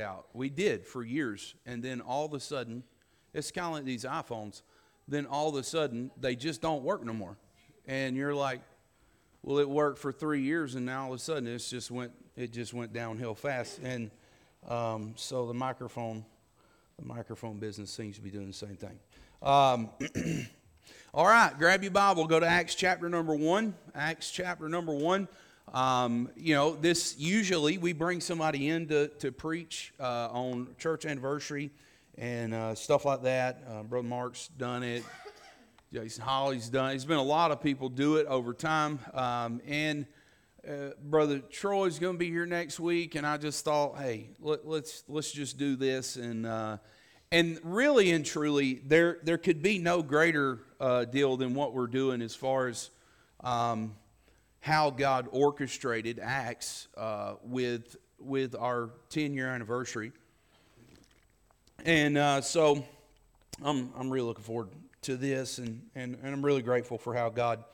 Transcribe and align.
out. 0.00 0.26
We 0.32 0.48
did 0.48 0.86
for 0.86 1.02
years. 1.02 1.54
And 1.66 1.82
then 1.82 2.00
all 2.00 2.24
of 2.24 2.32
a 2.34 2.40
sudden, 2.40 2.82
it's 3.34 3.50
kind 3.50 3.66
of 3.68 3.72
like 3.74 3.84
these 3.84 4.04
iPhones. 4.04 4.62
Then 5.08 5.26
all 5.26 5.50
of 5.50 5.56
a 5.56 5.62
sudden, 5.62 6.10
they 6.18 6.36
just 6.36 6.60
don't 6.60 6.82
work 6.82 7.04
no 7.04 7.12
more. 7.12 7.36
And 7.86 8.16
you're 8.16 8.34
like, 8.34 8.60
well, 9.42 9.58
it 9.58 9.68
worked 9.68 9.98
for 9.98 10.12
three 10.12 10.42
years, 10.42 10.76
and 10.76 10.86
now 10.86 11.06
all 11.06 11.12
of 11.12 11.16
a 11.16 11.22
sudden, 11.22 11.48
it's 11.48 11.68
just 11.68 11.90
went, 11.90 12.12
it 12.36 12.52
just 12.52 12.72
went 12.72 12.92
downhill 12.92 13.34
fast. 13.34 13.80
And 13.82 14.10
um, 14.68 15.14
so 15.16 15.46
the 15.46 15.54
microphone, 15.54 16.24
the 16.98 17.04
microphone 17.04 17.58
business 17.58 17.90
seems 17.90 18.16
to 18.16 18.22
be 18.22 18.30
doing 18.30 18.46
the 18.46 18.52
same 18.52 18.76
thing. 18.76 18.98
Um, 19.42 19.90
all 21.14 21.26
right, 21.26 21.52
grab 21.58 21.82
your 21.82 21.90
Bible, 21.90 22.26
go 22.28 22.38
to 22.38 22.46
Acts 22.46 22.76
chapter 22.76 23.08
number 23.08 23.34
one. 23.34 23.74
Acts 23.96 24.30
chapter 24.30 24.68
number 24.68 24.92
one. 24.92 25.26
Um, 25.72 26.28
you 26.36 26.54
know, 26.54 26.74
this 26.74 27.16
usually 27.18 27.78
we 27.78 27.92
bring 27.92 28.20
somebody 28.20 28.68
in 28.68 28.88
to, 28.88 29.08
to 29.08 29.32
preach 29.32 29.94
uh, 29.98 30.28
on 30.30 30.68
church 30.78 31.06
anniversary 31.06 31.70
and 32.18 32.52
uh, 32.52 32.74
stuff 32.74 33.04
like 33.04 33.22
that. 33.22 33.62
Uh, 33.68 33.82
Brother 33.82 34.08
Mark's 34.08 34.48
done 34.48 34.82
it. 34.82 35.02
Jason 35.92 36.24
Holly's 36.24 36.68
done. 36.68 36.90
There's 36.90 37.04
been 37.04 37.16
a 37.16 37.22
lot 37.22 37.50
of 37.50 37.62
people 37.62 37.88
do 37.88 38.16
it 38.16 38.26
over 38.26 38.52
time. 38.52 38.98
Um, 39.14 39.60
and 39.66 40.06
uh, 40.66 40.90
Brother 41.04 41.38
Troy's 41.38 41.98
going 41.98 42.14
to 42.14 42.18
be 42.18 42.28
here 42.28 42.46
next 42.46 42.78
week. 42.80 43.14
And 43.14 43.26
I 43.26 43.36
just 43.36 43.64
thought, 43.64 43.98
hey, 43.98 44.30
let, 44.40 44.60
us 44.60 44.64
let's, 44.66 45.04
let's 45.08 45.32
just 45.32 45.58
do 45.58 45.76
this. 45.76 46.16
And, 46.16 46.46
uh, 46.46 46.78
and 47.30 47.58
really 47.62 48.10
and 48.12 48.26
truly, 48.26 48.74
there, 48.84 49.18
there 49.22 49.38
could 49.38 49.62
be 49.62 49.78
no 49.78 50.02
greater 50.02 50.60
uh, 50.80 51.04
deal 51.06 51.36
than 51.36 51.54
what 51.54 51.72
we're 51.72 51.86
doing 51.86 52.20
as 52.20 52.34
far 52.34 52.68
as. 52.68 52.90
Um, 53.40 53.94
how 54.62 54.90
God 54.90 55.28
orchestrated 55.32 56.18
Acts 56.22 56.88
uh, 56.96 57.34
with 57.42 57.96
with 58.18 58.54
our 58.54 58.90
10 59.10 59.34
year 59.34 59.48
anniversary. 59.48 60.12
And 61.84 62.16
uh, 62.16 62.40
so 62.40 62.84
I'm, 63.62 63.90
I'm 63.96 64.08
really 64.08 64.26
looking 64.26 64.44
forward 64.44 64.68
to 65.02 65.16
this, 65.16 65.58
and, 65.58 65.82
and, 65.96 66.16
and 66.22 66.32
I'm 66.32 66.44
really 66.44 66.62
grateful 66.62 66.96
for 66.96 67.12
how 67.12 67.28
God, 67.28 67.64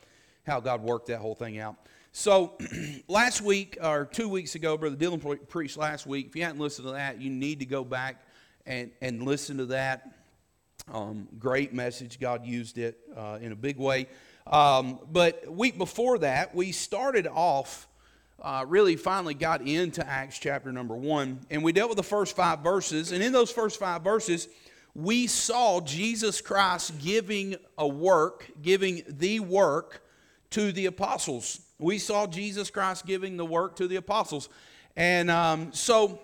how 0.47 0.59
God 0.59 0.81
worked 0.81 1.07
that 1.07 1.19
whole 1.19 1.35
thing 1.35 1.59
out. 1.59 1.75
So 2.11 2.57
last 3.07 3.41
week, 3.41 3.77
or 3.79 4.05
two 4.05 4.27
weeks 4.27 4.55
ago, 4.55 4.75
Brother 4.77 4.95
Dylan 4.95 5.47
preached 5.47 5.77
last 5.77 6.07
week. 6.07 6.27
If 6.29 6.35
you 6.35 6.43
hadn't 6.43 6.59
listened 6.59 6.87
to 6.87 6.93
that, 6.93 7.21
you 7.21 7.29
need 7.29 7.59
to 7.59 7.67
go 7.67 7.83
back 7.83 8.23
and, 8.65 8.89
and 8.99 9.21
listen 9.21 9.57
to 9.57 9.67
that. 9.67 10.11
Um, 10.91 11.27
great 11.37 11.71
message. 11.71 12.19
God 12.19 12.47
used 12.47 12.79
it 12.79 12.97
uh, 13.15 13.37
in 13.39 13.51
a 13.51 13.55
big 13.55 13.77
way. 13.77 14.07
Um, 14.49 14.99
but 15.11 15.51
week 15.51 15.77
before 15.77 16.17
that, 16.19 16.55
we 16.55 16.71
started 16.71 17.27
off, 17.27 17.87
uh, 18.41 18.65
really 18.67 18.95
finally 18.95 19.35
got 19.35 19.61
into 19.61 20.05
Acts 20.07 20.39
chapter 20.39 20.71
number 20.71 20.95
one, 20.95 21.39
and 21.51 21.63
we 21.63 21.71
dealt 21.71 21.89
with 21.89 21.97
the 21.97 22.03
first 22.03 22.35
five 22.35 22.59
verses. 22.59 23.11
And 23.11 23.21
in 23.21 23.31
those 23.31 23.51
first 23.51 23.79
five 23.79 24.01
verses, 24.01 24.47
we 24.95 25.27
saw 25.27 25.81
Jesus 25.81 26.41
Christ 26.41 26.99
giving 26.99 27.57
a 27.77 27.87
work, 27.87 28.49
giving 28.61 29.03
the 29.07 29.39
work 29.39 30.03
to 30.49 30.71
the 30.71 30.87
apostles. 30.87 31.61
We 31.77 31.99
saw 31.99 32.25
Jesus 32.25 32.71
Christ 32.71 33.05
giving 33.05 33.37
the 33.37 33.45
work 33.45 33.75
to 33.75 33.87
the 33.87 33.97
apostles. 33.97 34.49
And 34.95 35.29
um, 35.29 35.71
so, 35.73 36.19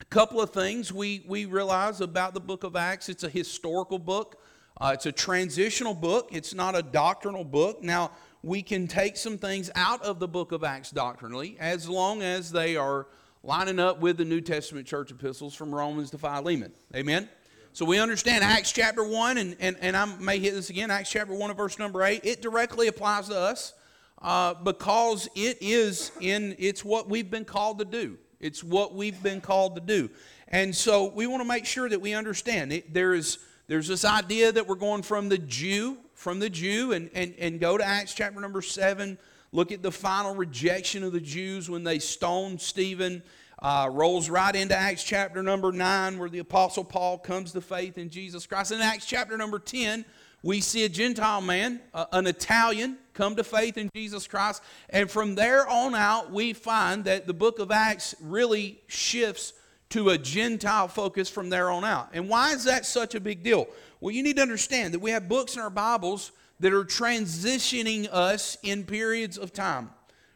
a 0.00 0.04
couple 0.06 0.40
of 0.40 0.48
things 0.50 0.94
we, 0.94 1.22
we 1.26 1.44
realize 1.44 2.00
about 2.00 2.32
the 2.32 2.40
book 2.40 2.64
of 2.64 2.74
Acts 2.74 3.10
it's 3.10 3.22
a 3.22 3.28
historical 3.28 3.98
book. 3.98 4.40
Uh, 4.80 4.92
it's 4.94 5.04
a 5.04 5.12
transitional 5.12 5.92
book, 5.92 6.30
it's 6.32 6.54
not 6.54 6.74
a 6.74 6.82
doctrinal 6.82 7.44
book. 7.44 7.82
Now, 7.82 8.12
we 8.42 8.62
can 8.62 8.86
take 8.88 9.18
some 9.18 9.36
things 9.36 9.70
out 9.74 10.02
of 10.02 10.18
the 10.18 10.28
book 10.28 10.52
of 10.52 10.64
Acts 10.64 10.90
doctrinally 10.90 11.56
as 11.60 11.86
long 11.86 12.22
as 12.22 12.50
they 12.50 12.76
are 12.76 13.06
lining 13.42 13.78
up 13.78 14.00
with 14.00 14.16
the 14.16 14.24
New 14.24 14.40
Testament 14.40 14.86
church 14.86 15.10
epistles 15.10 15.54
from 15.54 15.74
Romans 15.74 16.10
to 16.12 16.18
Philemon. 16.18 16.72
Amen? 16.94 17.28
So 17.74 17.84
we 17.84 17.98
understand 17.98 18.42
Acts 18.42 18.72
chapter 18.72 19.04
1, 19.04 19.36
and, 19.36 19.56
and, 19.60 19.76
and 19.82 19.94
I 19.94 20.06
may 20.16 20.38
hit 20.38 20.54
this 20.54 20.70
again, 20.70 20.90
Acts 20.90 21.10
chapter 21.10 21.34
1 21.34 21.50
and 21.50 21.56
verse 21.58 21.78
number 21.78 22.02
8. 22.02 22.22
It 22.24 22.40
directly 22.40 22.88
applies 22.88 23.28
to 23.28 23.38
us 23.38 23.74
uh, 24.22 24.54
because 24.54 25.28
it 25.36 25.58
is 25.60 26.10
in, 26.20 26.56
it's 26.58 26.82
what 26.84 27.06
we've 27.06 27.30
been 27.30 27.44
called 27.44 27.80
to 27.80 27.84
do. 27.84 28.16
It's 28.40 28.64
what 28.64 28.94
we've 28.94 29.22
been 29.22 29.42
called 29.42 29.74
to 29.74 29.82
do. 29.82 30.08
And 30.48 30.74
so 30.74 31.12
we 31.12 31.26
want 31.26 31.42
to 31.42 31.48
make 31.48 31.66
sure 31.66 31.88
that 31.88 32.00
we 32.00 32.14
understand 32.14 32.72
it, 32.72 32.94
there 32.94 33.12
is 33.12 33.38
there's 33.70 33.86
this 33.86 34.04
idea 34.04 34.50
that 34.50 34.66
we're 34.66 34.74
going 34.74 35.02
from 35.02 35.28
the 35.28 35.38
Jew, 35.38 35.96
from 36.14 36.40
the 36.40 36.50
Jew, 36.50 36.90
and, 36.90 37.08
and, 37.14 37.32
and 37.38 37.60
go 37.60 37.78
to 37.78 37.84
Acts 37.84 38.12
chapter 38.12 38.40
number 38.40 38.62
7. 38.62 39.16
Look 39.52 39.70
at 39.70 39.80
the 39.80 39.92
final 39.92 40.34
rejection 40.34 41.04
of 41.04 41.12
the 41.12 41.20
Jews 41.20 41.70
when 41.70 41.84
they 41.84 42.00
stoned 42.00 42.60
Stephen. 42.60 43.22
Uh, 43.62 43.88
rolls 43.92 44.28
right 44.28 44.56
into 44.56 44.74
Acts 44.74 45.04
chapter 45.04 45.40
number 45.40 45.70
9, 45.70 46.18
where 46.18 46.28
the 46.28 46.40
Apostle 46.40 46.82
Paul 46.82 47.16
comes 47.18 47.52
to 47.52 47.60
faith 47.60 47.96
in 47.96 48.10
Jesus 48.10 48.44
Christ. 48.44 48.72
In 48.72 48.80
Acts 48.80 49.06
chapter 49.06 49.36
number 49.36 49.60
10, 49.60 50.04
we 50.42 50.60
see 50.60 50.84
a 50.84 50.88
Gentile 50.88 51.40
man, 51.40 51.80
uh, 51.94 52.06
an 52.10 52.26
Italian, 52.26 52.98
come 53.14 53.36
to 53.36 53.44
faith 53.44 53.78
in 53.78 53.88
Jesus 53.94 54.26
Christ. 54.26 54.64
And 54.88 55.08
from 55.08 55.36
there 55.36 55.68
on 55.68 55.94
out, 55.94 56.32
we 56.32 56.54
find 56.54 57.04
that 57.04 57.28
the 57.28 57.34
book 57.34 57.60
of 57.60 57.70
Acts 57.70 58.16
really 58.20 58.80
shifts 58.88 59.52
to 59.90 60.10
a 60.10 60.18
Gentile 60.18 60.88
focus 60.88 61.28
from 61.28 61.50
there 61.50 61.70
on 61.70 61.84
out. 61.84 62.10
And 62.12 62.28
why 62.28 62.52
is 62.52 62.64
that 62.64 62.86
such 62.86 63.14
a 63.14 63.20
big 63.20 63.42
deal? 63.42 63.66
Well, 64.00 64.14
you 64.14 64.22
need 64.22 64.36
to 64.36 64.42
understand 64.42 64.94
that 64.94 65.00
we 65.00 65.10
have 65.10 65.28
books 65.28 65.56
in 65.56 65.60
our 65.60 65.70
Bibles 65.70 66.32
that 66.60 66.72
are 66.72 66.84
transitioning 66.84 68.08
us 68.10 68.56
in 68.62 68.84
periods 68.84 69.36
of 69.36 69.52
time, 69.52 69.90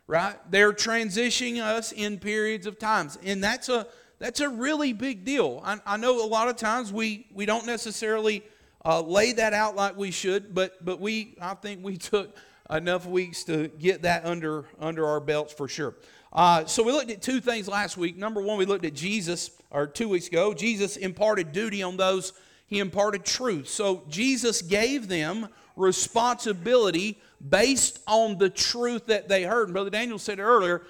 right? 0.06 0.37
They're 0.50 0.72
transitioning 0.72 1.60
us 1.60 1.93
in 1.93 2.19
periods 2.19 2.66
of 2.66 2.78
times. 2.78 3.19
And 3.22 3.43
that's 3.43 3.69
a 3.69 3.87
that's 4.19 4.41
a 4.41 4.48
really 4.48 4.93
big 4.93 5.25
deal. 5.25 5.60
I, 5.64 5.78
I 5.84 5.97
know 5.97 6.25
a 6.25 6.26
lot 6.26 6.48
of 6.48 6.56
times 6.56 6.93
we, 6.93 7.26
we 7.34 7.47
don't 7.47 7.66
necessarily 7.66 8.43
uh, 8.84 9.00
lay 9.00 9.32
that 9.32 9.53
out 9.53 9.76
like 9.76 9.97
we 9.97 10.10
should, 10.10 10.54
but 10.54 10.84
but 10.84 11.00
we 11.00 11.37
I 11.41 11.54
think 11.54 11.84
we 11.84 11.97
took 11.98 12.37
enough 12.70 13.06
weeks 13.06 13.44
to 13.44 13.69
get 13.69 14.03
that 14.03 14.25
under 14.25 14.64
under 14.81 15.06
our 15.06 15.20
belts 15.20 15.53
for 15.53 15.69
sure. 15.69 15.94
Uh, 16.34 16.65
so 16.65 16.83
we 16.83 16.91
looked 16.91 17.11
at 17.11 17.22
two 17.22 17.41
things 17.41 17.69
last 17.69 17.97
week. 17.97 18.17
Number 18.17 18.43
one, 18.43 18.59
we 18.59 18.67
looked 18.67 18.84
at 18.84 18.95
Jesus, 18.95 19.50
or 19.71 19.87
two 19.87 20.09
weeks 20.09 20.27
ago. 20.27 20.53
Jesus 20.53 20.97
imparted 20.97 21.53
duty 21.53 21.83
on 21.83 21.97
those, 21.97 22.33
he 22.67 22.81
imparted 22.81 23.25
truth. 23.25 23.69
So 23.69 24.03
Jesus 24.09 24.61
gave 24.61 25.06
them 25.06 25.49
responsibility 25.77 27.21
based 27.49 28.00
on 28.06 28.39
the 28.39 28.50
truth 28.50 29.06
that 29.06 29.28
they 29.28 29.44
heard. 29.44 29.69
And 29.69 29.75
Brother 29.75 29.91
Daniel 29.91 30.19
said 30.19 30.41
earlier, 30.41 30.83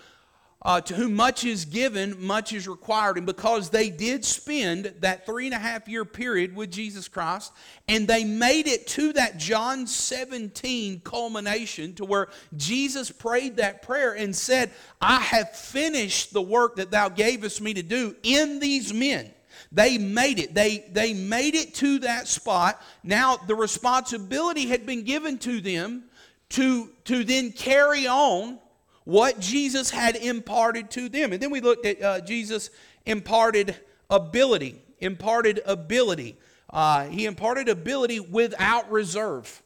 uh, 0.65 0.81
to 0.81 0.95
whom 0.95 1.15
much 1.15 1.45
is 1.45 1.67
given, 1.67 2.17
much 2.25 2.53
is 2.53 2.67
required. 2.67 3.19
And 3.19 3.27
because 3.27 3.69
they 3.69 3.91
did 3.91 4.25
spend 4.25 4.95
that 5.01 5.27
three 5.27 5.45
and 5.47 5.55
a 5.55 5.59
half 5.59 5.89
year 5.89 6.07
period 6.07 6.57
with 6.57 6.71
Jesus 6.71 7.07
Christ, 7.07 7.53
and 7.87 8.09
they 8.09 8.25
made 8.25 8.67
it 8.67 8.87
to 8.89 9.13
that 9.13 9.37
John 9.37 9.87
17 9.87 11.01
culmination 11.01 11.95
to 11.97 12.05
where 12.07 12.29
Jesus 12.57 13.11
prayed 13.11 13.57
that 13.57 13.83
prayer 13.83 14.13
and 14.13 14.35
said, 14.35 14.71
I 15.03 15.21
have 15.21 15.55
finished 15.55 16.33
the 16.33 16.43
work 16.43 16.77
that 16.77 16.91
thou 16.91 17.11
gavest 17.11 17.61
me 17.61 17.75
to 17.75 17.83
do 17.83 18.17
in 18.23 18.59
these 18.59 18.95
men. 18.95 19.31
They 19.71 19.99
made 19.99 20.39
it. 20.39 20.55
They, 20.55 20.87
they 20.93 21.13
made 21.13 21.55
it 21.55 21.75
to 21.75 21.99
that 22.01 22.27
spot. 22.27 22.81
Now, 23.03 23.37
the 23.37 23.55
responsibility 23.55 24.67
had 24.67 24.87
been 24.87 25.03
given 25.03 25.37
to 25.39 25.61
them 25.61 26.05
to, 26.51 26.91
to 27.05 27.25
then 27.25 27.53
carry 27.53 28.07
on 28.07 28.59
what 29.05 29.39
Jesus 29.39 29.91
had 29.91 30.17
imparted 30.17 30.91
to 30.93 31.09
them. 31.09 31.33
And 31.33 31.43
then 31.43 31.51
we 31.51 31.61
looked 31.61 31.87
at 31.87 32.03
uh, 32.03 32.21
Jesus 32.21 32.71
imparted 33.07 33.77
ability, 34.11 34.81
imparted 34.99 35.61
ability. 35.67 36.37
Uh, 36.71 37.05
he 37.07 37.27
imparted 37.27 37.69
ability 37.69 38.21
without 38.21 38.91
reserve. 38.91 39.63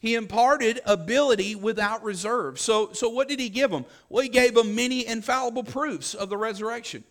He 0.00 0.16
imparted 0.16 0.80
ability 0.84 1.54
without 1.54 2.02
reserve. 2.02 2.58
So, 2.58 2.92
so 2.92 3.08
what 3.08 3.28
did 3.28 3.38
he 3.38 3.48
give 3.48 3.70
them? 3.70 3.84
Well, 4.08 4.24
he 4.24 4.28
gave 4.28 4.54
them 4.54 4.74
many 4.74 5.06
infallible 5.06 5.62
proofs 5.62 6.14
of 6.14 6.28
the 6.28 6.36
resurrection. 6.36 7.04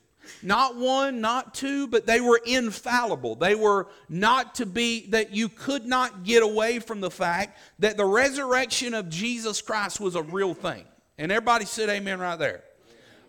Not 0.44 0.76
one, 0.76 1.22
not 1.22 1.54
two, 1.54 1.88
but 1.88 2.06
they 2.06 2.20
were 2.20 2.42
infallible. 2.46 3.36
They 3.36 3.56
were 3.56 3.88
not 4.10 4.56
to 4.56 4.66
be, 4.66 5.08
that 5.08 5.34
you 5.34 5.50
could 5.50 5.86
not 5.86 6.24
get 6.24 6.44
away 6.44 6.80
from 6.80 7.00
the 7.00 7.10
fact 7.10 7.58
that 7.80 7.98
the 7.98 8.06
resurrection 8.06 8.94
of 8.94 9.10
Jesus 9.10 9.62
Christ 9.62 10.00
was 10.00 10.16
a 10.16 10.22
real 10.22 10.54
thing. 10.54 10.84
And 11.18 11.32
everybody 11.32 11.66
said 11.66 11.90
amen 11.90 12.20
right 12.20 12.38
there. 12.38 12.64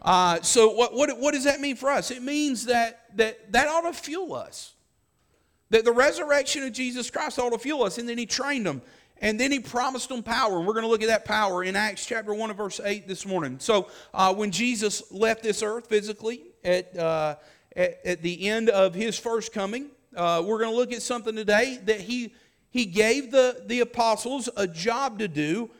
Uh, 0.01 0.41
so 0.43 0.73
what, 0.73 0.95
what, 0.95 1.19
what 1.19 1.33
does 1.33 1.45
that 1.45 1.61
mean 1.61 1.77
for 1.77 1.89
us? 1.89 2.11
It 2.11 2.23
means 2.23 2.67
that, 2.67 3.05
that 3.17 3.53
that 3.53 3.69
ought 3.69 3.83
to 3.83 3.93
fuel 3.93 4.35
us. 4.35 4.75
That 5.71 5.85
the 5.85 5.93
resurrection 5.93 6.65
of 6.65 6.73
Jesus 6.73 7.11
Christ 7.11 7.39
ought 7.39 7.51
to 7.51 7.59
fuel 7.59 7.85
us. 7.85 7.99
And 7.99 8.09
then 8.09 8.19
he 8.19 8.27
trained 8.27 8.67
them. 8.67 8.83
And 9.23 9.39
then 9.39 9.53
he 9.53 9.61
promised 9.61 10.09
them 10.09 10.23
power. 10.23 10.59
And 10.59 10.67
we're 10.67 10.73
going 10.75 10.85
to 10.85 10.91
look 10.91 11.03
at 11.03 11.09
that 11.09 11.25
power 11.25 11.63
in 11.63 11.77
Acts 11.77 12.05
chapter 12.05 12.35
1 12.35 12.51
and 12.51 12.57
verse 12.57 12.81
8 12.85 13.07
this 13.07 13.25
morning. 13.25 13.59
So 13.61 13.89
uh, 14.13 14.35
when 14.35 14.51
Jesus 14.51 15.13
left 15.13 15.45
this 15.45 15.63
earth 15.63 15.87
physically 15.89 16.43
at, 16.65 16.97
uh, 16.99 17.37
at, 17.77 18.01
at, 18.05 18.23
the 18.23 18.49
end 18.49 18.69
of 18.69 18.95
his 18.95 19.17
first 19.17 19.53
coming, 19.53 19.91
uh, 20.17 20.43
we're 20.45 20.59
going 20.59 20.71
to 20.71 20.77
look 20.77 20.93
at 20.93 21.03
something 21.03 21.37
today 21.37 21.79
that 21.85 22.01
he, 22.01 22.35
he 22.71 22.85
gave 22.85 23.31
the, 23.31 23.63
the 23.67 23.81
apostles 23.81 24.49
a 24.57 24.67
job 24.67 25.21
to 25.21 25.29
do 25.29 25.71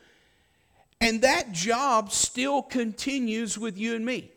and 1.03 1.21
that 1.21 1.51
job 1.51 2.13
still 2.13 2.61
continues 2.61 3.57
with 3.57 3.77
you 3.77 3.93
and 3.95 4.05
me. 4.05 4.31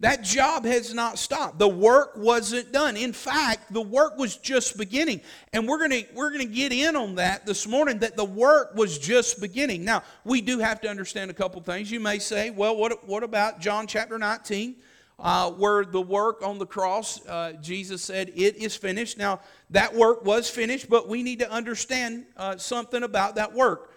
That 0.00 0.24
job 0.24 0.64
has 0.64 0.92
not 0.92 1.16
stopped. 1.16 1.60
The 1.60 1.68
work 1.68 2.14
wasn't 2.16 2.72
done. 2.72 2.96
In 2.96 3.12
fact, 3.12 3.72
the 3.72 3.82
work 3.82 4.18
was 4.18 4.36
just 4.36 4.76
beginning. 4.76 5.20
And 5.52 5.68
we're 5.68 5.78
going 5.78 6.02
to 6.02 6.06
we're 6.12 6.30
going 6.30 6.48
to 6.48 6.52
get 6.52 6.72
in 6.72 6.96
on 6.96 7.14
that 7.16 7.46
this 7.46 7.68
morning 7.68 7.98
that 7.98 8.16
the 8.16 8.24
work 8.24 8.74
was 8.74 8.98
just 8.98 9.40
beginning. 9.40 9.84
Now, 9.84 10.02
we 10.24 10.40
do 10.40 10.58
have 10.58 10.80
to 10.80 10.88
understand 10.88 11.30
a 11.30 11.34
couple 11.34 11.60
things. 11.60 11.88
You 11.88 12.00
may 12.00 12.18
say, 12.18 12.50
well, 12.50 12.74
what, 12.76 13.06
what 13.06 13.22
about 13.22 13.60
John 13.60 13.86
chapter 13.86 14.18
19? 14.18 14.74
Uh, 15.20 15.50
where 15.50 15.84
the 15.84 16.00
work 16.00 16.42
on 16.42 16.58
the 16.58 16.64
cross, 16.64 17.24
uh, 17.26 17.52
Jesus 17.60 18.02
said, 18.02 18.32
It 18.34 18.56
is 18.56 18.74
finished. 18.74 19.18
Now, 19.18 19.40
that 19.68 19.94
work 19.94 20.24
was 20.24 20.48
finished, 20.48 20.88
but 20.88 21.08
we 21.08 21.22
need 21.22 21.40
to 21.40 21.50
understand 21.50 22.24
uh, 22.38 22.56
something 22.56 23.02
about 23.02 23.34
that 23.34 23.52
work. 23.52 23.89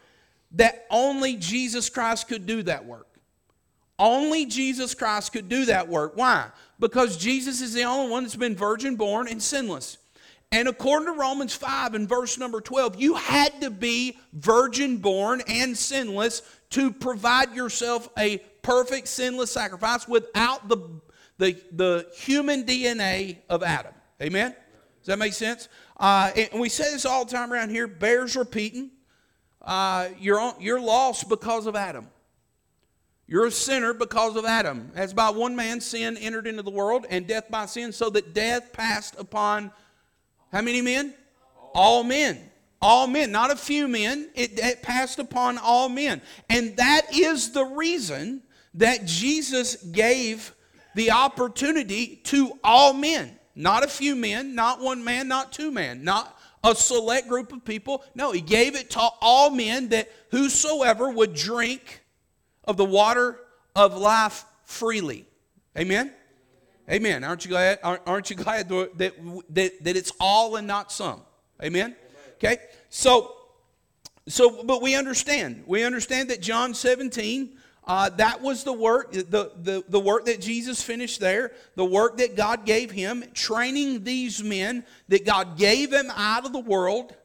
That 0.53 0.85
only 0.89 1.35
Jesus 1.35 1.89
Christ 1.89 2.27
could 2.27 2.45
do 2.45 2.63
that 2.63 2.85
work. 2.85 3.07
Only 3.99 4.45
Jesus 4.45 4.95
Christ 4.95 5.33
could 5.33 5.49
do 5.49 5.65
that 5.65 5.87
work. 5.87 6.13
Why? 6.15 6.47
Because 6.79 7.17
Jesus 7.17 7.61
is 7.61 7.73
the 7.73 7.83
only 7.83 8.11
one 8.11 8.23
that's 8.23 8.35
been 8.35 8.55
virgin 8.55 8.95
born 8.95 9.27
and 9.27 9.41
sinless. 9.41 9.97
And 10.51 10.67
according 10.67 11.07
to 11.07 11.19
Romans 11.19 11.55
5 11.55 11.95
and 11.95 12.07
verse 12.07 12.37
number 12.37 12.61
12, 12.61 13.01
you 13.01 13.15
had 13.15 13.59
to 13.61 13.71
be 13.71 14.17
virgin 14.33 14.97
born 14.97 15.41
and 15.47 15.75
sinless 15.75 16.43
to 16.71 16.91
provide 16.91 17.55
yourself 17.55 18.09
a 18.17 18.37
perfect 18.61 19.07
sinless 19.07 19.51
sacrifice 19.51 20.07
without 20.07 20.69
the, 20.69 20.77
the, 21.39 21.59
the 21.71 22.07
human 22.15 22.65
DNA 22.65 23.37
of 23.49 23.63
Adam. 23.63 23.93
Amen? 24.21 24.55
Does 24.99 25.07
that 25.07 25.17
make 25.17 25.33
sense? 25.33 25.69
Uh, 25.97 26.31
and 26.35 26.61
we 26.61 26.69
say 26.69 26.91
this 26.91 27.05
all 27.05 27.25
the 27.25 27.31
time 27.31 27.51
around 27.51 27.69
here, 27.69 27.87
bears 27.87 28.35
repeating. 28.35 28.91
Uh, 29.63 30.09
you're, 30.19 30.53
you're 30.59 30.81
lost 30.81 31.29
because 31.29 31.65
of 31.65 31.75
Adam. 31.75 32.07
You're 33.27 33.45
a 33.47 33.51
sinner 33.51 33.93
because 33.93 34.35
of 34.35 34.45
Adam. 34.45 34.91
As 34.95 35.13
by 35.13 35.29
one 35.29 35.55
man 35.55 35.79
sin 35.79 36.17
entered 36.17 36.45
into 36.45 36.61
the 36.61 36.71
world, 36.71 37.05
and 37.09 37.25
death 37.25 37.49
by 37.49 37.65
sin, 37.65 37.93
so 37.93 38.09
that 38.09 38.33
death 38.33 38.73
passed 38.73 39.15
upon 39.17 39.71
how 40.51 40.61
many 40.61 40.81
men? 40.81 41.13
All 41.73 42.03
men. 42.03 42.39
All 42.81 43.07
men, 43.07 43.31
not 43.31 43.49
a 43.49 43.55
few 43.55 43.87
men. 43.87 44.29
It, 44.35 44.59
it 44.59 44.81
passed 44.83 45.17
upon 45.17 45.57
all 45.57 45.87
men. 45.87 46.21
And 46.49 46.75
that 46.77 47.15
is 47.15 47.51
the 47.51 47.63
reason 47.63 48.43
that 48.73 49.05
Jesus 49.05 49.77
gave 49.77 50.53
the 50.93 51.11
opportunity 51.11 52.17
to 52.25 52.59
all 52.63 52.93
men. 52.93 53.39
Not 53.55 53.83
a 53.83 53.87
few 53.87 54.15
men, 54.15 54.53
not 54.53 54.81
one 54.81 55.03
man, 55.03 55.27
not 55.27 55.53
two 55.53 55.71
men, 55.71 56.03
not 56.03 56.37
a 56.63 56.75
select 56.75 57.27
group 57.27 57.51
of 57.51 57.65
people. 57.65 58.03
No, 58.15 58.31
he 58.31 58.41
gave 58.41 58.75
it 58.75 58.89
to 58.91 59.09
all 59.21 59.49
men 59.49 59.89
that 59.89 60.09
whosoever 60.31 61.09
would 61.09 61.33
drink 61.33 62.01
of 62.63 62.77
the 62.77 62.85
water 62.85 63.39
of 63.75 63.97
life 63.97 64.45
freely. 64.63 65.25
Amen? 65.77 66.11
Amen. 66.89 67.23
Aren't 67.23 67.45
you 67.45 67.49
glad? 67.49 67.79
Aren't 67.83 68.29
you 68.29 68.35
glad 68.35 68.69
that, 68.69 69.13
that, 69.49 69.83
that 69.83 69.97
it's 69.97 70.11
all 70.19 70.55
and 70.55 70.67
not 70.67 70.91
some? 70.91 71.21
Amen? 71.61 71.95
Okay? 72.35 72.57
So, 72.89 73.35
so, 74.27 74.63
but 74.63 74.81
we 74.81 74.95
understand. 74.95 75.63
We 75.65 75.83
understand 75.83 76.29
that 76.29 76.41
John 76.41 76.73
17, 76.73 77.57
uh, 77.85 78.09
that 78.09 78.41
was 78.41 78.63
the 78.63 78.73
work, 78.73 79.11
the, 79.11 79.51
the, 79.61 79.83
the 79.87 79.99
work 79.99 80.25
that 80.25 80.39
Jesus 80.41 80.81
finished 80.81 81.19
there, 81.19 81.51
the 81.75 81.85
work 81.85 82.17
that 82.17 82.35
God 82.35 82.65
gave 82.65 82.91
him, 82.91 83.23
training 83.33 84.03
these 84.03 84.43
men 84.43 84.85
that 85.09 85.25
God 85.25 85.57
gave 85.57 85.91
him 85.91 86.11
out 86.15 86.45
of 86.45 86.53
the 86.53 86.59
world 86.59 87.15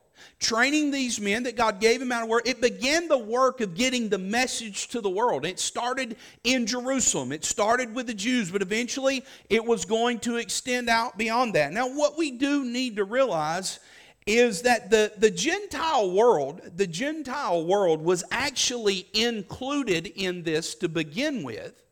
training 0.41 0.91
these 0.91 1.21
men 1.21 1.43
that 1.45 1.57
God 1.57 1.81
gave 1.81 2.01
him 2.01 2.13
out 2.13 2.23
of 2.23 2.29
the 2.29 2.31
world. 2.31 2.47
It 2.47 2.61
began 2.61 3.09
the 3.09 3.19
work 3.19 3.61
of 3.61 3.75
getting 3.75 4.09
the 4.09 4.19
message 4.19 4.89
to 4.89 5.01
the 5.01 5.11
world. 5.11 5.45
It 5.45 5.59
started 5.59 6.17
in 6.45 6.67
Jerusalem. 6.67 7.33
It 7.33 7.45
started 7.45 7.95
with 7.95 8.07
the 8.07 8.15
Jews, 8.15 8.51
but 8.51 8.63
eventually 8.63 9.25
it 9.51 9.65
was 9.65 9.85
going 9.85 10.21
to 10.21 10.37
extend 10.37 10.89
out 10.89 11.19
beyond 11.19 11.55
that. 11.55 11.73
Now, 11.73 11.89
what 11.89 12.17
we 12.17 12.31
do 12.31 12.65
need 12.65 12.97
to 12.97 13.05
realize 13.05 13.81
is 14.29 14.63
that 14.63 14.91
the, 14.91 15.13
the 15.17 15.31
Gentile 15.31 16.11
world, 16.11 16.61
the 16.77 16.87
Gentile 16.87 17.65
world 17.65 18.03
was 18.03 18.23
actually 18.31 19.09
included 19.15 20.07
in 20.07 20.43
this 20.43 20.75
to 20.77 20.89
begin 20.89 21.43
with. 21.43 21.83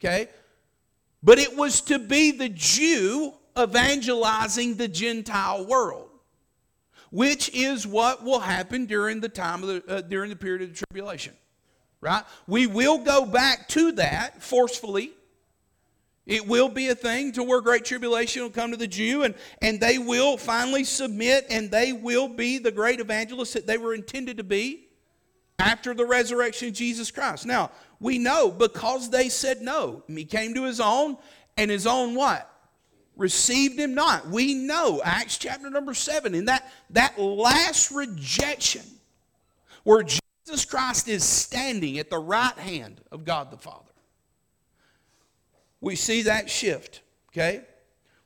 Okay? 0.00 0.28
But 1.22 1.38
it 1.38 1.56
was 1.56 1.80
to 1.82 1.98
be 1.98 2.32
the 2.32 2.48
Jew 2.48 3.32
evangelizing 3.56 4.74
the 4.74 4.88
Gentile 4.88 5.64
world 5.64 6.08
which 7.12 7.50
is 7.50 7.86
what 7.86 8.24
will 8.24 8.40
happen 8.40 8.86
during 8.86 9.20
the 9.20 9.28
time 9.28 9.62
of 9.62 9.68
the, 9.68 9.96
uh, 9.96 10.00
during 10.00 10.30
the 10.30 10.36
period 10.36 10.62
of 10.62 10.70
the 10.70 10.86
tribulation. 10.86 11.34
Right? 12.00 12.24
We 12.48 12.66
will 12.66 12.98
go 12.98 13.24
back 13.26 13.68
to 13.68 13.92
that 13.92 14.42
forcefully. 14.42 15.12
It 16.26 16.46
will 16.46 16.68
be 16.68 16.88
a 16.88 16.94
thing 16.94 17.32
to 17.32 17.42
where 17.42 17.60
great 17.60 17.84
tribulation 17.84 18.42
will 18.42 18.50
come 18.50 18.70
to 18.70 18.76
the 18.76 18.86
Jew 18.86 19.24
and, 19.24 19.34
and 19.60 19.80
they 19.80 19.98
will 19.98 20.36
finally 20.36 20.84
submit 20.84 21.46
and 21.50 21.70
they 21.70 21.92
will 21.92 22.28
be 22.28 22.58
the 22.58 22.70
great 22.70 23.00
evangelists 23.00 23.54
that 23.54 23.66
they 23.66 23.78
were 23.78 23.94
intended 23.94 24.36
to 24.36 24.44
be 24.44 24.88
after 25.58 25.94
the 25.94 26.04
resurrection 26.04 26.68
of 26.68 26.74
Jesus 26.74 27.10
Christ. 27.10 27.44
Now, 27.44 27.72
we 27.98 28.18
know 28.18 28.50
because 28.50 29.10
they 29.10 29.28
said 29.28 29.62
no. 29.62 30.04
He 30.06 30.24
came 30.24 30.54
to 30.54 30.62
his 30.64 30.80
own 30.80 31.16
and 31.56 31.70
his 31.70 31.86
own 31.86 32.14
what? 32.14 32.52
received 33.16 33.78
him 33.78 33.94
not. 33.94 34.28
We 34.28 34.54
know, 34.54 35.00
Acts 35.04 35.38
chapter 35.38 35.70
number 35.70 35.94
7, 35.94 36.34
in 36.34 36.46
that, 36.46 36.70
that 36.90 37.18
last 37.18 37.90
rejection 37.90 38.82
where 39.84 40.02
Jesus 40.02 40.64
Christ 40.64 41.08
is 41.08 41.24
standing 41.24 41.98
at 41.98 42.10
the 42.10 42.18
right 42.18 42.56
hand 42.56 43.00
of 43.10 43.24
God 43.24 43.50
the 43.50 43.56
Father. 43.56 43.91
We 45.82 45.96
see 45.96 46.22
that 46.22 46.48
shift, 46.48 47.02
okay? 47.30 47.64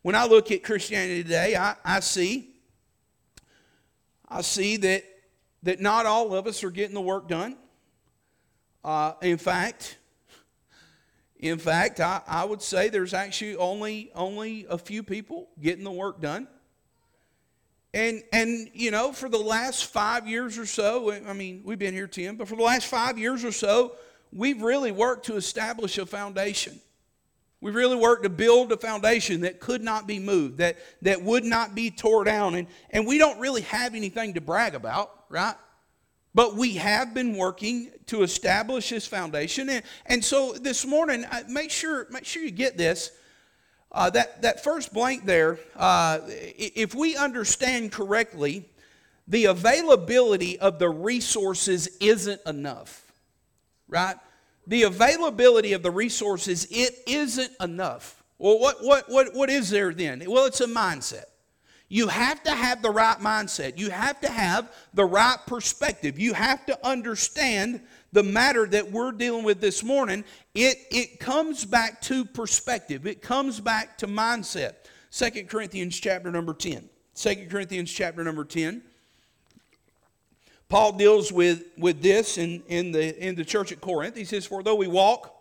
When 0.02 0.14
I 0.14 0.26
look 0.26 0.52
at 0.52 0.62
Christianity 0.62 1.24
today, 1.24 1.56
I, 1.56 1.74
I 1.84 1.98
see 1.98 2.52
I 4.28 4.40
see 4.40 4.76
that, 4.78 5.04
that 5.62 5.80
not 5.80 6.06
all 6.06 6.34
of 6.34 6.46
us 6.46 6.64
are 6.64 6.70
getting 6.70 6.94
the 6.94 7.00
work 7.00 7.28
done. 7.28 7.56
Uh, 8.84 9.12
in 9.22 9.38
fact, 9.38 9.98
in 11.38 11.58
fact, 11.58 12.00
I, 12.00 12.22
I 12.26 12.44
would 12.44 12.62
say 12.62 12.88
there's 12.88 13.14
actually 13.14 13.56
only, 13.56 14.10
only 14.14 14.66
a 14.68 14.78
few 14.78 15.02
people 15.02 15.48
getting 15.60 15.84
the 15.84 15.92
work 15.92 16.20
done. 16.20 16.48
And, 17.94 18.22
and, 18.32 18.68
you 18.74 18.90
know, 18.90 19.12
for 19.12 19.28
the 19.28 19.38
last 19.38 19.86
five 19.86 20.28
years 20.28 20.58
or 20.58 20.66
so, 20.66 21.12
I 21.12 21.32
mean, 21.32 21.62
we've 21.64 21.78
been 21.78 21.94
here 21.94 22.08
10, 22.08 22.36
but 22.36 22.48
for 22.48 22.56
the 22.56 22.62
last 22.62 22.86
five 22.86 23.18
years 23.18 23.44
or 23.44 23.52
so, 23.52 23.92
we've 24.32 24.60
really 24.60 24.92
worked 24.92 25.26
to 25.26 25.36
establish 25.36 25.98
a 25.98 26.04
foundation. 26.04 26.80
We've 27.60 27.74
really 27.74 27.96
worked 27.96 28.24
to 28.24 28.28
build 28.28 28.70
a 28.72 28.76
foundation 28.76 29.40
that 29.40 29.60
could 29.60 29.82
not 29.82 30.06
be 30.06 30.18
moved, 30.18 30.58
that, 30.58 30.76
that 31.02 31.22
would 31.22 31.44
not 31.44 31.74
be 31.74 31.90
tore 31.90 32.24
down. 32.24 32.54
And, 32.54 32.68
and 32.90 33.06
we 33.06 33.18
don't 33.18 33.40
really 33.40 33.62
have 33.62 33.94
anything 33.94 34.34
to 34.34 34.40
brag 34.40 34.74
about, 34.74 35.24
right? 35.30 35.54
But 36.34 36.54
we 36.54 36.74
have 36.74 37.14
been 37.14 37.34
working 37.34 37.90
to 38.06 38.22
establish 38.22 38.90
this 38.90 39.06
foundation. 39.06 39.70
And, 39.70 39.82
and 40.04 40.22
so 40.22 40.52
this 40.52 40.84
morning, 40.84 41.24
uh, 41.24 41.44
make 41.48 41.70
sure, 41.70 42.06
make 42.10 42.26
sure 42.26 42.42
you 42.42 42.50
get 42.50 42.76
this. 42.76 43.10
Uh, 43.90 44.10
that, 44.10 44.42
that 44.42 44.62
first 44.62 44.92
blank 44.92 45.24
there, 45.24 45.58
uh, 45.76 46.20
if 46.28 46.94
we 46.94 47.16
understand 47.16 47.90
correctly, 47.90 48.68
the 49.26 49.46
availability 49.46 50.58
of 50.58 50.78
the 50.78 50.90
resources 50.90 51.88
isn't 52.00 52.40
enough, 52.46 53.10
right? 53.88 54.16
The 54.66 54.82
availability 54.84 55.72
of 55.72 55.82
the 55.82 55.90
resources, 55.90 56.66
it 56.70 56.94
isn't 57.06 57.52
enough. 57.60 58.22
Well, 58.38 58.58
what, 58.58 58.76
what, 58.82 59.08
what, 59.08 59.34
what 59.34 59.50
is 59.50 59.70
there 59.70 59.92
then? 59.92 60.22
Well, 60.26 60.46
it's 60.46 60.60
a 60.60 60.66
mindset. 60.66 61.24
You 61.88 62.08
have 62.08 62.42
to 62.42 62.50
have 62.50 62.82
the 62.82 62.90
right 62.90 63.18
mindset. 63.18 63.78
You 63.78 63.90
have 63.90 64.20
to 64.20 64.28
have 64.28 64.72
the 64.92 65.04
right 65.04 65.38
perspective. 65.46 66.18
You 66.18 66.32
have 66.32 66.66
to 66.66 66.86
understand 66.86 67.80
the 68.12 68.24
matter 68.24 68.66
that 68.66 68.90
we're 68.90 69.12
dealing 69.12 69.44
with 69.44 69.60
this 69.60 69.84
morning. 69.84 70.24
It, 70.54 70.78
it 70.90 71.20
comes 71.20 71.64
back 71.64 72.00
to 72.02 72.24
perspective, 72.24 73.06
it 73.06 73.22
comes 73.22 73.60
back 73.60 73.98
to 73.98 74.06
mindset. 74.06 74.74
Second 75.10 75.48
Corinthians 75.48 75.98
chapter 75.98 76.30
number 76.30 76.52
10. 76.52 76.88
2 77.14 77.46
Corinthians 77.48 77.90
chapter 77.90 78.22
number 78.24 78.44
10. 78.44 78.82
Paul 80.68 80.92
deals 80.92 81.30
with, 81.30 81.64
with 81.78 82.02
this 82.02 82.38
in, 82.38 82.62
in, 82.66 82.90
the, 82.90 83.16
in 83.24 83.36
the 83.36 83.44
church 83.44 83.70
at 83.70 83.80
Corinth. 83.80 84.16
He 84.16 84.24
says, 84.24 84.46
For 84.46 84.62
though 84.62 84.74
we 84.74 84.88
walk 84.88 85.32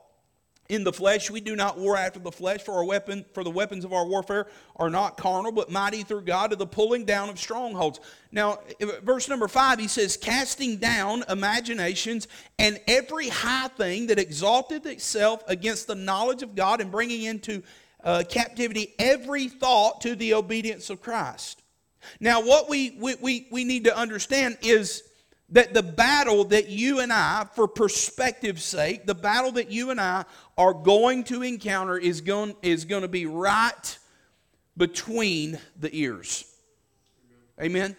in 0.68 0.84
the 0.84 0.94
flesh 0.94 1.30
we 1.30 1.40
do 1.40 1.56
not 1.56 1.78
war 1.78 1.96
after 1.96 2.20
the 2.20 2.32
flesh 2.32 2.64
for 2.64 2.74
our 2.74 2.86
weapon 2.86 3.24
for 3.34 3.44
the 3.44 3.52
weapons 3.52 3.86
of 3.86 3.94
our 3.94 4.04
warfare 4.04 4.48
are 4.78 4.90
not 4.90 5.16
carnal 5.16 5.52
but 5.52 5.70
mighty 5.70 6.02
through 6.02 6.22
god 6.22 6.50
to 6.50 6.56
the 6.56 6.66
pulling 6.66 7.06
down 7.06 7.30
of 7.30 7.38
strongholds 7.38 8.00
now 8.32 8.58
verse 9.04 9.30
number 9.30 9.48
five 9.48 9.78
he 9.78 9.88
says 9.88 10.18
casting 10.18 10.78
down 10.78 11.24
imaginations 11.30 12.28
and 12.58 12.80
every 12.88 13.30
high 13.30 13.68
thing 13.68 14.08
that 14.08 14.18
exalted 14.18 14.88
itself 14.88 15.44
against 15.48 15.86
the 15.86 15.94
knowledge 15.94 16.42
of 16.42 16.56
god 16.56 16.82
and 16.82 16.90
bringing 16.90 17.22
into 17.22 17.62
uh, 18.04 18.24
captivity 18.28 18.92
every 18.98 19.48
thought 19.48 20.02
to 20.02 20.16
the 20.16 20.34
obedience 20.34 20.90
of 20.90 21.00
christ 21.00 21.62
now 22.20 22.42
what 22.42 22.70
we, 22.70 22.98
we, 23.00 23.16
we, 23.16 23.48
we 23.52 23.64
need 23.64 23.84
to 23.84 23.98
understand 23.98 24.58
is 24.62 25.04
that 25.50 25.74
the 25.74 25.84
battle 25.84 26.44
that 26.46 26.70
you 26.70 27.00
and 27.00 27.14
I, 27.14 27.46
for 27.54 27.68
perspective's 27.68 28.64
sake, 28.64 29.06
the 29.06 29.16
battle 29.16 29.52
that 29.54 29.72
you 29.72 29.92
and 29.92 30.02
I 30.02 30.26
are 30.58 30.74
going 30.74 31.24
to 31.26 31.44
encounter 31.44 31.98
is 31.98 32.22
going, 32.22 32.56
is 32.62 32.86
going 32.86 33.04
to 33.04 33.08
be 33.08 33.26
right 33.26 33.98
between 34.76 35.60
the 35.80 35.96
ears. 35.96 36.46
Amen. 37.62 37.96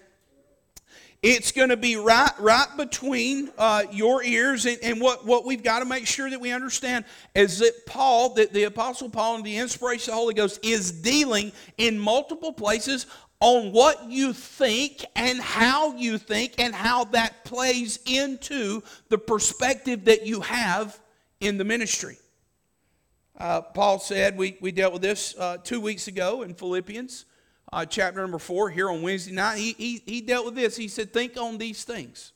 It's 1.23 1.51
going 1.51 1.71
to 1.71 1.77
be 1.77 1.97
right, 1.97 2.31
right 2.39 2.69
between 2.77 3.51
uh, 3.57 3.85
your 3.91 4.23
ears. 4.23 4.67
And, 4.67 4.79
and, 4.83 5.01
what, 5.01 5.25
what 5.25 5.45
we've 5.45 5.63
got 5.63 5.79
to 5.79 5.85
make 5.85 6.07
sure 6.07 6.29
that 6.29 6.41
we 6.41 6.53
understand 6.53 7.05
is 7.35 7.59
that 7.61 7.87
Paul, 7.87 8.35
that 8.35 8.53
the 8.53 8.65
Apostle 8.65 9.09
Paul, 9.09 9.37
and 9.37 9.45
the 9.45 9.57
inspiration 9.57 10.13
of 10.13 10.17
the 10.17 10.21
Holy 10.21 10.35
Ghost 10.35 10.65
is 10.65 10.93
dealing 10.93 11.53
in 11.79 11.99
multiple 11.99 12.53
places 12.53 13.07
on 13.41 13.73
what 13.73 14.11
you 14.11 14.33
think 14.33 15.05
and 15.15 15.41
how 15.41 15.95
you 15.97 16.19
think 16.19 16.55
and 16.59 16.75
how 16.75 17.05
that 17.05 17.45
plays 17.45 17.99
into 18.07 18.83
the 19.09 19.19
perspective 19.19 20.07
that 20.07 20.27
you 20.27 20.41
have 20.41 20.99
in 21.41 21.59
the 21.59 21.65
ministry. 21.65 22.17
Uh, 23.39 23.61
Paul 23.61 23.99
said, 23.99 24.39
we, 24.39 24.57
we 24.61 24.73
dealt 24.73 24.95
with 24.95 25.03
this 25.03 25.35
uh, 25.39 25.59
two 25.59 25.81
weeks 25.81 26.09
ago 26.09 26.43
in 26.43 26.55
Philippians 26.55 27.27
uh, 27.73 27.85
chapter 27.85 28.21
number 28.21 28.39
four 28.39 28.71
here 28.71 28.91
on 28.91 29.03
Wednesday 29.03 29.33
night. 29.33 29.59
He, 29.59 29.73
he, 29.73 30.03
he 30.07 30.21
dealt 30.21 30.47
with 30.47 30.55
this. 30.55 30.77
He 30.77 30.89
said, 30.89 31.13
Think 31.13 31.37
on 31.37 31.59
these 31.59 31.85
things. 31.85 32.33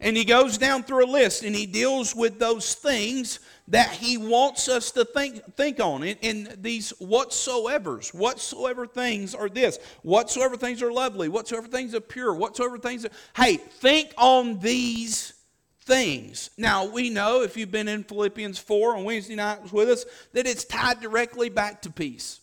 And 0.00 0.16
he 0.16 0.24
goes 0.24 0.58
down 0.58 0.82
through 0.82 1.06
a 1.06 1.10
list 1.10 1.44
and 1.44 1.54
he 1.54 1.64
deals 1.64 2.14
with 2.14 2.38
those 2.38 2.74
things 2.74 3.38
that 3.68 3.90
he 3.90 4.16
wants 4.16 4.68
us 4.68 4.92
to 4.92 5.04
think, 5.04 5.42
think 5.56 5.80
on. 5.80 6.02
And, 6.02 6.18
and 6.22 6.62
these 6.62 6.92
whatsoevers, 7.00 8.14
whatsoever 8.14 8.86
things 8.86 9.34
are 9.34 9.48
this, 9.48 9.78
whatsoever 10.02 10.56
things 10.56 10.82
are 10.82 10.92
lovely, 10.92 11.28
whatsoever 11.28 11.66
things 11.66 11.94
are 11.94 12.00
pure, 12.00 12.34
whatsoever 12.34 12.78
things 12.78 13.04
are. 13.04 13.10
Hey, 13.36 13.56
think 13.56 14.14
on 14.16 14.58
these 14.60 15.32
things. 15.80 16.50
Now, 16.56 16.84
we 16.84 17.10
know 17.10 17.42
if 17.42 17.56
you've 17.56 17.70
been 17.70 17.88
in 17.88 18.04
Philippians 18.04 18.58
4 18.58 18.96
on 18.96 19.04
Wednesday 19.04 19.36
nights 19.36 19.72
with 19.72 19.88
us, 19.88 20.04
that 20.32 20.46
it's 20.46 20.64
tied 20.64 21.00
directly 21.00 21.48
back 21.48 21.82
to 21.82 21.90
peace. 21.90 22.40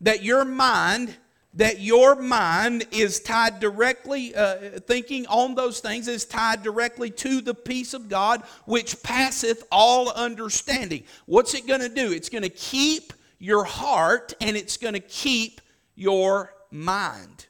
That 0.00 0.22
your 0.22 0.44
mind 0.44 1.14
that 1.54 1.80
your 1.80 2.14
mind 2.14 2.86
is 2.90 3.20
tied 3.20 3.60
directly, 3.60 4.34
uh, 4.34 4.80
thinking 4.86 5.26
on 5.26 5.54
those 5.54 5.80
things 5.80 6.08
is 6.08 6.24
tied 6.24 6.62
directly 6.62 7.10
to 7.10 7.40
the 7.40 7.54
peace 7.54 7.92
of 7.92 8.08
God, 8.08 8.42
which 8.64 9.02
passeth 9.02 9.62
all 9.70 10.10
understanding. 10.10 11.04
What's 11.26 11.54
it 11.54 11.66
going 11.66 11.80
to 11.80 11.88
do? 11.88 12.12
It's 12.12 12.30
going 12.30 12.42
to 12.42 12.48
keep 12.48 13.12
your 13.38 13.64
heart 13.64 14.32
and 14.40 14.56
it's 14.56 14.76
going 14.76 14.94
to 14.94 15.00
keep 15.00 15.60
your 15.94 16.54
mind. 16.70 17.46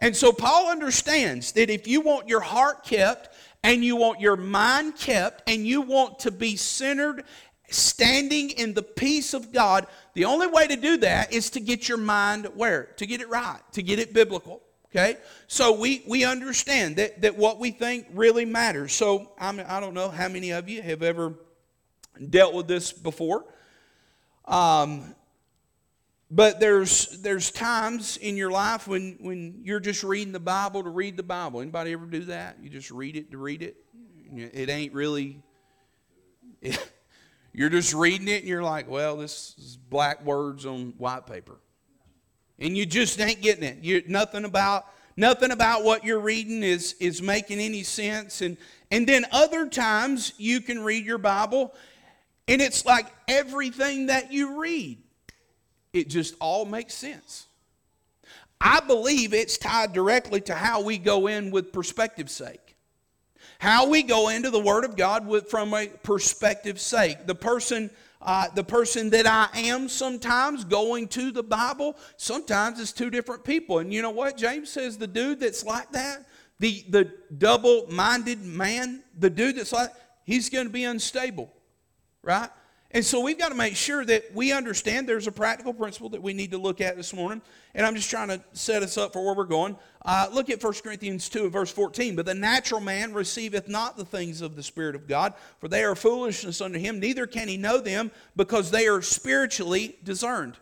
And 0.00 0.16
so 0.16 0.32
Paul 0.32 0.70
understands 0.70 1.52
that 1.52 1.70
if 1.70 1.86
you 1.86 2.00
want 2.00 2.28
your 2.28 2.40
heart 2.40 2.84
kept 2.84 3.28
and 3.62 3.84
you 3.84 3.96
want 3.96 4.20
your 4.20 4.36
mind 4.36 4.96
kept 4.96 5.48
and 5.48 5.66
you 5.66 5.82
want 5.82 6.20
to 6.20 6.30
be 6.30 6.56
centered 6.56 7.24
standing 7.68 8.50
in 8.50 8.74
the 8.74 8.82
peace 8.82 9.34
of 9.34 9.52
God, 9.52 9.86
the 10.14 10.24
only 10.24 10.46
way 10.46 10.66
to 10.66 10.76
do 10.76 10.96
that 10.98 11.32
is 11.32 11.50
to 11.50 11.60
get 11.60 11.88
your 11.88 11.98
mind 11.98 12.48
where? 12.54 12.84
To 12.96 13.06
get 13.06 13.20
it 13.20 13.28
right, 13.28 13.60
to 13.72 13.82
get 13.82 13.98
it 13.98 14.12
biblical. 14.12 14.62
Okay? 14.86 15.18
So 15.46 15.78
we, 15.78 16.02
we 16.06 16.24
understand 16.24 16.96
that, 16.96 17.22
that 17.22 17.36
what 17.36 17.58
we 17.58 17.70
think 17.70 18.06
really 18.12 18.44
matters. 18.44 18.92
So 18.92 19.32
I'm, 19.38 19.60
I 19.66 19.80
don't 19.80 19.94
know 19.94 20.08
how 20.08 20.28
many 20.28 20.52
of 20.52 20.68
you 20.68 20.80
have 20.80 21.02
ever 21.02 21.34
dealt 22.30 22.54
with 22.54 22.66
this 22.66 22.92
before. 22.92 23.44
Um, 24.46 25.14
but 26.30 26.58
there's 26.58 27.22
there's 27.22 27.52
times 27.52 28.16
in 28.16 28.36
your 28.36 28.50
life 28.50 28.88
when 28.88 29.16
when 29.20 29.60
you're 29.62 29.80
just 29.80 30.02
reading 30.02 30.32
the 30.32 30.40
Bible 30.40 30.82
to 30.82 30.90
read 30.90 31.16
the 31.16 31.22
Bible. 31.22 31.60
Anybody 31.60 31.92
ever 31.92 32.06
do 32.06 32.24
that? 32.24 32.56
You 32.60 32.68
just 32.68 32.90
read 32.90 33.14
it 33.16 33.30
to 33.30 33.38
read 33.38 33.62
it. 33.62 33.76
It 34.34 34.68
ain't 34.68 34.92
really. 34.92 35.42
It, 36.62 36.90
you're 37.56 37.70
just 37.70 37.94
reading 37.94 38.28
it 38.28 38.40
and 38.40 38.44
you're 38.44 38.62
like, 38.62 38.86
well, 38.86 39.16
this 39.16 39.54
is 39.56 39.78
black 39.78 40.22
words 40.26 40.66
on 40.66 40.92
white 40.98 41.26
paper. 41.26 41.56
And 42.58 42.76
you 42.76 42.84
just 42.84 43.18
ain't 43.18 43.40
getting 43.40 43.64
it. 43.64 43.78
You 43.82 44.02
nothing 44.06 44.44
about 44.44 44.84
nothing 45.16 45.50
about 45.50 45.82
what 45.82 46.04
you're 46.04 46.20
reading 46.20 46.62
is 46.62 46.94
is 47.00 47.22
making 47.22 47.58
any 47.58 47.82
sense. 47.82 48.42
And 48.42 48.58
and 48.90 49.08
then 49.08 49.24
other 49.32 49.70
times 49.70 50.34
you 50.36 50.60
can 50.60 50.84
read 50.84 51.06
your 51.06 51.16
Bible 51.16 51.74
and 52.46 52.60
it's 52.60 52.84
like 52.84 53.06
everything 53.26 54.06
that 54.06 54.30
you 54.30 54.60
read, 54.60 54.98
it 55.94 56.10
just 56.10 56.34
all 56.40 56.66
makes 56.66 56.92
sense. 56.92 57.46
I 58.60 58.80
believe 58.80 59.32
it's 59.32 59.56
tied 59.56 59.94
directly 59.94 60.42
to 60.42 60.54
how 60.54 60.82
we 60.82 60.98
go 60.98 61.26
in 61.26 61.50
with 61.50 61.72
perspective 61.72 62.28
sake 62.28 62.65
how 63.58 63.88
we 63.88 64.02
go 64.02 64.28
into 64.28 64.50
the 64.50 64.60
Word 64.60 64.84
of 64.84 64.96
God 64.96 65.26
with, 65.26 65.48
from 65.50 65.72
a 65.74 65.86
perspective 66.02 66.80
sake. 66.80 67.26
The 67.26 67.34
person, 67.34 67.90
uh, 68.20 68.48
the 68.54 68.64
person 68.64 69.10
that 69.10 69.26
I 69.26 69.48
am 69.58 69.88
sometimes 69.88 70.64
going 70.64 71.08
to 71.08 71.30
the 71.30 71.42
Bible, 71.42 71.96
sometimes 72.16 72.80
it's 72.80 72.92
two 72.92 73.10
different 73.10 73.44
people. 73.44 73.78
And 73.78 73.92
you 73.92 74.02
know 74.02 74.10
what? 74.10 74.36
James 74.36 74.70
says 74.70 74.98
the 74.98 75.06
dude 75.06 75.40
that's 75.40 75.64
like 75.64 75.90
that, 75.92 76.26
the, 76.58 76.84
the 76.88 77.12
double 77.36 77.86
minded 77.88 78.42
man, 78.42 79.02
the 79.18 79.30
dude 79.30 79.56
that's 79.56 79.72
like, 79.72 79.90
he's 80.24 80.48
going 80.50 80.66
to 80.66 80.72
be 80.72 80.84
unstable, 80.84 81.52
right? 82.22 82.50
And 82.96 83.04
so 83.04 83.20
we've 83.20 83.36
got 83.36 83.50
to 83.50 83.54
make 83.54 83.76
sure 83.76 84.06
that 84.06 84.34
we 84.34 84.52
understand 84.52 85.06
there's 85.06 85.26
a 85.26 85.32
practical 85.32 85.74
principle 85.74 86.08
that 86.08 86.22
we 86.22 86.32
need 86.32 86.52
to 86.52 86.56
look 86.56 86.80
at 86.80 86.96
this 86.96 87.12
morning. 87.12 87.42
And 87.74 87.84
I'm 87.84 87.94
just 87.94 88.08
trying 88.08 88.28
to 88.28 88.40
set 88.54 88.82
us 88.82 88.96
up 88.96 89.12
for 89.12 89.22
where 89.22 89.34
we're 89.34 89.44
going. 89.44 89.76
Uh, 90.02 90.28
look 90.32 90.48
at 90.48 90.64
1 90.64 90.72
Corinthians 90.82 91.28
2 91.28 91.50
verse 91.50 91.70
14. 91.70 92.16
But 92.16 92.24
the 92.24 92.32
natural 92.32 92.80
man 92.80 93.12
receiveth 93.12 93.68
not 93.68 93.98
the 93.98 94.04
things 94.06 94.40
of 94.40 94.56
the 94.56 94.62
Spirit 94.62 94.94
of 94.94 95.06
God, 95.06 95.34
for 95.58 95.68
they 95.68 95.84
are 95.84 95.94
foolishness 95.94 96.62
unto 96.62 96.78
him, 96.78 96.98
neither 96.98 97.26
can 97.26 97.48
he 97.48 97.58
know 97.58 97.82
them, 97.82 98.10
because 98.34 98.70
they 98.70 98.88
are 98.88 99.02
spiritually 99.02 99.98
discerned. 100.02 100.56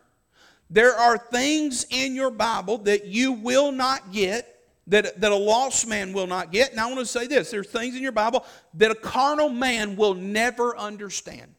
There 0.68 0.96
are 0.96 1.16
things 1.16 1.86
in 1.88 2.16
your 2.16 2.32
Bible 2.32 2.78
that 2.78 3.06
you 3.06 3.30
will 3.30 3.70
not 3.70 4.10
get 4.10 4.60
that, 4.88 5.20
that 5.20 5.30
a 5.30 5.36
lost 5.36 5.86
man 5.86 6.12
will 6.12 6.26
not 6.26 6.50
get. 6.50 6.72
And 6.72 6.80
I 6.80 6.86
want 6.86 6.98
to 6.98 7.06
say 7.06 7.28
this 7.28 7.52
there's 7.52 7.68
things 7.68 7.94
in 7.94 8.02
your 8.02 8.10
Bible 8.10 8.44
that 8.74 8.90
a 8.90 8.96
carnal 8.96 9.50
man 9.50 9.94
will 9.94 10.14
never 10.14 10.76
understand 10.76 11.54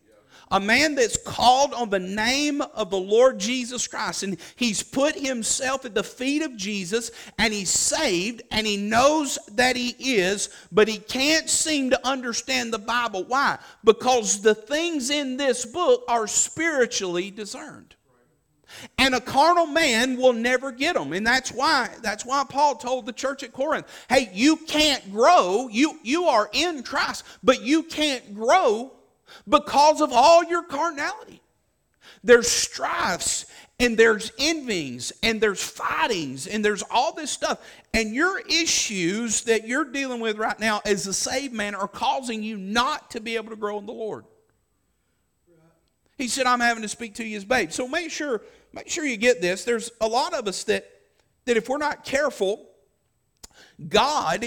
a 0.51 0.59
man 0.59 0.95
that's 0.95 1.17
called 1.17 1.73
on 1.73 1.89
the 1.89 1.99
name 1.99 2.61
of 2.61 2.89
the 2.89 2.99
Lord 2.99 3.39
Jesus 3.39 3.87
Christ, 3.87 4.23
and 4.23 4.37
he's 4.55 4.83
put 4.83 5.15
himself 5.15 5.85
at 5.85 5.95
the 5.95 6.03
feet 6.03 6.41
of 6.41 6.55
Jesus, 6.55 7.11
and 7.37 7.53
he's 7.53 7.71
saved, 7.71 8.43
and 8.51 8.67
he 8.67 8.77
knows 8.77 9.39
that 9.53 9.75
he 9.75 9.95
is, 9.99 10.49
but 10.71 10.87
he 10.87 10.97
can't 10.97 11.49
seem 11.49 11.89
to 11.89 12.07
understand 12.07 12.71
the 12.71 12.79
Bible. 12.79 13.23
Why? 13.23 13.57
Because 13.83 14.41
the 14.41 14.55
things 14.55 15.09
in 15.09 15.37
this 15.37 15.65
book 15.65 16.03
are 16.07 16.27
spiritually 16.27 17.31
discerned. 17.31 17.95
And 18.97 19.15
a 19.15 19.21
carnal 19.21 19.67
man 19.67 20.17
will 20.17 20.33
never 20.33 20.71
get 20.71 20.95
them. 20.95 21.13
And 21.13 21.25
that's 21.25 21.51
why, 21.51 21.89
that's 22.01 22.25
why 22.25 22.43
Paul 22.47 22.75
told 22.75 23.05
the 23.05 23.13
church 23.13 23.43
at 23.43 23.53
Corinth, 23.53 23.87
hey, 24.09 24.29
you 24.33 24.57
can't 24.57 25.11
grow. 25.11 25.69
You, 25.71 25.99
you 26.03 26.25
are 26.25 26.49
in 26.51 26.83
Christ, 26.83 27.23
but 27.43 27.61
you 27.61 27.83
can't 27.83 28.35
grow 28.35 28.91
because 29.47 30.01
of 30.01 30.11
all 30.11 30.43
your 30.43 30.63
carnality. 30.63 31.41
There's 32.23 32.49
strifes 32.49 33.45
and 33.79 33.97
there's 33.97 34.31
envyings 34.39 35.11
and 35.21 35.39
there's 35.39 35.61
fightings 35.61 36.47
and 36.47 36.63
there's 36.63 36.83
all 36.89 37.13
this 37.13 37.29
stuff. 37.29 37.59
And 37.93 38.13
your 38.13 38.39
issues 38.39 39.41
that 39.41 39.67
you're 39.67 39.85
dealing 39.85 40.19
with 40.19 40.37
right 40.37 40.59
now 40.59 40.81
as 40.85 41.05
a 41.07 41.13
saved 41.13 41.53
man 41.53 41.75
are 41.75 41.87
causing 41.87 42.41
you 42.41 42.57
not 42.57 43.11
to 43.11 43.19
be 43.19 43.35
able 43.35 43.49
to 43.49 43.55
grow 43.55 43.77
in 43.77 43.85
the 43.85 43.93
Lord. 43.93 44.25
He 46.17 46.27
said, 46.27 46.45
I'm 46.45 46.61
having 46.61 46.83
to 46.83 46.89
speak 46.89 47.15
to 47.15 47.25
you 47.25 47.35
as 47.37 47.43
babe. 47.43 47.71
So 47.71 47.87
make 47.87 48.09
sure, 48.09 48.41
make 48.73 48.87
sure 48.87 49.05
you 49.05 49.17
get 49.17 49.41
this. 49.41 49.65
There's 49.65 49.91
a 49.99 50.07
lot 50.07 50.33
of 50.33 50.47
us 50.47 50.63
that, 50.63 50.89
that 51.43 51.57
if 51.57 51.67
we're 51.67 51.77
not 51.77 52.05
careful, 52.05 52.65
God 53.89 54.45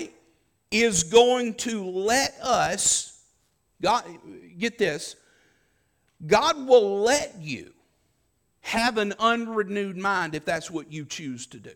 is 0.70 1.02
going 1.04 1.54
to 1.54 1.84
let 1.84 2.34
us 2.40 3.18
God, 3.80 4.04
get 4.58 4.78
this, 4.78 5.16
God 6.26 6.66
will 6.66 7.00
let 7.00 7.36
you 7.40 7.72
have 8.60 8.98
an 8.98 9.14
unrenewed 9.18 9.96
mind 9.96 10.34
if 10.34 10.44
that's 10.44 10.70
what 10.70 10.92
you 10.92 11.04
choose 11.04 11.46
to 11.46 11.58
do. 11.58 11.72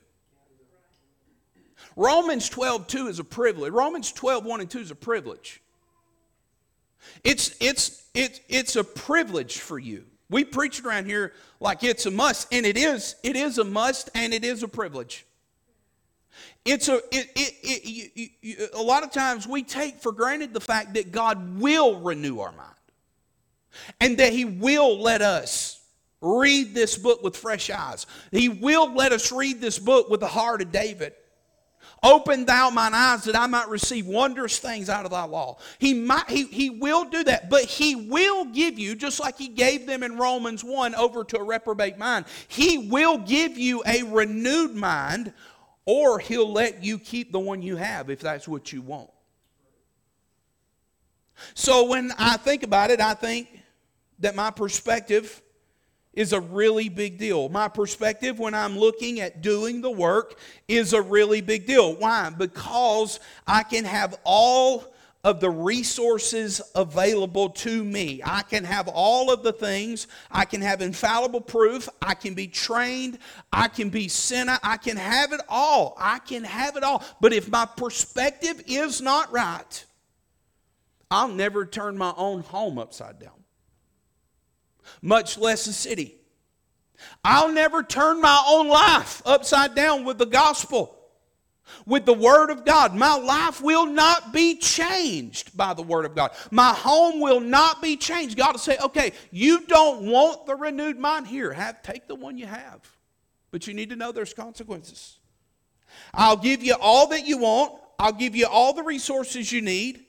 Romans 1.97 2.49
12, 2.49 2.87
2 2.87 3.09
is 3.09 3.19
a 3.19 3.25
privilege. 3.25 3.73
Romans 3.73 4.13
12, 4.13 4.45
1 4.45 4.61
and 4.61 4.71
2 4.71 4.79
is 4.79 4.91
a 4.91 4.95
privilege. 4.95 5.63
It's, 7.25 7.57
it's, 7.61 8.05
it's, 8.15 8.41
it's 8.49 8.77
a 8.77 8.85
privilege 8.85 9.59
for 9.59 9.79
you. 9.79 10.05
We 10.31 10.45
preach 10.45 10.79
it 10.79 10.87
around 10.87 11.07
here 11.07 11.33
like 11.61 11.85
it's 11.85 12.07
a 12.07 12.11
must, 12.11 12.53
and 12.53 12.65
it 12.65 12.77
is. 12.77 13.17
It 13.23 13.37
is 13.37 13.59
a 13.59 13.65
must, 13.65 14.09
and 14.15 14.33
it 14.33 14.45
is 14.45 14.63
a 14.63 14.69
privilege. 14.69 15.27
It's 16.65 16.89
a, 16.89 16.97
it, 17.11 17.31
it, 17.35 17.55
it, 17.63 17.85
you, 17.85 18.29
you, 18.41 18.69
a 18.73 18.83
lot 18.83 19.03
of 19.03 19.11
times 19.11 19.47
we 19.47 19.63
take 19.63 20.01
for 20.01 20.13
granted 20.13 20.55
the 20.55 20.61
fact 20.61 20.95
that 20.95 21.13
God 21.13 21.59
will 21.61 22.01
renew 22.01 22.39
our 22.41 22.53
mind 22.53 22.72
and 24.01 24.19
that 24.19 24.33
He 24.33 24.45
will 24.45 25.01
let 25.01 25.23
us 25.23 25.81
read 26.21 26.75
this 26.75 26.97
book 26.97 27.23
with 27.23 27.37
fresh 27.37 27.69
eyes. 27.69 28.07
He 28.31 28.49
will 28.49 28.95
let 28.95 29.13
us 29.13 29.33
read 29.33 29.61
this 29.61 29.79
book 29.79 30.09
with 30.09 30.21
the 30.21 30.29
heart 30.29 30.63
of 30.63 30.73
David. 30.73 31.15
Open 32.05 32.45
thou 32.45 32.69
mine 32.71 32.95
eyes 32.95 33.25
that 33.25 33.37
I 33.37 33.47
might 33.47 33.69
receive 33.69 34.07
wondrous 34.07 34.59
things 34.59 34.89
out 34.89 35.05
of 35.05 35.13
thy 35.13 35.23
law. 35.23 35.59
He, 35.79 35.95
might, 35.95 36.29
he, 36.29 36.45
he 36.47 36.69
will 36.69 37.05
do 37.05 37.23
that, 37.25 37.49
but 37.49 37.63
he 37.63 37.95
will 37.95 38.45
give 38.47 38.77
you, 38.77 38.97
just 38.97 39.21
like 39.21 39.39
he 39.39 39.47
gave 39.47 39.87
them 39.87 40.03
in 40.03 40.17
Romans 40.17 40.65
1 40.65 40.97
over 40.97 41.23
to 41.23 41.39
a 41.39 41.45
reprobate 41.45 41.99
mind, 41.99 42.25
he 42.49 42.89
will 42.89 43.19
give 43.19 43.57
you 43.57 43.85
a 43.87 44.03
renewed 44.03 44.75
mind, 44.75 45.33
or 45.85 46.19
he'll 46.19 46.51
let 46.51 46.83
you 46.83 46.99
keep 46.99 47.31
the 47.31 47.39
one 47.39 47.63
you 47.63 47.77
have 47.77 48.11
if 48.11 48.19
that's 48.19 48.49
what 48.49 48.73
you 48.73 48.83
want. 48.83 49.11
So 51.55 51.87
when 51.89 52.13
I 52.19 52.37
think 52.37 52.65
about 52.65 52.91
it, 52.91 53.01
I 53.01 53.15
think 53.15 53.62
that 54.23 54.35
my 54.35 54.51
perspective 54.51 55.43
is 56.13 56.33
a 56.33 56.41
really 56.41 56.89
big 56.89 57.19
deal. 57.19 57.49
My 57.49 57.69
perspective 57.69 58.39
when 58.39 58.55
I'm 58.55 58.79
looking 58.79 59.21
at 59.21 59.43
doing 59.43 59.81
the 59.81 59.91
work 59.91 60.39
is 60.69 60.93
a 60.93 61.03
really 61.03 61.41
big 61.41 61.67
deal. 61.67 61.95
Why? 61.95 62.31
Because 62.31 63.21
I 63.47 63.63
can 63.63 63.85
have 63.85 64.19
all 64.25 64.93
of 65.25 65.41
the 65.41 65.51
resources 65.51 66.61
available 66.75 67.49
to 67.49 67.85
me. 67.85 68.21
I 68.25 68.43
can 68.43 68.65
have 68.65 68.89
all 68.89 69.33
of 69.33 69.43
the 69.43 69.53
things. 69.53 70.09
I 70.31 70.45
can 70.45 70.61
have 70.61 70.83
infallible 70.83 71.41
proof. 71.41 71.89
I 72.01 72.15
can 72.15 72.35
be 72.35 72.49
trained. 72.49 73.19
I 73.53 73.69
can 73.69 73.89
be 73.89 74.09
sent. 74.09 74.51
I 74.63 74.77
can 74.77 74.97
have 74.97 75.33
it 75.33 75.41
all. 75.49 75.97
I 75.99 76.19
can 76.19 76.45
have 76.45 76.77
it 76.77 76.83
all. 76.83 77.05
But 77.21 77.33
if 77.33 77.49
my 77.49 77.67
perspective 77.67 78.63
is 78.67 79.01
not 79.01 79.33
right, 79.33 79.85
I'll 81.11 81.29
never 81.29 81.67
turn 81.67 81.97
my 81.97 82.13
own 82.17 82.41
home 82.43 82.79
upside 82.79 83.21
down 83.21 83.42
much 85.01 85.39
less 85.39 85.67
a 85.67 85.73
city. 85.73 86.17
I'll 87.25 87.53
never 87.53 87.83
turn 87.83 88.21
my 88.21 88.43
own 88.47 88.69
life 88.69 89.23
upside 89.25 89.75
down 89.75 90.05
with 90.05 90.19
the 90.19 90.27
gospel, 90.27 90.97
with 91.87 92.05
the 92.05 92.15
Word 92.15 92.51
of 92.51 92.65
God. 92.65 92.95
My 92.95 93.17
life 93.17 93.61
will 93.61 93.87
not 93.87 94.33
be 94.33 94.57
changed 94.57 95.57
by 95.57 95.75
the 95.75 95.83
Word 95.83 96.05
of 96.05 96.15
God. 96.15 96.33
My 96.51 96.73
home 96.73 97.21
will 97.21 97.41
not 97.41 97.83
be 97.83 97.97
changed. 97.97 98.37
God 98.37 98.53
will 98.53 98.59
say, 98.59 98.77
okay, 98.79 99.13
you 99.31 99.67
don't 99.67 100.03
want 100.03 100.47
the 100.47 100.55
renewed 100.55 100.99
mind 100.99 101.27
here. 101.27 101.53
Have, 101.53 101.83
take 101.83 102.07
the 102.07 102.15
one 102.15 102.39
you 102.39 102.47
have. 102.47 102.81
But 103.51 103.67
you 103.67 103.75
need 103.75 103.91
to 103.91 103.97
know 103.97 104.13
there's 104.13 104.35
consequences. 104.35 105.19
I'll 106.15 106.37
give 106.37 106.63
you 106.63 106.75
all 106.81 107.09
that 107.09 107.27
you 107.27 107.39
want. 107.39 107.81
I'll 107.99 108.13
give 108.13 108.35
you 108.35 108.47
all 108.47 108.73
the 108.73 108.83
resources 108.83 109.53
you 109.53 109.61
need. 109.61 110.05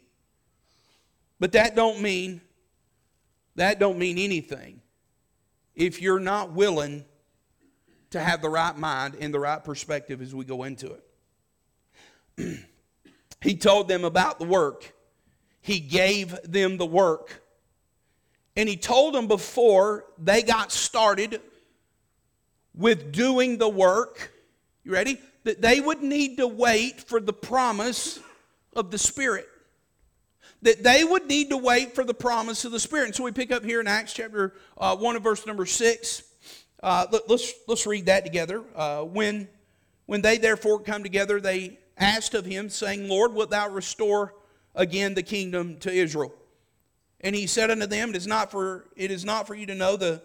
But 1.40 1.52
that 1.52 1.76
don't 1.76 2.02
mean 2.02 2.42
that 3.56 3.80
don't 3.80 3.98
mean 3.98 4.18
anything 4.18 4.82
if 5.76 6.02
you're 6.02 6.20
not 6.20 6.54
willing 6.54 7.06
to 8.12 8.20
have 8.20 8.42
the 8.42 8.50
right 8.50 8.78
mind 8.78 9.16
and 9.20 9.34
the 9.34 9.40
right 9.40 9.64
perspective 9.64 10.22
as 10.22 10.34
we 10.34 10.46
go 10.46 10.64
into 10.64 10.98
it. 12.38 12.60
he 13.42 13.56
told 13.56 13.88
them 13.88 14.04
about 14.04 14.40
the 14.40 14.46
work. 14.46 14.94
He 15.62 15.80
gave 15.80 16.38
them 16.44 16.78
the 16.78 16.86
work. 16.86 17.42
And 18.56 18.70
he 18.70 18.78
told 18.78 19.16
them 19.16 19.28
before 19.28 20.06
they 20.20 20.44
got 20.44 20.72
started 20.72 21.42
with 22.76 23.12
doing 23.12 23.58
the 23.58 23.70
work, 23.70 24.32
you 24.84 24.92
ready? 24.92 25.20
That 25.44 25.62
they 25.62 25.82
would 25.82 26.04
need 26.04 26.38
to 26.38 26.48
wait 26.48 27.02
for 27.02 27.20
the 27.20 27.34
promise 27.34 28.20
of 28.76 28.92
the 28.92 28.98
Spirit 28.98 29.48
that 30.64 30.82
they 30.82 31.04
would 31.04 31.28
need 31.28 31.50
to 31.50 31.58
wait 31.58 31.94
for 31.94 32.04
the 32.04 32.14
promise 32.14 32.66
of 32.66 32.72
the 32.72 32.80
Spirit. 32.80 33.06
And 33.06 33.16
so 33.16 33.24
we 33.24 33.32
pick 33.32 33.52
up 33.52 33.64
here 33.64 33.80
in 33.80 33.88
Acts 33.88 34.14
chapter 34.14 34.54
uh, 34.78 34.96
1 34.96 35.16
and 35.16 35.24
verse 35.24 35.46
number 35.46 35.66
6. 35.66 36.24
Uh, 36.82 37.06
let, 37.12 37.22
us 37.24 37.30
let's, 37.30 37.54
let's 37.68 37.86
read 37.88 38.06
that 38.08 38.26
together. 38.26 38.64
Uh, 38.76 39.04
when, 39.04 39.48
when 40.06 40.22
they 40.22 40.38
therefore 40.38 40.80
come 40.80 41.04
together, 41.04 41.40
they 41.40 41.78
asked 41.98 42.34
of 42.34 42.46
him, 42.46 42.70
saying, 42.70 43.08
Lord, 43.08 43.34
wilt 43.34 43.52
thou 43.52 43.70
restore 43.70 44.34
again 44.74 45.14
the 45.14 45.24
kingdom 45.24 45.78
to 45.80 45.92
Israel? 45.92 46.34
And 47.22 47.36
he 47.36 47.48
said 47.48 47.70
unto 47.70 47.86
them, 47.86 48.10
It 48.10 48.16
is 48.16 48.28
not 48.28 48.52
for, 48.52 48.86
it 48.96 49.12
is 49.12 49.24
not 49.24 49.48
for 49.48 49.56
you 49.56 49.66
to 49.68 49.76
know 49.76 49.96
the 49.96 50.22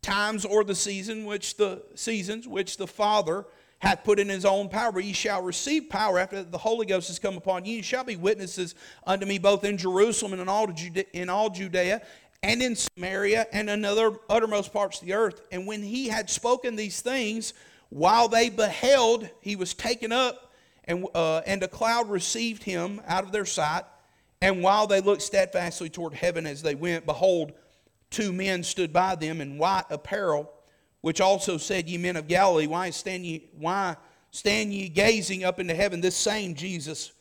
times 0.00 0.44
or 0.44 0.64
the 0.64 0.74
season 0.74 1.24
which 1.24 1.56
the 1.56 1.82
seasons 1.94 2.46
which 2.46 2.76
the 2.76 2.86
Father 2.86 3.44
hath 3.80 4.02
put 4.02 4.18
in 4.18 4.28
his 4.28 4.44
own 4.44 4.68
power, 4.68 4.90
but 4.90 5.04
ye 5.04 5.12
shall 5.12 5.42
receive 5.42 5.88
power 5.88 6.18
after 6.18 6.42
the 6.42 6.58
Holy 6.58 6.86
Ghost 6.86 7.08
has 7.08 7.18
come 7.18 7.36
upon 7.36 7.64
you. 7.64 7.76
You 7.76 7.82
shall 7.82 8.04
be 8.04 8.16
witnesses 8.16 8.74
unto 9.06 9.24
me 9.24 9.38
both 9.38 9.64
in 9.64 9.78
Jerusalem 9.78 10.32
and 10.32 10.42
in 10.42 10.48
all, 10.48 10.68
in 11.12 11.28
all 11.28 11.50
Judea 11.50 12.02
and 12.42 12.62
in 12.62 12.74
Samaria 12.76 13.46
and 13.52 13.70
in 13.70 13.84
other 13.84 14.12
uttermost 14.28 14.72
parts 14.72 15.00
of 15.00 15.06
the 15.06 15.14
earth. 15.14 15.42
And 15.52 15.66
when 15.66 15.82
he 15.82 16.08
had 16.08 16.28
spoken 16.28 16.76
these 16.76 17.00
things, 17.00 17.54
while 17.90 18.28
they 18.28 18.50
beheld, 18.50 19.28
he 19.40 19.56
was 19.56 19.74
taken 19.74 20.12
up, 20.12 20.52
and, 20.84 21.06
uh, 21.14 21.42
and 21.46 21.62
a 21.62 21.68
cloud 21.68 22.10
received 22.10 22.62
him 22.64 23.00
out 23.06 23.24
of 23.24 23.32
their 23.32 23.44
sight. 23.44 23.84
And 24.40 24.62
while 24.62 24.86
they 24.86 25.00
looked 25.00 25.22
steadfastly 25.22 25.88
toward 25.88 26.14
heaven 26.14 26.46
as 26.46 26.62
they 26.62 26.74
went, 26.74 27.06
behold, 27.06 27.52
two 28.10 28.32
men 28.32 28.62
stood 28.62 28.92
by 28.92 29.14
them 29.14 29.40
in 29.40 29.58
white 29.58 29.84
apparel 29.90 30.52
which 31.00 31.20
also 31.20 31.56
said, 31.56 31.88
Ye 31.88 31.98
men 31.98 32.16
of 32.16 32.28
Galilee, 32.28 32.66
why 32.66 32.90
stand 32.90 33.24
ye, 33.24 33.48
why 33.58 33.96
stand 34.30 34.72
ye 34.72 34.88
gazing 34.88 35.44
up 35.44 35.60
into 35.60 35.74
heaven? 35.74 36.00
This 36.00 36.16
same 36.16 36.54
Jesus, 36.54 37.12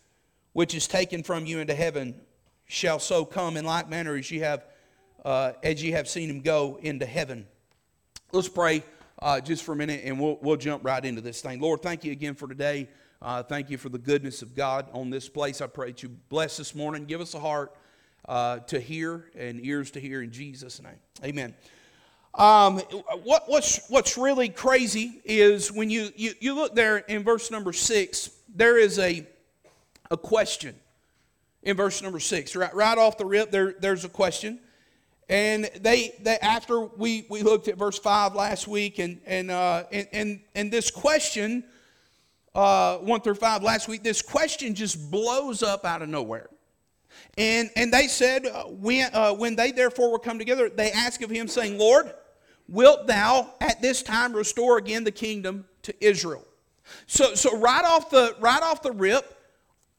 which 0.53 0.73
is 0.73 0.87
taken 0.87 1.23
from 1.23 1.45
you 1.45 1.59
into 1.59 1.75
heaven, 1.75 2.19
shall 2.65 2.99
so 2.99 3.25
come 3.25 3.57
in 3.57 3.65
like 3.65 3.89
manner 3.89 4.15
as 4.15 4.29
ye 4.29 4.39
have, 4.39 4.65
uh, 5.23 5.53
as 5.63 5.83
ye 5.83 5.91
have 5.91 6.07
seen 6.07 6.29
him 6.29 6.41
go 6.41 6.79
into 6.81 7.05
heaven. 7.05 7.47
Let's 8.31 8.49
pray 8.49 8.83
uh, 9.21 9.39
just 9.39 9.63
for 9.63 9.71
a 9.71 9.75
minute, 9.75 10.01
and 10.03 10.19
we'll, 10.19 10.37
we'll 10.41 10.57
jump 10.57 10.83
right 10.83 11.03
into 11.03 11.21
this 11.21 11.41
thing. 11.41 11.59
Lord, 11.59 11.81
thank 11.81 12.03
you 12.03 12.11
again 12.11 12.35
for 12.35 12.47
today. 12.47 12.89
Uh, 13.21 13.41
thank 13.41 13.69
you 13.69 13.77
for 13.77 13.89
the 13.89 13.97
goodness 13.97 14.41
of 14.41 14.53
God 14.53 14.87
on 14.93 15.09
this 15.09 15.27
place. 15.27 15.61
I 15.61 15.67
pray 15.67 15.87
that 15.87 16.03
you 16.03 16.09
bless 16.29 16.57
this 16.57 16.75
morning. 16.75 17.05
Give 17.05 17.21
us 17.21 17.33
a 17.33 17.39
heart 17.39 17.75
uh, 18.27 18.59
to 18.59 18.79
hear 18.79 19.25
and 19.35 19.65
ears 19.65 19.91
to 19.91 19.99
hear 19.99 20.21
in 20.21 20.31
Jesus' 20.31 20.81
name. 20.81 20.99
Amen. 21.23 21.55
Um, 22.37 22.77
what, 23.23 23.43
what's, 23.47 23.89
what's 23.89 24.15
really 24.15 24.49
crazy 24.49 25.21
is 25.25 25.71
when 25.71 25.89
you, 25.89 26.09
you, 26.15 26.33
you 26.39 26.53
look 26.53 26.75
there 26.75 26.97
in 26.99 27.23
verse 27.23 27.49
number 27.49 27.73
six, 27.73 28.29
there 28.53 28.77
is 28.77 28.99
a, 28.99 29.25
a 30.11 30.17
question 30.17 30.75
in 31.63 31.75
verse 31.75 32.03
number 32.03 32.19
six. 32.19 32.55
Right, 32.55 32.73
right 32.75 32.97
off 32.97 33.17
the 33.17 33.25
rip, 33.25 33.49
there, 33.49 33.73
there's 33.79 34.05
a 34.05 34.09
question. 34.09 34.59
And 35.29 35.65
they, 35.81 36.13
they 36.21 36.37
after 36.37 36.81
we, 36.81 37.25
we 37.27 37.41
looked 37.41 37.67
at 37.67 37.77
verse 37.77 37.97
5 37.97 38.35
last 38.35 38.67
week, 38.67 38.99
and, 38.99 39.19
and, 39.25 39.49
uh, 39.49 39.83
and, 39.91 40.07
and, 40.13 40.39
and 40.53 40.71
this 40.71 40.91
question, 40.91 41.63
uh, 42.53 42.97
1 42.97 43.21
through 43.21 43.35
5 43.35 43.63
last 43.63 43.87
week, 43.87 44.03
this 44.03 44.21
question 44.21 44.75
just 44.75 45.09
blows 45.11 45.63
up 45.63 45.85
out 45.85 46.03
of 46.03 46.07
nowhere. 46.07 46.49
And, 47.35 47.71
and 47.75 47.91
they 47.91 48.07
said, 48.07 48.45
uh, 48.45 48.65
when, 48.65 49.09
uh, 49.13 49.33
when 49.33 49.55
they 49.55 49.71
therefore 49.71 50.11
were 50.11 50.19
come 50.19 50.37
together, 50.37 50.69
they 50.69 50.91
asked 50.91 51.23
of 51.23 51.29
him, 51.31 51.47
saying, 51.47 51.77
Lord, 51.77 52.13
wilt 52.67 53.07
thou 53.07 53.53
at 53.61 53.81
this 53.81 54.03
time 54.03 54.33
restore 54.33 54.77
again 54.77 55.03
the 55.03 55.11
kingdom 55.11 55.65
to 55.83 55.93
Israel? 56.03 56.45
So, 57.05 57.35
so 57.35 57.57
right 57.57 57.83
off 57.83 58.09
the 58.09 58.35
right 58.39 58.61
off 58.61 58.81
the 58.81 58.91
rip, 58.91 59.37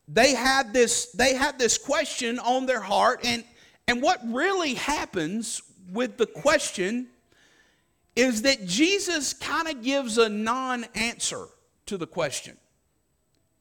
they 0.06 0.34
had 0.34 0.72
this 0.72 1.06
they 1.12 1.34
had 1.34 1.58
this 1.58 1.76
question 1.78 2.38
on 2.38 2.66
their 2.66 2.80
heart, 2.80 3.20
and 3.24 3.44
and 3.86 4.02
what 4.02 4.20
really 4.26 4.74
happens 4.74 5.62
with 5.92 6.16
the 6.16 6.26
question 6.26 7.08
is 8.16 8.42
that 8.42 8.66
Jesus 8.66 9.32
kind 9.32 9.68
of 9.68 9.82
gives 9.82 10.18
a 10.18 10.28
non-answer 10.28 11.46
to 11.86 11.96
the 11.96 12.06
question. 12.06 12.56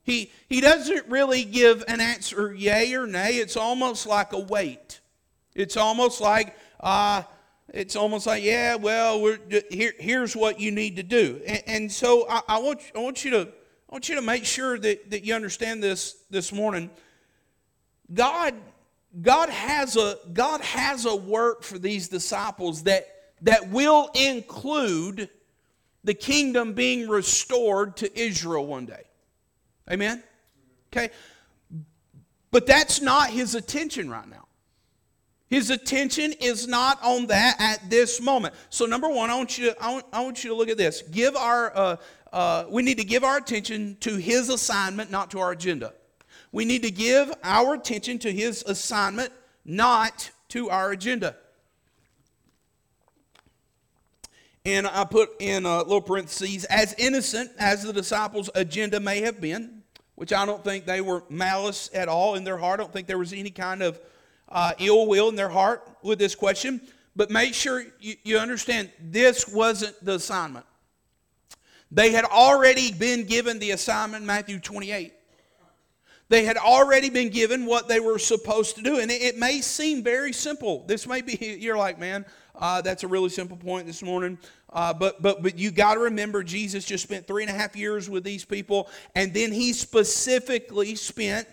He, 0.04 0.32
he 0.50 0.62
doesn't 0.62 1.08
really 1.10 1.44
give 1.44 1.84
an 1.88 2.02
answer 2.02 2.54
yay 2.54 2.94
or 2.96 3.06
nay. 3.06 3.36
It's 3.36 3.56
almost 3.56 4.08
like 4.08 4.34
a 4.34 4.40
wait. 4.40 5.00
It's 5.54 5.78
almost 5.78 6.22
like, 6.22 6.56
uh, 6.80 7.24
it's 7.74 7.96
almost 7.96 8.26
like, 8.26 8.44
yeah, 8.44 8.76
well, 8.76 9.22
we're, 9.22 9.40
here, 9.70 9.94
here's 10.00 10.36
what 10.36 10.60
you 10.60 10.72
need 10.72 10.96
to 10.96 11.04
do. 11.04 11.42
And, 11.46 11.64
and 11.68 11.92
so 11.92 12.28
I, 12.30 12.42
I, 12.48 12.60
want, 12.60 12.82
I, 12.96 13.00
want 13.00 13.26
you 13.26 13.32
to, 13.32 13.42
I 13.42 13.92
want 13.92 14.08
you 14.08 14.16
to 14.16 14.22
make 14.22 14.46
sure 14.46 14.80
that, 14.80 15.10
that 15.12 15.26
you 15.26 15.34
understand 15.34 15.84
this 15.84 16.16
this 16.30 16.54
morning. 16.54 16.90
God, 18.14 18.54
God, 19.22 19.50
has 19.50 19.98
a, 19.98 20.18
God 20.32 20.62
has 20.62 21.06
a 21.06 21.16
work 21.16 21.64
for 21.64 21.78
these 21.78 22.08
disciples 22.08 22.84
that, 22.84 23.08
that 23.42 23.70
will 23.70 24.10
include 24.14 25.30
the 26.04 26.14
kingdom 26.14 26.74
being 26.74 27.10
restored 27.10 27.98
to 27.98 28.20
Israel 28.20 28.66
one 28.66 28.86
day. 28.86 29.04
Amen? 29.92 30.24
Okay? 30.92 31.10
But 32.50 32.66
that's 32.66 33.02
not 33.02 33.30
his 33.30 33.56
attention 33.56 34.10
right 34.10 34.28
now. 34.28 34.48
His 35.50 35.70
attention 35.70 36.34
is 36.42 36.68
not 36.68 37.02
on 37.02 37.28
that 37.28 37.56
at 37.60 37.90
this 37.90 38.22
moment. 38.22 38.54
So, 38.70 38.86
number 38.86 39.08
one, 39.08 39.30
I 39.30 39.36
want 39.36 39.58
you 39.58 39.72
to, 39.72 39.82
I 39.82 39.94
want, 39.94 40.06
I 40.12 40.22
want 40.22 40.44
you 40.44 40.50
to 40.50 40.56
look 40.56 40.68
at 40.70 40.78
this. 40.78 41.02
Give 41.04 41.36
our, 41.38 41.76
uh, 41.76 41.96
uh, 42.34 42.66
we 42.70 42.84
need 42.84 42.98
to 42.98 43.06
give 43.06 43.24
our 43.24 43.38
attention 43.38 43.96
to 44.02 44.18
his 44.18 44.50
assignment, 44.50 45.10
not 45.10 45.32
to 45.32 45.40
our 45.40 45.52
agenda. 45.52 45.94
We 46.52 46.66
need 46.66 46.84
to 46.84 46.92
give 46.92 47.34
our 47.44 47.76
attention 47.76 48.20
to 48.20 48.32
his 48.32 48.64
assignment, 48.64 49.32
not 49.64 50.32
to 50.50 50.70
our 50.70 50.92
agenda. 50.92 51.36
And 54.66 54.86
I 54.86 55.06
put 55.06 55.30
in 55.40 55.66
a 55.66 55.78
little 55.78 56.02
parentheses, 56.02 56.66
as 56.66 56.94
innocent 56.98 57.52
as 57.58 57.84
the 57.84 57.94
disciples' 57.94 58.50
agenda 58.54 59.00
may 59.00 59.22
have 59.22 59.40
been, 59.40 59.82
which 60.16 60.34
I 60.34 60.46
don't 60.46 60.62
think 60.62 60.86
they 60.86 61.00
were 61.00 61.24
malice 61.30 61.90
at 61.94 62.10
all 62.10 62.36
in 62.36 62.44
their 62.44 62.58
heart. 62.58 62.82
I 62.82 62.84
don't 62.84 62.92
think 62.92 63.08
there 63.08 63.18
was 63.18 63.32
any 63.32 63.50
kind 63.50 63.82
of 63.82 63.98
uh, 64.50 64.74
ill 64.80 65.08
will 65.08 65.30
in 65.30 65.36
their 65.36 65.50
heart 65.50 65.88
with 66.02 66.20
this 66.20 66.36
question. 66.36 66.82
But 67.16 67.32
make 67.32 67.54
sure 67.54 67.84
you, 68.00 68.16
you 68.24 68.38
understand 68.38 68.92
this 69.00 69.48
wasn't 69.48 70.04
the 70.06 70.16
assignment. 70.16 70.66
They 71.92 72.12
had 72.12 72.26
already 72.26 72.92
been 72.92 73.26
given 73.26 73.60
the 73.60 73.72
assignment, 73.72 74.26
Matthew 74.26 74.60
28. 74.60 75.14
They 76.30 76.44
had 76.44 76.58
already 76.58 77.10
been 77.10 77.30
given 77.30 77.66
what 77.66 77.88
they 77.88 78.00
were 78.00 78.20
supposed 78.20 78.76
to 78.76 78.82
do. 78.82 79.00
And 79.00 79.10
it, 79.10 79.22
it 79.22 79.38
may 79.38 79.62
seem 79.62 80.04
very 80.04 80.34
simple. 80.34 80.84
This 80.86 81.08
may 81.08 81.22
be, 81.22 81.58
you're 81.60 81.78
like, 81.78 81.98
man, 82.00 82.26
uh, 82.56 82.82
that's 82.82 83.04
a 83.04 83.08
really 83.08 83.30
simple 83.30 83.58
point 83.58 83.88
this 83.88 84.04
morning. 84.04 84.38
Uh, 84.74 84.94
but 84.94 85.22
but 85.22 85.42
but 85.42 85.58
you 85.58 85.72
got 85.72 85.94
to 85.94 86.02
remember, 86.02 86.44
Jesus 86.44 86.84
just 86.84 87.04
spent 87.04 87.26
three 87.26 87.44
and 87.44 87.50
a 87.50 87.54
half 87.54 87.76
years 87.76 88.10
with 88.10 88.24
these 88.24 88.44
people, 88.44 88.90
and 89.16 89.34
then 89.34 89.52
he 89.52 89.72
specifically 89.72 90.96
spent 90.96 91.48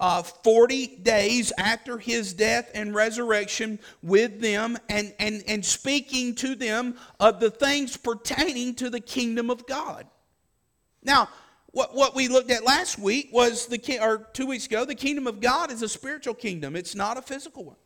uh, 0.00 0.22
40 0.22 0.96
days 0.96 1.52
after 1.58 1.98
his 1.98 2.32
death 2.32 2.70
and 2.74 2.94
resurrection 2.94 3.78
with 4.02 4.40
them 4.40 4.78
and, 4.88 5.14
and, 5.18 5.44
and 5.46 5.64
speaking 5.64 6.34
to 6.36 6.54
them 6.54 6.96
of 7.20 7.38
the 7.38 7.50
things 7.50 7.96
pertaining 7.96 8.74
to 8.76 8.90
the 8.90 9.00
kingdom 9.00 9.50
of 9.50 9.66
God. 9.66 10.06
Now, 11.02 11.28
what, 11.72 11.94
what 11.94 12.14
we 12.14 12.28
looked 12.28 12.50
at 12.50 12.64
last 12.64 12.98
week 12.98 13.28
was 13.32 13.66
the 13.66 13.98
or 14.00 14.28
two 14.32 14.46
weeks 14.46 14.66
ago, 14.66 14.84
the 14.84 14.94
kingdom 14.94 15.26
of 15.26 15.40
God 15.40 15.70
is 15.70 15.82
a 15.82 15.88
spiritual 15.88 16.34
kingdom. 16.34 16.74
It's 16.74 16.94
not 16.94 17.16
a 17.16 17.22
physical 17.22 17.64
one. 17.64 17.76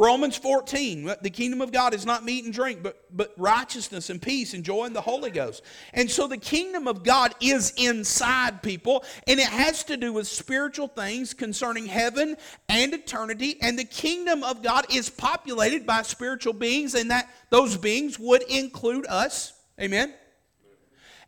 Romans 0.00 0.38
14, 0.38 1.12
the 1.20 1.28
kingdom 1.28 1.60
of 1.60 1.72
God 1.72 1.92
is 1.92 2.06
not 2.06 2.24
meat 2.24 2.46
and 2.46 2.54
drink, 2.54 2.82
but, 2.82 3.04
but 3.14 3.34
righteousness 3.36 4.08
and 4.08 4.20
peace 4.20 4.54
and 4.54 4.64
joy 4.64 4.86
in 4.86 4.94
the 4.94 5.00
Holy 5.02 5.30
Ghost. 5.30 5.62
And 5.92 6.10
so 6.10 6.26
the 6.26 6.38
kingdom 6.38 6.88
of 6.88 7.04
God 7.04 7.34
is 7.38 7.74
inside 7.76 8.62
people, 8.62 9.04
and 9.26 9.38
it 9.38 9.48
has 9.48 9.84
to 9.84 9.98
do 9.98 10.14
with 10.14 10.26
spiritual 10.26 10.88
things 10.88 11.34
concerning 11.34 11.84
heaven 11.84 12.38
and 12.70 12.94
eternity. 12.94 13.58
And 13.60 13.78
the 13.78 13.84
kingdom 13.84 14.42
of 14.42 14.62
God 14.62 14.86
is 14.88 15.10
populated 15.10 15.84
by 15.84 16.00
spiritual 16.00 16.54
beings, 16.54 16.94
and 16.94 17.10
that 17.10 17.28
those 17.50 17.76
beings 17.76 18.18
would 18.18 18.42
include 18.44 19.06
us. 19.06 19.52
Amen. 19.78 20.14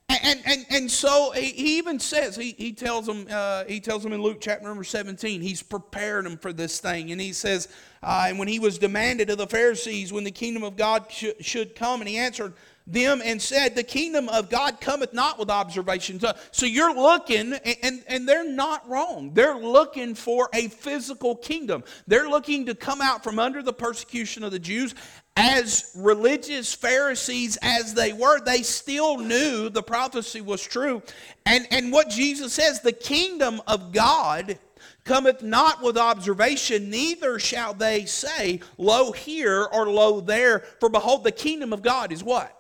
And, 0.09 0.41
and, 0.45 0.67
and 0.71 0.91
so 0.91 1.33
he 1.33 1.79
even 1.79 1.99
says, 1.99 2.37
he, 2.37 2.53
he, 2.59 2.73
tells 2.73 3.07
them, 3.07 3.27
uh, 3.31 3.65
he 3.65 3.81
tells 3.81 4.03
them 4.03 4.13
in 4.13 4.23
Luke 4.23 4.39
chapter 4.41 4.67
number 4.67 4.85
17, 4.85 5.41
he's 5.41 5.63
prepared 5.63 6.27
them 6.27 6.37
for 6.37 6.53
this 6.53 6.81
thing. 6.81 7.13
And 7.13 7.21
he 7.21 7.33
says, 7.33 7.69
uh, 8.03 8.27
and 8.29 8.39
when 8.39 8.49
he 8.49 8.59
was 8.59 8.79
demanded 8.79 9.31
of 9.31 9.39
the 9.39 9.47
Pharisees 9.47 10.13
when 10.13 10.25
the 10.25 10.31
kingdom 10.31 10.65
of 10.65 10.77
God 10.77 11.07
sh- 11.11 11.31
should 11.41 11.75
come, 11.75 12.01
and 12.01 12.09
he 12.09 12.19
answered 12.19 12.53
them 12.87 13.23
and 13.25 13.41
said, 13.41 13.75
The 13.75 13.83
kingdom 13.83 14.29
of 14.29 14.51
God 14.51 14.81
cometh 14.81 15.13
not 15.13 15.39
with 15.39 15.51
observation. 15.51 16.19
So, 16.19 16.33
so 16.51 16.67
you're 16.67 16.95
looking, 16.95 17.53
and, 17.83 18.03
and 18.09 18.29
they're 18.29 18.49
not 18.49 18.89
wrong. 18.89 19.33
They're 19.35 19.57
looking 19.57 20.15
for 20.15 20.49
a 20.53 20.69
physical 20.69 21.37
kingdom. 21.37 21.85
They're 22.07 22.29
looking 22.29 22.67
to 22.67 22.75
come 22.75 23.01
out 23.01 23.23
from 23.23 23.39
under 23.39 23.63
the 23.63 23.73
persecution 23.73 24.43
of 24.43 24.51
the 24.51 24.59
Jews 24.59 24.95
as 25.37 25.91
religious 25.97 26.75
Pharisees 26.75 27.57
as 27.63 27.95
they 27.95 28.13
were, 28.13 28.41
they 28.41 28.63
still 28.63 29.19
knew 29.19 29.69
the 29.69 29.83
prophecy 29.83 30.41
was 30.41 30.63
true. 30.63 31.03
And, 31.47 31.67
and 31.71 31.91
what 31.91 32.11
Jesus 32.11 32.53
says, 32.53 32.81
the 32.81 32.93
kingdom 32.93 33.61
of 33.67 33.93
God 33.93 34.59
cometh 35.05 35.43
not 35.43 35.83
with 35.83 35.97
observation, 35.97 36.91
neither 36.91 37.39
shall 37.39 37.75
they 37.75 38.05
say, 38.05 38.61
Lo 38.77 39.13
here 39.13 39.67
or 39.73 39.89
lo 39.89 40.21
there. 40.21 40.61
For 40.81 40.89
behold, 40.89 41.25
the 41.25 41.33
kingdom 41.33 41.73
of 41.73 41.83
God 41.83 42.13
is 42.13 42.23
what? 42.23 42.57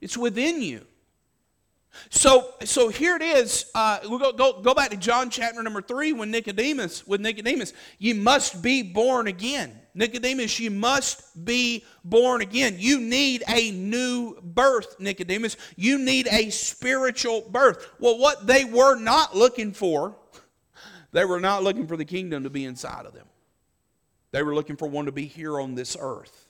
It's 0.00 0.18
within 0.18 0.60
you. 0.60 0.84
So, 2.10 2.52
so 2.64 2.88
here 2.88 3.16
it 3.16 3.22
is. 3.22 3.70
Uh, 3.74 4.00
we'll 4.04 4.18
go, 4.18 4.32
go, 4.32 4.60
go 4.60 4.74
back 4.74 4.90
to 4.90 4.96
John 4.96 5.30
chapter 5.30 5.62
number 5.62 5.80
three 5.80 6.12
when 6.12 6.30
Nicodemus, 6.30 7.06
with 7.06 7.20
Nicodemus, 7.20 7.72
you 7.98 8.14
must 8.14 8.60
be 8.60 8.82
born 8.82 9.28
again. 9.28 9.80
Nicodemus, 9.96 10.60
you 10.60 10.70
must 10.70 11.44
be 11.44 11.84
born 12.04 12.42
again. 12.42 12.76
You 12.78 13.00
need 13.00 13.42
a 13.48 13.70
new 13.70 14.38
birth, 14.42 15.00
Nicodemus. 15.00 15.56
You 15.74 15.98
need 15.98 16.28
a 16.30 16.50
spiritual 16.50 17.48
birth. 17.50 17.88
Well, 17.98 18.18
what 18.18 18.46
they 18.46 18.64
were 18.64 18.96
not 18.96 19.34
looking 19.34 19.72
for, 19.72 20.14
they 21.12 21.24
were 21.24 21.40
not 21.40 21.62
looking 21.62 21.86
for 21.86 21.96
the 21.96 22.04
kingdom 22.04 22.44
to 22.44 22.50
be 22.50 22.66
inside 22.66 23.06
of 23.06 23.14
them. 23.14 23.26
They 24.32 24.42
were 24.42 24.54
looking 24.54 24.76
for 24.76 24.86
one 24.86 25.06
to 25.06 25.12
be 25.12 25.24
here 25.24 25.58
on 25.58 25.74
this 25.74 25.96
earth. 25.98 26.46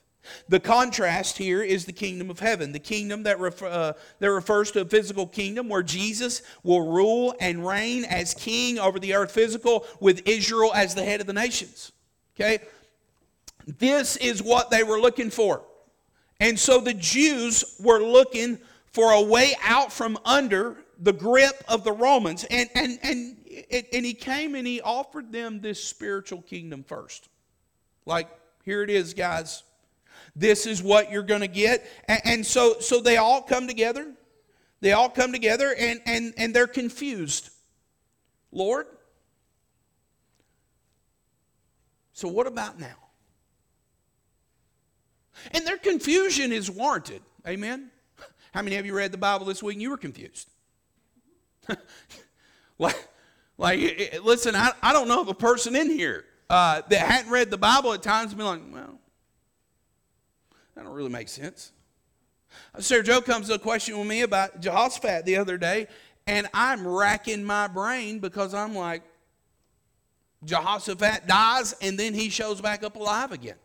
The 0.49 0.59
contrast 0.59 1.37
here 1.37 1.63
is 1.63 1.85
the 1.85 1.93
kingdom 1.93 2.29
of 2.29 2.41
heaven, 2.41 2.73
the 2.73 2.79
kingdom 2.79 3.23
that, 3.23 3.39
refer, 3.39 3.67
uh, 3.67 3.93
that 4.19 4.29
refers 4.29 4.71
to 4.71 4.81
a 4.81 4.85
physical 4.85 5.25
kingdom 5.25 5.69
where 5.69 5.83
Jesus 5.83 6.41
will 6.63 6.85
rule 6.85 7.33
and 7.39 7.65
reign 7.65 8.03
as 8.03 8.33
king 8.33 8.77
over 8.77 8.99
the 8.99 9.13
earth, 9.13 9.31
physical, 9.31 9.85
with 10.01 10.27
Israel 10.27 10.73
as 10.75 10.95
the 10.95 11.03
head 11.05 11.21
of 11.21 11.27
the 11.27 11.33
nations. 11.33 11.93
Okay? 12.35 12.59
This 13.67 14.15
is 14.15 14.41
what 14.41 14.71
they 14.71 14.83
were 14.83 14.99
looking 14.99 15.29
for. 15.29 15.61
And 16.39 16.57
so 16.57 16.79
the 16.79 16.93
Jews 16.93 17.75
were 17.79 17.99
looking 17.99 18.59
for 18.93 19.11
a 19.11 19.21
way 19.21 19.55
out 19.63 19.91
from 19.91 20.17
under 20.23 20.77
the 20.99 21.13
grip 21.13 21.63
of 21.67 21.83
the 21.83 21.91
Romans. 21.91 22.45
And, 22.49 22.69
and, 22.73 22.97
and, 23.03 23.37
and 23.71 24.05
he 24.05 24.13
came 24.13 24.55
and 24.55 24.65
he 24.65 24.81
offered 24.81 25.31
them 25.31 25.59
this 25.59 25.83
spiritual 25.83 26.41
kingdom 26.41 26.83
first. 26.83 27.27
Like, 28.05 28.29
here 28.63 28.83
it 28.83 28.89
is, 28.89 29.13
guys. 29.13 29.63
This 30.35 30.65
is 30.65 30.81
what 30.81 31.11
you're 31.11 31.23
going 31.23 31.41
to 31.41 31.47
get. 31.47 31.85
And, 32.07 32.21
and, 32.23 32.45
so, 32.45 32.79
so 32.79 33.01
they 33.01 33.17
all 33.17 33.41
come 33.41 33.67
together. 33.67 34.13
They 34.79 34.93
all 34.93 35.09
come 35.09 35.31
together 35.33 35.75
and, 35.77 35.99
and, 36.05 36.33
and 36.37 36.53
they're 36.53 36.67
confused. 36.67 37.49
Lord, 38.51 38.87
so 42.13 42.27
what 42.27 42.47
about 42.47 42.79
now? 42.79 42.95
And 45.51 45.65
their 45.65 45.77
confusion 45.77 46.51
is 46.51 46.69
warranted. 46.69 47.21
Amen? 47.47 47.91
How 48.53 48.61
many 48.61 48.77
of 48.77 48.85
you 48.85 48.95
read 48.95 49.11
the 49.11 49.17
Bible 49.17 49.45
this 49.45 49.61
week 49.61 49.75
and 49.75 49.81
you 49.81 49.89
were 49.89 49.97
confused? 49.97 50.49
like, 52.79 53.07
like, 53.57 54.19
listen, 54.23 54.55
I, 54.55 54.71
I 54.81 54.93
don't 54.93 55.07
know 55.07 55.21
of 55.21 55.27
a 55.27 55.33
person 55.33 55.75
in 55.75 55.89
here 55.89 56.25
uh, 56.49 56.81
that 56.89 56.99
hadn't 56.99 57.31
read 57.31 57.49
the 57.49 57.57
Bible 57.57 57.93
at 57.93 58.01
times 58.01 58.31
and 58.31 58.37
be 58.37 58.43
like, 58.43 58.61
well, 58.71 58.99
that 60.75 60.83
don't 60.83 60.93
really 60.93 61.09
make 61.09 61.29
sense. 61.29 61.71
Sarah 62.79 63.03
Joe 63.03 63.21
comes 63.21 63.47
to 63.47 63.55
a 63.55 63.59
question 63.59 63.97
with 63.97 64.07
me 64.07 64.21
about 64.21 64.61
Jehoshaphat 64.61 65.25
the 65.25 65.37
other 65.37 65.57
day, 65.57 65.87
and 66.25 66.47
I'm 66.53 66.87
racking 66.87 67.43
my 67.43 67.67
brain 67.67 68.19
because 68.19 68.53
I'm 68.53 68.75
like, 68.75 69.03
Jehoshaphat 70.43 71.27
dies 71.27 71.73
and 71.81 71.97
then 71.97 72.13
he 72.13 72.29
shows 72.29 72.61
back 72.61 72.83
up 72.83 72.95
alive 72.95 73.31
again. 73.31 73.55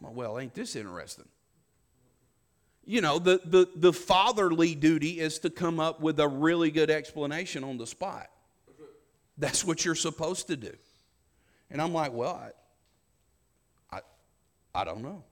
Well, 0.00 0.38
ain't 0.38 0.54
this 0.54 0.76
interesting? 0.76 1.28
You 2.84 3.00
know, 3.00 3.18
the, 3.18 3.40
the, 3.44 3.68
the 3.76 3.92
fatherly 3.92 4.74
duty 4.74 5.20
is 5.20 5.38
to 5.40 5.50
come 5.50 5.78
up 5.78 6.00
with 6.00 6.18
a 6.18 6.26
really 6.26 6.70
good 6.70 6.90
explanation 6.90 7.62
on 7.62 7.76
the 7.76 7.86
spot. 7.86 8.28
That's 9.38 9.64
what 9.64 9.84
you're 9.84 9.94
supposed 9.94 10.48
to 10.48 10.56
do. 10.56 10.72
And 11.70 11.80
I'm 11.80 11.92
like, 11.92 12.12
well, 12.12 12.34
I, 13.92 13.96
I, 13.96 14.00
I 14.74 14.84
don't 14.84 15.02
know. 15.02 15.22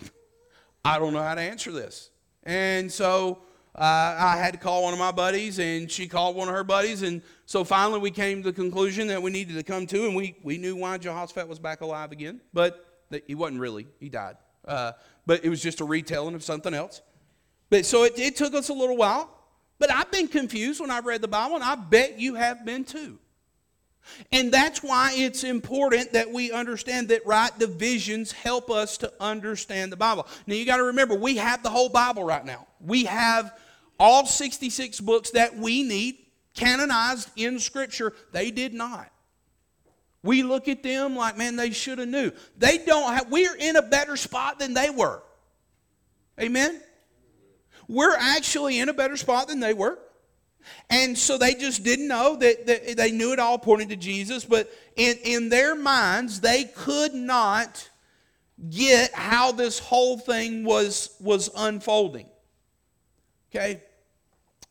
I 0.84 0.98
don't 0.98 1.12
know 1.12 1.22
how 1.22 1.34
to 1.34 1.40
answer 1.40 1.70
this. 1.70 2.10
And 2.44 2.90
so 2.90 3.42
uh, 3.74 4.16
I 4.18 4.36
had 4.36 4.52
to 4.52 4.58
call 4.58 4.84
one 4.84 4.92
of 4.92 4.98
my 4.98 5.12
buddies, 5.12 5.58
and 5.58 5.90
she 5.90 6.06
called 6.06 6.36
one 6.36 6.48
of 6.48 6.54
her 6.54 6.64
buddies. 6.64 7.02
And 7.02 7.22
so 7.46 7.64
finally, 7.64 8.00
we 8.00 8.10
came 8.10 8.42
to 8.42 8.50
the 8.50 8.54
conclusion 8.54 9.06
that 9.08 9.22
we 9.22 9.30
needed 9.30 9.54
to 9.56 9.62
come 9.62 9.86
to, 9.88 10.06
and 10.06 10.16
we, 10.16 10.36
we 10.42 10.58
knew 10.58 10.76
why 10.76 10.98
Jehoshaphat 10.98 11.46
was 11.46 11.58
back 11.58 11.80
alive 11.80 12.12
again. 12.12 12.40
But 12.52 12.91
he 13.26 13.34
wasn't 13.34 13.60
really, 13.60 13.86
he 14.00 14.08
died. 14.08 14.36
Uh, 14.64 14.92
but 15.26 15.44
it 15.44 15.48
was 15.48 15.62
just 15.62 15.80
a 15.80 15.84
retelling 15.84 16.34
of 16.34 16.42
something 16.42 16.72
else. 16.72 17.02
But 17.70 17.86
so 17.86 18.04
it, 18.04 18.18
it 18.18 18.36
took 18.36 18.54
us 18.54 18.68
a 18.68 18.72
little 18.72 18.96
while. 18.96 19.30
But 19.78 19.90
I've 19.90 20.10
been 20.10 20.28
confused 20.28 20.80
when 20.80 20.90
I've 20.90 21.06
read 21.06 21.22
the 21.22 21.28
Bible, 21.28 21.56
and 21.56 21.64
I 21.64 21.74
bet 21.74 22.20
you 22.20 22.36
have 22.36 22.64
been 22.64 22.84
too. 22.84 23.18
And 24.30 24.52
that's 24.52 24.82
why 24.82 25.12
it's 25.14 25.44
important 25.44 26.12
that 26.12 26.30
we 26.30 26.52
understand 26.52 27.08
that 27.08 27.26
right 27.26 27.56
divisions 27.58 28.32
help 28.32 28.70
us 28.70 28.96
to 28.98 29.12
understand 29.20 29.92
the 29.92 29.96
Bible. 29.96 30.26
Now, 30.46 30.54
you 30.54 30.64
got 30.64 30.78
to 30.78 30.84
remember, 30.84 31.14
we 31.14 31.36
have 31.36 31.62
the 31.62 31.70
whole 31.70 31.88
Bible 31.88 32.24
right 32.24 32.44
now. 32.44 32.66
We 32.80 33.04
have 33.04 33.56
all 33.98 34.26
66 34.26 35.00
books 35.00 35.30
that 35.30 35.56
we 35.56 35.82
need 35.82 36.16
canonized 36.54 37.30
in 37.36 37.58
Scripture. 37.58 38.12
They 38.32 38.50
did 38.50 38.74
not. 38.74 39.11
We 40.22 40.42
look 40.42 40.68
at 40.68 40.82
them 40.82 41.16
like, 41.16 41.36
man, 41.36 41.56
they 41.56 41.70
should 41.70 41.98
have 41.98 42.08
knew. 42.08 42.30
They 42.56 42.78
don't 42.78 43.12
have, 43.12 43.30
we're 43.30 43.56
in 43.56 43.76
a 43.76 43.82
better 43.82 44.16
spot 44.16 44.58
than 44.58 44.74
they 44.74 44.90
were. 44.90 45.22
Amen? 46.40 46.80
We're 47.88 48.16
actually 48.16 48.78
in 48.78 48.88
a 48.88 48.92
better 48.92 49.16
spot 49.16 49.48
than 49.48 49.60
they 49.60 49.74
were. 49.74 49.98
And 50.88 51.18
so 51.18 51.38
they 51.38 51.54
just 51.54 51.82
didn't 51.82 52.06
know 52.06 52.36
that, 52.36 52.66
that 52.66 52.96
they 52.96 53.10
knew 53.10 53.32
it 53.32 53.40
all 53.40 53.58
pointed 53.58 53.88
to 53.88 53.96
Jesus, 53.96 54.44
but 54.44 54.72
in, 54.94 55.16
in 55.24 55.48
their 55.48 55.74
minds, 55.74 56.40
they 56.40 56.64
could 56.64 57.14
not 57.14 57.88
get 58.70 59.12
how 59.12 59.50
this 59.50 59.80
whole 59.80 60.18
thing 60.18 60.62
was, 60.62 61.16
was 61.20 61.50
unfolding. 61.56 62.28
Okay? 63.50 63.82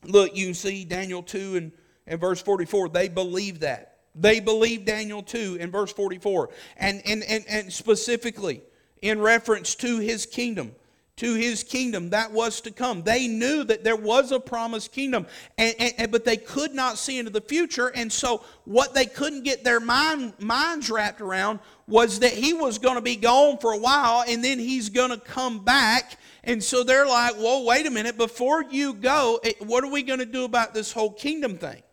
Look, 0.05 0.35
you 0.35 0.53
see 0.53 0.85
Daniel 0.85 1.21
2 1.21 1.57
and 1.57 1.71
and 2.07 2.19
verse 2.19 2.41
44. 2.41 2.89
They 2.89 3.07
believe 3.07 3.61
that. 3.61 3.90
They 4.15 4.39
believed 4.39 4.85
Daniel 4.85 5.23
2 5.23 5.57
in 5.59 5.71
verse 5.71 5.93
44. 5.93 6.49
And, 6.77 7.01
and, 7.05 7.23
and, 7.23 7.45
and 7.47 7.71
specifically 7.71 8.61
in 9.01 9.19
reference 9.19 9.75
to 9.75 9.99
his 9.99 10.25
kingdom 10.25 10.75
to 11.21 11.35
his 11.35 11.63
kingdom 11.63 12.09
that 12.09 12.31
was 12.31 12.61
to 12.61 12.71
come. 12.71 13.03
They 13.03 13.27
knew 13.27 13.63
that 13.65 13.83
there 13.83 13.95
was 13.95 14.31
a 14.31 14.39
promised 14.39 14.91
kingdom, 14.91 15.27
and, 15.55 15.75
and, 15.79 16.11
but 16.11 16.25
they 16.25 16.35
could 16.35 16.73
not 16.73 16.97
see 16.97 17.19
into 17.19 17.29
the 17.29 17.41
future. 17.41 17.89
And 17.89 18.11
so, 18.11 18.43
what 18.65 18.95
they 18.95 19.05
couldn't 19.05 19.43
get 19.43 19.63
their 19.63 19.79
mind, 19.79 20.33
minds 20.39 20.89
wrapped 20.89 21.21
around 21.21 21.59
was 21.87 22.21
that 22.21 22.33
he 22.33 22.53
was 22.53 22.79
going 22.79 22.95
to 22.95 23.01
be 23.01 23.15
gone 23.15 23.59
for 23.59 23.73
a 23.73 23.77
while 23.77 24.23
and 24.27 24.43
then 24.43 24.57
he's 24.57 24.89
going 24.89 25.11
to 25.11 25.19
come 25.19 25.63
back. 25.63 26.17
And 26.43 26.63
so 26.63 26.83
they're 26.83 27.05
like, 27.05 27.37
well, 27.37 27.65
wait 27.65 27.85
a 27.85 27.91
minute, 27.91 28.17
before 28.17 28.63
you 28.63 28.93
go, 28.93 29.39
eh, 29.43 29.53
what 29.59 29.83
are 29.83 29.91
we 29.91 30.01
going 30.01 30.19
to 30.19 30.25
do 30.25 30.45
about 30.45 30.73
this 30.73 30.91
whole 30.91 31.11
kingdom 31.11 31.57
thing? 31.57 31.83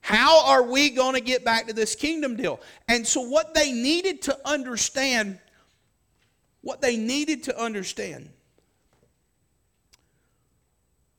How 0.00 0.46
are 0.46 0.62
we 0.62 0.90
going 0.90 1.14
to 1.14 1.20
get 1.20 1.44
back 1.44 1.66
to 1.66 1.72
this 1.72 1.94
kingdom 1.94 2.36
deal? 2.36 2.60
And 2.88 3.06
so, 3.06 3.20
what 3.20 3.54
they 3.54 3.72
needed 3.72 4.22
to 4.22 4.38
understand 4.44 5.38
what 6.62 6.80
they 6.80 6.96
needed 6.96 7.44
to 7.44 7.58
understand 7.58 8.30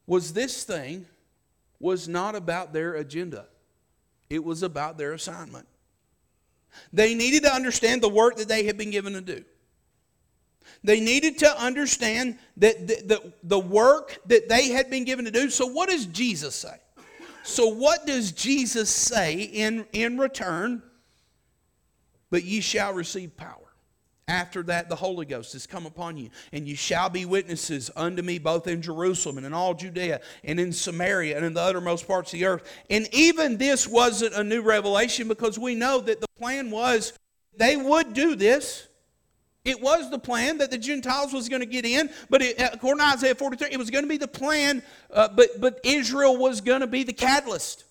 was 0.06 0.34
this 0.34 0.64
thing 0.64 1.06
was 1.80 2.08
not 2.08 2.36
about 2.36 2.74
their 2.74 2.96
agenda, 2.96 3.46
it 4.30 4.44
was 4.44 4.64
about 4.64 4.98
their 4.98 5.14
assignment. 5.14 5.68
They 6.94 7.16
needed 7.16 7.44
to 7.44 7.54
understand 7.54 8.02
the 8.02 8.10
work 8.10 8.38
that 8.38 8.48
they 8.48 8.66
had 8.66 8.78
been 8.78 8.92
given 8.92 9.14
to 9.14 9.22
do. 9.22 9.44
They 10.84 11.02
needed 11.02 11.38
to 11.40 11.62
understand 11.62 12.40
that 12.58 12.88
the, 12.88 12.96
the, 13.06 13.34
the, 13.44 13.60
work 13.60 14.20
that 14.28 14.48
they 14.48 14.70
had 14.70 14.90
been 14.90 15.04
given 15.04 15.26
to 15.26 15.32
do. 15.32 15.50
So, 15.50 15.68
what 15.68 15.90
does 15.90 16.06
Jesus 16.06 16.56
say? 16.56 16.76
So, 17.44 17.68
what 17.68 18.06
does 18.06 18.32
Jesus 18.32 18.90
say 18.90 19.42
in, 19.42 19.86
in 19.94 20.18
return? 20.18 20.84
But 22.30 22.44
ye 22.44 22.62
shall 22.62 22.94
receive 22.94 23.36
power. 23.36 23.58
After 24.28 24.64
that, 24.64 24.88
the 24.88 24.96
Holy 24.96 25.26
Ghost 25.26 25.52
has 25.54 25.68
come 25.68 25.86
upon 25.86 26.16
you, 26.16 26.30
and 26.54 26.66
you 26.66 26.76
shall 26.76 27.10
be 27.10 27.26
witnesses 27.26 27.92
unto 27.98 28.22
me 28.22 28.40
both 28.40 28.66
in 28.68 28.82
Jerusalem 28.82 29.38
and 29.38 29.46
in 29.46 29.54
all 29.54 29.74
Judea 29.74 30.22
and 30.46 30.58
in 30.58 30.72
Samaria 30.72 31.36
and 31.36 31.46
in 31.46 31.54
the 31.54 31.62
uttermost 31.62 32.08
parts 32.08 32.32
of 32.32 32.40
the 32.40 32.46
earth. 32.46 32.64
And 32.90 33.10
even 33.12 33.58
this 33.58 33.88
wasn't 33.88 34.36
a 34.36 34.44
new 34.44 34.62
revelation 34.62 35.28
because 35.28 35.60
we 35.60 35.76
know 35.76 36.00
that 36.00 36.22
the 36.22 36.28
plan 36.40 36.72
was 36.72 37.12
they 37.58 37.76
would 37.76 38.14
do 38.14 38.36
this. 38.36 38.88
It 39.64 39.80
was 39.80 40.10
the 40.10 40.18
plan 40.18 40.58
that 40.58 40.72
the 40.72 40.78
Gentiles 40.78 41.34
was 41.34 41.48
going 41.48 41.60
to 41.60 41.68
get 41.68 41.86
in, 41.86 42.10
but 42.30 42.42
it, 42.42 42.60
according 42.60 43.00
to 43.00 43.12
Isaiah 43.14 43.36
43, 43.36 43.70
it 43.72 43.78
was 43.78 43.92
going 43.92 44.04
to 44.04 44.10
be 44.10 44.18
the 44.18 44.28
plan, 44.28 44.82
uh, 45.12 45.30
but, 45.36 45.50
but 45.60 45.80
Israel 45.84 46.38
was 46.38 46.62
going 46.62 46.82
to 46.82 46.88
be 46.88 47.04
the 47.04 47.14
catalyst. 47.14 47.84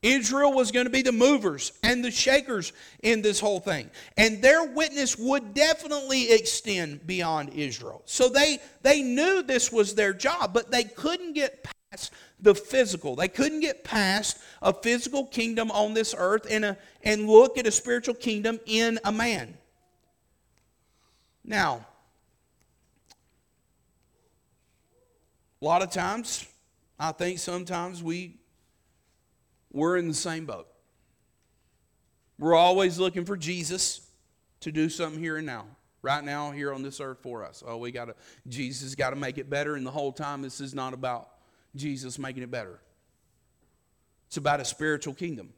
Israel 0.00 0.52
was 0.52 0.70
going 0.70 0.86
to 0.86 0.90
be 0.90 1.02
the 1.02 1.10
movers 1.10 1.72
and 1.82 2.04
the 2.04 2.10
shakers 2.12 2.72
in 3.02 3.20
this 3.20 3.40
whole 3.40 3.58
thing. 3.58 3.90
And 4.16 4.40
their 4.40 4.64
witness 4.64 5.18
would 5.18 5.54
definitely 5.54 6.30
extend 6.30 7.04
beyond 7.04 7.50
Israel. 7.50 8.02
So 8.04 8.28
they, 8.28 8.60
they 8.82 9.02
knew 9.02 9.42
this 9.42 9.72
was 9.72 9.96
their 9.96 10.12
job, 10.12 10.54
but 10.54 10.70
they 10.70 10.84
couldn't 10.84 11.32
get 11.32 11.66
past 11.90 12.12
the 12.38 12.54
physical. 12.54 13.16
They 13.16 13.26
couldn't 13.26 13.58
get 13.58 13.82
past 13.82 14.38
a 14.62 14.72
physical 14.72 15.26
kingdom 15.26 15.72
on 15.72 15.94
this 15.94 16.14
earth 16.16 16.46
and, 16.48 16.64
a, 16.64 16.78
and 17.02 17.26
look 17.26 17.58
at 17.58 17.66
a 17.66 17.72
spiritual 17.72 18.14
kingdom 18.14 18.60
in 18.66 19.00
a 19.04 19.10
man. 19.10 19.54
Now, 21.48 21.86
a 25.62 25.64
lot 25.64 25.80
of 25.80 25.90
times, 25.90 26.46
I 27.00 27.12
think 27.12 27.38
sometimes 27.38 28.02
we 28.02 28.36
we're 29.72 29.96
in 29.96 30.08
the 30.08 30.14
same 30.14 30.44
boat. 30.44 30.68
We're 32.38 32.54
always 32.54 32.98
looking 32.98 33.24
for 33.24 33.34
Jesus 33.34 34.02
to 34.60 34.70
do 34.70 34.90
something 34.90 35.22
here 35.22 35.38
and 35.38 35.46
now. 35.46 35.64
Right 36.02 36.22
now, 36.22 36.50
here 36.50 36.74
on 36.74 36.82
this 36.82 37.00
earth 37.00 37.18
for 37.22 37.44
us. 37.44 37.64
Oh, 37.66 37.78
we 37.78 37.92
got 37.92 38.04
to, 38.04 38.14
Jesus 38.46 38.94
got 38.94 39.10
to 39.10 39.16
make 39.16 39.38
it 39.38 39.48
better. 39.48 39.74
And 39.74 39.86
the 39.86 39.90
whole 39.90 40.12
time, 40.12 40.42
this 40.42 40.60
is 40.60 40.74
not 40.74 40.92
about 40.92 41.30
Jesus 41.74 42.18
making 42.18 42.42
it 42.42 42.50
better. 42.50 42.78
It's 44.26 44.36
about 44.36 44.60
a 44.60 44.66
spiritual 44.66 45.14
kingdom. 45.14 45.54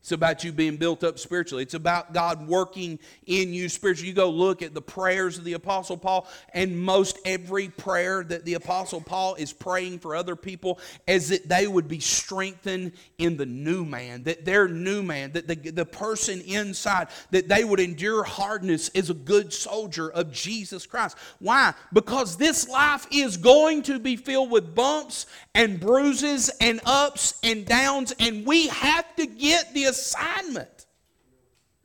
It's 0.00 0.12
about 0.12 0.44
you 0.44 0.52
being 0.52 0.78
built 0.78 1.04
up 1.04 1.18
spiritually. 1.18 1.62
It's 1.62 1.74
about 1.74 2.14
God 2.14 2.48
working 2.48 2.98
in 3.26 3.52
you 3.52 3.68
spiritually. 3.68 4.08
You 4.08 4.14
go 4.14 4.30
look 4.30 4.62
at 4.62 4.72
the 4.72 4.80
prayers 4.80 5.36
of 5.36 5.44
the 5.44 5.52
Apostle 5.52 5.98
Paul, 5.98 6.26
and 6.54 6.80
most 6.80 7.18
every 7.26 7.68
prayer 7.68 8.24
that 8.24 8.46
the 8.46 8.54
Apostle 8.54 9.02
Paul 9.02 9.34
is 9.34 9.52
praying 9.52 9.98
for 9.98 10.16
other 10.16 10.36
people 10.36 10.80
is 11.06 11.28
that 11.28 11.50
they 11.50 11.66
would 11.66 11.86
be 11.86 12.00
strengthened 12.00 12.92
in 13.18 13.36
the 13.36 13.44
new 13.44 13.84
man, 13.84 14.22
that 14.22 14.46
their 14.46 14.68
new 14.68 15.02
man, 15.02 15.32
that 15.32 15.46
the, 15.46 15.54
the 15.54 15.84
person 15.84 16.40
inside, 16.40 17.08
that 17.30 17.48
they 17.48 17.62
would 17.62 17.80
endure 17.80 18.24
hardness 18.24 18.88
as 18.94 19.10
a 19.10 19.14
good 19.14 19.52
soldier 19.52 20.08
of 20.08 20.32
Jesus 20.32 20.86
Christ. 20.86 21.14
Why? 21.40 21.74
Because 21.92 22.38
this 22.38 22.66
life 22.70 23.06
is 23.12 23.36
going 23.36 23.82
to 23.82 23.98
be 23.98 24.16
filled 24.16 24.50
with 24.50 24.74
bumps 24.74 25.26
and 25.54 25.78
bruises 25.78 26.48
and 26.58 26.80
ups 26.86 27.38
and 27.42 27.66
downs, 27.66 28.14
and 28.18 28.46
we 28.46 28.68
have 28.68 29.14
to 29.16 29.26
get 29.26 29.74
the 29.74 29.89
assignment, 29.90 30.86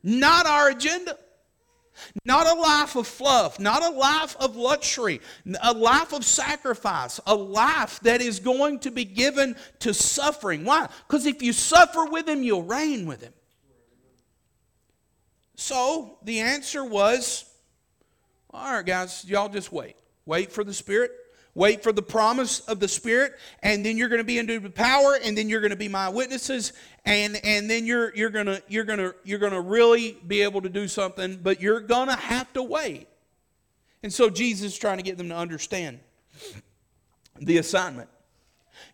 not 0.02 0.46
our 0.46 0.70
agenda. 0.70 1.18
Not 2.26 2.46
a 2.46 2.60
life 2.60 2.94
of 2.94 3.06
fluff, 3.06 3.58
not 3.58 3.82
a 3.82 3.88
life 3.88 4.36
of 4.38 4.54
luxury, 4.54 5.22
a 5.62 5.72
life 5.72 6.12
of 6.12 6.26
sacrifice, 6.26 7.20
a 7.26 7.34
life 7.34 8.00
that 8.00 8.20
is 8.20 8.38
going 8.38 8.80
to 8.80 8.90
be 8.90 9.06
given 9.06 9.56
to 9.78 9.94
suffering. 9.94 10.66
Why? 10.66 10.88
Because 11.08 11.24
if 11.24 11.42
you 11.42 11.54
suffer 11.54 12.04
with 12.04 12.28
Him, 12.28 12.42
you'll 12.42 12.64
reign 12.64 13.06
with 13.06 13.22
Him. 13.22 13.32
So 15.54 16.18
the 16.22 16.40
answer 16.40 16.84
was 16.84 17.46
all 18.56 18.72
right, 18.72 18.86
guys, 18.86 19.22
y'all 19.26 19.50
just 19.50 19.70
wait. 19.70 19.96
Wait 20.24 20.50
for 20.50 20.64
the 20.64 20.72
Spirit 20.72 21.12
Wait 21.56 21.82
for 21.82 21.90
the 21.90 22.02
promise 22.02 22.60
of 22.60 22.80
the 22.80 22.86
Spirit, 22.86 23.32
and 23.62 23.84
then 23.84 23.96
you're 23.96 24.10
going 24.10 24.20
to 24.20 24.24
be 24.24 24.38
endued 24.38 24.62
with 24.62 24.74
power, 24.74 25.18
and 25.24 25.36
then 25.38 25.48
you're 25.48 25.62
going 25.62 25.70
to 25.70 25.76
be 25.76 25.88
my 25.88 26.06
witnesses, 26.06 26.74
and 27.06 27.40
and 27.44 27.70
then 27.70 27.86
you're 27.86 28.14
you're 28.14 28.28
gonna 28.28 28.60
you're 28.68 28.84
gonna 28.84 29.14
you're 29.24 29.38
gonna 29.38 29.62
really 29.62 30.18
be 30.26 30.42
able 30.42 30.60
to 30.60 30.68
do 30.68 30.86
something, 30.86 31.40
but 31.42 31.58
you're 31.58 31.80
gonna 31.80 32.14
have 32.14 32.52
to 32.52 32.62
wait. 32.62 33.08
And 34.02 34.12
so 34.12 34.28
Jesus 34.28 34.72
is 34.72 34.78
trying 34.78 34.98
to 34.98 35.02
get 35.02 35.16
them 35.16 35.30
to 35.30 35.34
understand 35.34 36.00
the 37.40 37.56
assignment. 37.56 38.10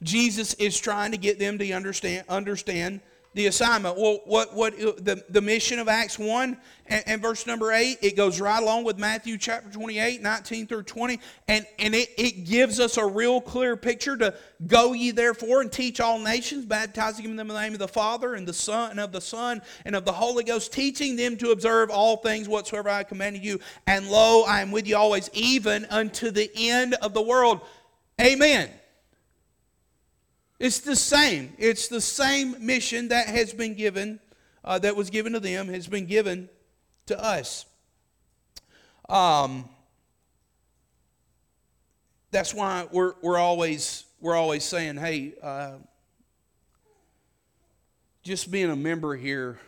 Jesus 0.01 0.55
is 0.55 0.79
trying 0.79 1.11
to 1.11 1.19
get 1.19 1.41
them 1.41 1.59
to 1.59 1.73
understand 1.73 2.27
understand 2.29 3.01
the 3.35 3.47
assignment. 3.47 3.97
Well, 3.97 4.21
what, 4.25 4.55
what 4.55 4.75
uh, 4.75 4.93
the, 4.99 5.25
the 5.31 5.41
mission 5.41 5.79
of 5.79 5.89
Acts 5.89 6.19
1 6.19 6.57
and, 6.87 7.03
and, 7.07 7.23
verse 7.23 7.47
number 7.47 7.73
8, 7.73 7.99
it 8.03 8.17
goes 8.17 8.41
right 8.41 8.63
along 8.63 8.85
with 8.85 8.99
Matthew 8.99 9.39
chapter 9.39 9.71
28, 9.71 10.21
19 10.21 10.67
through 10.67 10.83
20, 10.83 11.19
and, 11.49 11.67
and 11.79 11.95
it, 11.95 12.11
it 12.19 12.45
gives 12.45 12.79
us 12.79 12.97
a 12.99 13.07
real 13.07 13.41
clear 13.41 13.77
picture 13.77 14.17
to 14.17 14.35
go 14.67 14.93
ye 14.93 15.11
therefore 15.11 15.63
and 15.63 15.73
teach 15.73 16.01
all 16.01 16.19
nations, 16.19 16.67
baptizing 16.67 17.25
them 17.37 17.49
in 17.49 17.55
the 17.55 17.61
name 17.61 17.73
of 17.73 17.79
the 17.79 17.89
Father 17.89 18.35
and 18.35 18.47
the 18.47 18.53
Son 18.53 18.91
and 18.91 19.01
of 19.01 19.13
the 19.13 19.21
Son 19.21 19.63
and 19.85 19.97
of 19.97 20.05
the 20.05 20.13
Holy 20.13 20.45
Ghost, 20.45 20.73
teaching 20.73 21.17
them 21.17 21.37
to 21.39 21.51
observe 21.51 21.91
all 21.91 22.19
things 22.19 22.49
whatsoever 22.49 22.91
I 22.91 23.03
commanded 23.03 23.45
you. 23.45 23.61
And 23.87 24.09
lo, 24.09 24.43
I 24.43 24.61
am 24.61 24.71
with 24.71 24.87
you 24.87 24.97
always, 24.97 25.31
even 25.33 25.87
unto 25.87 26.31
the 26.31 26.51
end 26.55 26.95
of 26.95 27.15
the 27.15 27.23
world. 27.23 27.63
Amen. 28.21 28.69
It's 30.63 30.79
the 30.79 30.95
same. 30.95 31.55
It's 31.59 31.89
the 31.89 32.01
same 32.01 32.55
mission 32.65 33.09
that 33.09 33.27
has 33.27 33.53
been 33.53 33.75
given, 33.75 34.21
uh, 34.65 34.79
that 34.79 34.95
was 34.95 35.11
given 35.11 35.33
to 35.33 35.41
them, 35.41 35.67
has 35.67 35.89
been 35.89 36.07
given 36.07 36.49
to 37.07 37.21
us. 37.21 37.67
Um, 39.09 39.69
that's 42.31 42.55
why 42.55 42.87
we're, 42.93 43.15
we're 43.23 43.39
always 43.39 44.05
we're 44.21 44.37
always 44.37 44.63
saying, 44.63 44.99
hey, 44.99 45.33
uh, 45.43 45.73
just 48.23 48.49
being 48.49 48.71
a 48.71 48.77
member 48.77 49.17
here. 49.17 49.59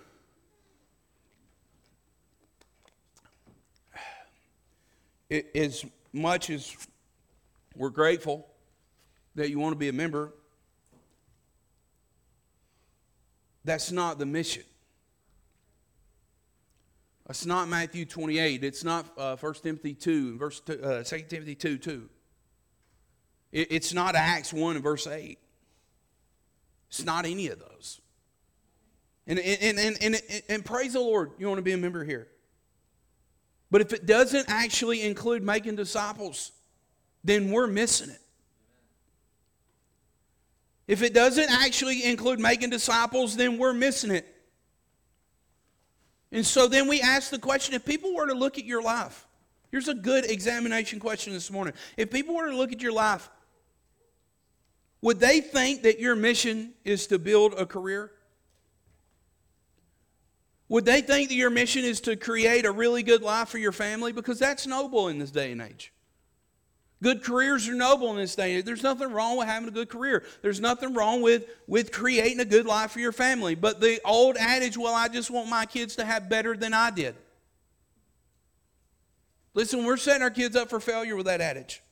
It, 5.28 5.50
as 5.57 5.85
much 6.12 6.50
as 6.50 6.72
we're 7.74 7.90
grateful 7.90 8.46
that 9.35 9.50
you 9.50 9.59
want 9.59 9.72
to 9.72 9.78
be 9.78 9.88
a 9.88 9.92
member, 9.92 10.33
That's 13.64 13.90
not 13.90 14.18
the 14.18 14.27
mission. 14.27 14.64
It's 17.29 17.46
not 17.46 17.68
Matthew 17.68 18.05
28. 18.05 18.62
It's 18.62 18.85
not 18.85 19.07
uh, 19.16 19.37
1 19.37 19.55
Timothy 19.55 19.94
2, 19.94 20.37
verse 20.37 20.61
two, 20.61 20.81
uh, 20.83 21.03
2 21.03 21.22
Timothy 21.29 21.55
2, 21.55 21.79
2. 21.79 22.09
It, 23.53 23.68
it's 23.70 23.94
not 23.94 24.14
Acts 24.14 24.53
1 24.53 24.77
and 24.77 24.85
verse 24.85 25.07
8. 25.07 25.38
It's 26.88 27.05
not 27.05 27.24
any 27.24 27.48
of 27.48 27.59
those. 27.59 28.00
And, 29.27 29.38
and, 29.38 29.79
and, 29.79 29.96
and, 30.03 30.22
and 30.50 30.64
praise 30.64 30.92
the 30.92 31.00
Lord, 31.00 31.33
you 31.38 31.46
want 31.48 31.59
to 31.59 31.62
be 31.62 31.72
a 31.72 31.79
member 31.79 32.05
here. 32.05 32.29
But 33.70 33.81
if 33.81 33.94
it 33.94 34.05
doesn't 34.05 34.44
actually 34.48 35.03
include 35.03 35.42
making 35.42 35.77
disciples, 35.77 36.53
then 37.24 37.50
we're 37.50 37.66
missing 37.66 38.11
it. 38.11 38.20
If 40.87 41.03
it 41.03 41.14
doesn't 41.14 41.51
actually 41.51 42.05
include 42.05 42.38
making 42.38 42.70
disciples, 42.70 43.37
then 43.37 43.59
we're 43.59 43.73
missing 43.73 44.11
it. 44.11 44.27
And 46.31 46.44
so 46.44 46.66
then 46.66 46.88
we 46.88 47.01
ask 47.01 47.31
the 47.31 47.38
question 47.38 47.75
if 47.75 47.85
people 47.85 48.14
were 48.14 48.27
to 48.27 48.35
look 48.35 48.59
at 48.59 48.64
your 48.64 48.83
life, 48.83 49.27
here's 49.70 49.88
a 49.88 49.94
good 49.94 50.29
examination 50.29 50.99
question 50.99 51.33
this 51.33 51.51
morning. 51.51 51.75
If 51.97 52.11
people 52.11 52.35
were 52.35 52.51
to 52.51 52.57
look 52.57 52.73
at 52.73 52.83
your 52.83 52.92
life, 52.92 53.31
would 55.01 55.20
they 55.20 55.40
think 55.40 55.83
that 55.83 56.01
your 56.01 56.16
mission 56.16 56.75
is 56.85 57.07
to 57.07 57.18
build 57.18 57.55
a 57.55 57.64
career? 57.64 58.11
Would 60.68 60.85
they 60.85 61.03
think 61.03 61.29
that 61.29 61.35
your 61.35 61.51
mission 61.51 61.85
is 61.85 62.01
to 62.03 62.16
create 62.16 62.66
a 62.66 62.73
really 62.73 63.03
good 63.03 63.23
life 63.23 63.49
for 63.49 63.59
your 63.59 63.73
family? 63.73 64.12
Because 64.12 64.38
that's 64.38 64.66
noble 64.66 65.09
in 65.09 65.18
this 65.18 65.31
day 65.31 65.53
and 65.53 65.62
age. 65.62 65.92
Good 67.05 67.23
careers 67.23 67.69
are 67.69 67.75
noble 67.75 68.11
in 68.12 68.17
this 68.17 68.35
day. 68.35 68.62
There's 68.62 68.83
nothing 68.83 69.12
wrong 69.12 69.37
with 69.37 69.47
having 69.47 69.69
a 69.69 69.71
good 69.71 69.90
career. 69.90 70.25
There's 70.40 70.59
nothing 70.59 70.95
wrong 70.95 71.21
with, 71.21 71.45
with 71.67 71.93
creating 71.93 72.40
a 72.40 72.47
good 72.47 72.64
life 72.64 72.93
for 72.93 72.99
your 72.99 73.12
family. 73.12 73.55
But 73.55 73.79
the 73.79 74.01
old 74.07 74.38
adage, 74.38 74.79
well, 74.79 74.95
I 74.95 75.09
just 75.09 75.31
want 75.31 75.51
my 75.51 75.67
kids 75.67 75.97
to 75.97 76.05
have 76.07 76.31
better 76.31 76.57
than 76.57 76.73
I 76.73 76.90
did. 76.90 77.14
Listen, 79.53 79.85
we're 79.85 79.99
setting 79.99 80.23
our 80.23 80.31
kids 80.31 80.57
up 80.57 80.71
for 80.71 80.81
failure 80.81 81.14
with 81.14 81.27
that 81.27 81.43
adage. 81.43 81.83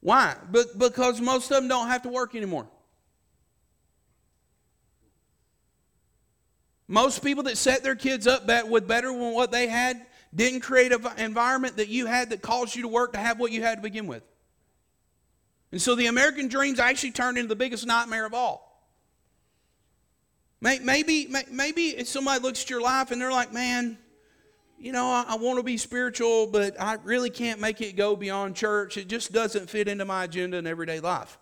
Why? 0.00 0.34
But 0.50 0.76
because 0.76 1.20
most 1.20 1.48
of 1.52 1.58
them 1.58 1.68
don't 1.68 1.86
have 1.86 2.02
to 2.02 2.08
work 2.08 2.34
anymore. 2.34 2.66
Most 6.88 7.22
people 7.22 7.44
that 7.44 7.56
set 7.56 7.84
their 7.84 7.94
kids 7.94 8.26
up 8.26 8.48
with 8.68 8.88
better 8.88 9.12
than 9.12 9.32
what 9.32 9.52
they 9.52 9.68
had 9.68 10.07
didn't 10.34 10.60
create 10.60 10.92
an 10.92 11.06
environment 11.18 11.76
that 11.76 11.88
you 11.88 12.06
had 12.06 12.30
that 12.30 12.42
caused 12.42 12.76
you 12.76 12.82
to 12.82 12.88
work 12.88 13.12
to 13.12 13.18
have 13.18 13.38
what 13.38 13.52
you 13.52 13.62
had 13.62 13.76
to 13.76 13.82
begin 13.82 14.06
with. 14.06 14.22
And 15.72 15.80
so 15.80 15.94
the 15.94 16.06
American 16.06 16.48
dreams 16.48 16.78
actually 16.78 17.12
turned 17.12 17.38
into 17.38 17.48
the 17.48 17.56
biggest 17.56 17.86
nightmare 17.86 18.26
of 18.26 18.34
all. 18.34 18.68
Maybe, 20.60 21.32
maybe 21.50 22.04
somebody 22.04 22.42
looks 22.42 22.62
at 22.62 22.70
your 22.70 22.80
life 22.80 23.10
and 23.10 23.20
they're 23.20 23.30
like, 23.30 23.52
man, 23.52 23.96
you 24.78 24.92
know, 24.92 25.06
I, 25.06 25.36
want 25.36 25.58
to 25.58 25.62
be 25.62 25.76
spiritual, 25.76 26.46
but 26.46 26.80
I 26.80 26.98
really 27.04 27.30
can't 27.30 27.60
make 27.60 27.80
it 27.80 27.96
go 27.96 28.16
beyond 28.16 28.56
church. 28.56 28.96
It 28.96 29.08
just 29.08 29.32
doesn't 29.32 29.68
fit 29.68 29.88
into 29.88 30.04
my 30.04 30.24
agenda 30.24 30.56
in 30.56 30.66
everyday 30.66 31.00
life. 31.00 31.38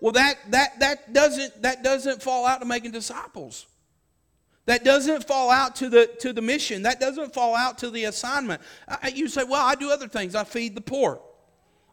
Well, 0.00 0.12
that, 0.12 0.38
that, 0.50 0.80
that, 0.80 1.12
doesn't, 1.12 1.62
that 1.62 1.82
doesn't 1.82 2.22
fall 2.22 2.46
out 2.46 2.60
to 2.60 2.66
making 2.66 2.90
disciples. 2.90 3.66
That 4.66 4.84
doesn't 4.84 5.26
fall 5.26 5.50
out 5.50 5.76
to 5.76 5.88
the, 5.88 6.06
to 6.20 6.32
the 6.32 6.42
mission. 6.42 6.82
That 6.82 7.00
doesn't 7.00 7.32
fall 7.32 7.54
out 7.54 7.78
to 7.78 7.90
the 7.90 8.04
assignment. 8.04 8.60
you 9.12 9.28
say, 9.28 9.44
well, 9.44 9.64
I 9.64 9.76
do 9.76 9.90
other 9.90 10.08
things. 10.08 10.34
I 10.34 10.44
feed 10.44 10.74
the 10.74 10.80
poor. 10.80 11.20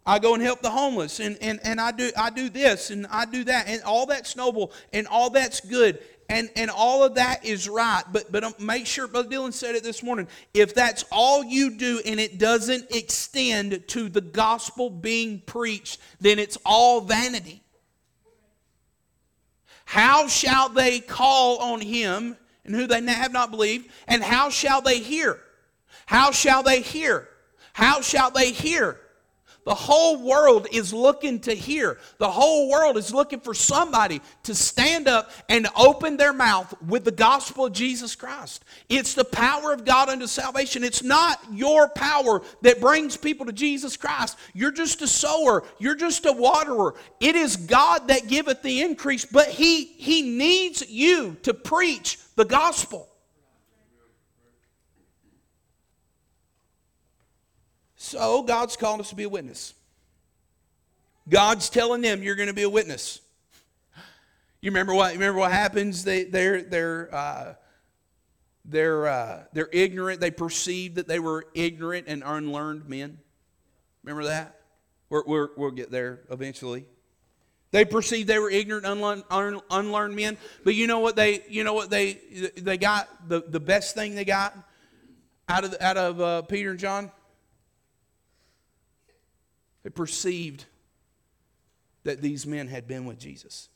I 0.06 0.20
go 0.20 0.34
and 0.34 0.44
help 0.44 0.62
the 0.62 0.70
homeless 0.70 1.22
and, 1.22 1.38
and, 1.40 1.62
and 1.64 1.80
I 1.80 1.92
do 1.94 2.12
I 2.18 2.30
do 2.30 2.50
this 2.50 2.90
and 2.90 3.08
I 3.08 3.24
do 3.24 3.46
that 3.46 3.70
and 3.70 3.82
all 3.84 4.06
that's 4.06 4.36
noble 4.36 4.74
and 4.92 5.08
all 5.08 5.30
that's 5.30 5.62
good 5.62 5.98
and, 6.30 6.50
and 6.56 6.70
all 6.70 7.04
of 7.04 7.16
that 7.16 7.46
is 7.46 7.70
right. 7.70 8.04
But 8.12 8.32
but 8.32 8.44
um, 8.44 8.54
make 8.60 8.86
sure, 8.86 9.08
Brother 9.08 9.30
Dylan 9.30 9.54
said 9.54 9.76
it 9.76 9.84
this 9.84 10.04
morning. 10.04 10.28
If 10.54 10.74
that's 10.74 11.06
all 11.12 11.44
you 11.44 11.78
do 11.78 12.02
and 12.06 12.20
it 12.20 12.38
doesn't 12.38 12.94
extend 12.94 13.88
to 13.90 14.10
the 14.10 14.22
gospel 14.22 14.90
being 14.90 15.42
preached, 15.46 16.00
then 16.20 16.40
it's 16.40 16.58
all 16.66 17.02
vanity. 17.02 17.62
How 19.86 20.28
shall 20.28 20.70
they 20.70 21.00
call 21.00 21.60
on 21.60 21.80
him 21.80 22.36
and 22.66 22.76
who 22.76 22.88
they 22.88 23.02
have 23.02 23.34
not 23.34 23.52
believed. 23.52 23.90
And 24.08 24.24
how 24.24 24.50
shall 24.50 24.82
they 24.82 25.00
hear? 25.00 25.40
How 26.06 26.32
shall 26.32 26.64
they 26.64 26.82
hear? 26.82 27.28
How 27.74 28.02
shall 28.02 28.32
they 28.32 28.52
hear? 28.52 29.00
The 29.66 29.74
whole 29.74 30.22
world 30.22 30.68
is 30.74 30.94
looking 30.94 31.40
to 31.42 31.54
hear. 31.54 31.98
The 32.18 32.30
whole 32.30 32.70
world 32.70 32.98
is 32.98 33.14
looking 33.14 33.40
for 33.40 33.54
somebody 33.54 34.22
to 34.44 34.54
stand 34.54 35.08
up 35.08 35.32
and 35.48 35.68
open 35.78 36.18
their 36.18 36.34
mouth 36.34 36.74
with 36.82 37.06
the 37.06 37.12
gospel 37.12 37.68
of 37.68 37.74
Jesus 37.74 38.14
Christ. 38.14 38.66
It's 38.90 39.14
the 39.14 39.24
power 39.24 39.72
of 39.72 39.86
God 39.86 40.10
unto 40.10 40.28
salvation. 40.28 40.84
It's 40.84 41.02
not 41.02 41.40
your 41.50 41.88
power 41.88 42.42
that 42.62 42.82
brings 42.82 43.16
people 43.16 43.46
to 43.46 43.54
Jesus 43.54 43.96
Christ. 43.96 44.38
You're 44.54 44.72
just 44.72 45.02
a 45.02 45.08
sower, 45.08 45.64
you're 45.80 45.96
just 45.96 46.26
a 46.26 46.34
waterer. 46.34 46.96
It 47.22 47.36
is 47.36 47.56
God 47.56 48.10
that 48.10 48.28
giveth 48.28 48.64
the 48.64 48.82
increase, 48.82 49.24
but 49.24 49.48
He, 49.48 49.86
he 49.86 50.24
needs 50.24 50.90
you 50.90 51.38
to 51.44 51.54
preach 51.54 52.18
the 52.36 52.46
gospel. 52.46 53.10
So 57.96 58.44
God's 58.44 58.76
called 58.76 59.00
us 59.00 59.10
to 59.10 59.16
be 59.16 59.24
a 59.24 59.30
witness. 59.30 59.74
God's 61.30 61.70
telling 61.70 62.02
them 62.02 62.22
you're 62.22 62.36
going 62.36 62.48
to 62.48 62.54
be 62.54 62.64
a 62.64 62.70
witness. 62.70 63.22
You 64.62 64.72
remember 64.72 64.94
what? 64.94 65.14
You 65.14 65.20
remember 65.20 65.40
what 65.40 65.52
happens? 65.52 66.04
They 66.04 66.24
they're 66.24 66.64
they're 66.64 67.14
uh, 67.14 67.54
they're 68.66 69.08
uh, 69.08 69.44
they're 69.54 69.70
ignorant. 69.72 70.20
They 70.20 70.32
perceived 70.32 70.96
that 70.96 71.08
they 71.08 71.20
were 71.20 71.46
ignorant 71.54 72.08
and 72.08 72.24
unlearned 72.26 72.88
men. 72.88 73.20
Remember 74.04 74.26
that? 74.26 74.60
We're, 75.10 75.24
we're, 75.26 75.50
we'll 75.56 75.72
get 75.72 75.92
there 75.92 76.22
eventually. 76.30 76.86
They 77.74 77.86
perceived 77.86 78.30
they 78.30 78.38
were 78.38 78.52
ignorant, 78.52 78.86
unlearned, 78.86 80.16
men. 80.16 80.38
But 80.64 80.76
you 80.76 80.86
know 80.86 81.00
what 81.00 81.16
they, 81.16 81.42
you 81.50 81.64
know 81.64 81.74
what 81.74 81.90
they, 81.90 82.52
they 82.56 82.78
got 82.78 83.28
the, 83.28 83.42
the 83.42 83.60
best 83.60 83.96
thing 83.96 84.14
they 84.14 84.26
got 84.26 84.56
out 85.50 85.64
of 85.66 85.76
out 85.82 85.98
of 85.98 86.22
uh, 86.22 86.42
Peter 86.44 86.70
and 86.70 86.80
John. 86.80 87.12
They 89.82 89.90
perceived 89.90 90.66
that 92.04 92.22
these 92.22 92.46
men 92.46 92.68
had 92.68 92.88
been 92.88 93.06
with 93.06 93.18
Jesus. 93.18 93.70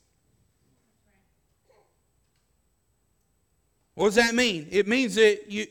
What 3.96 4.06
does 4.06 4.14
that 4.14 4.32
mean? 4.32 4.68
It 4.70 4.86
means 4.86 5.16
that 5.16 5.50
you 5.50 5.66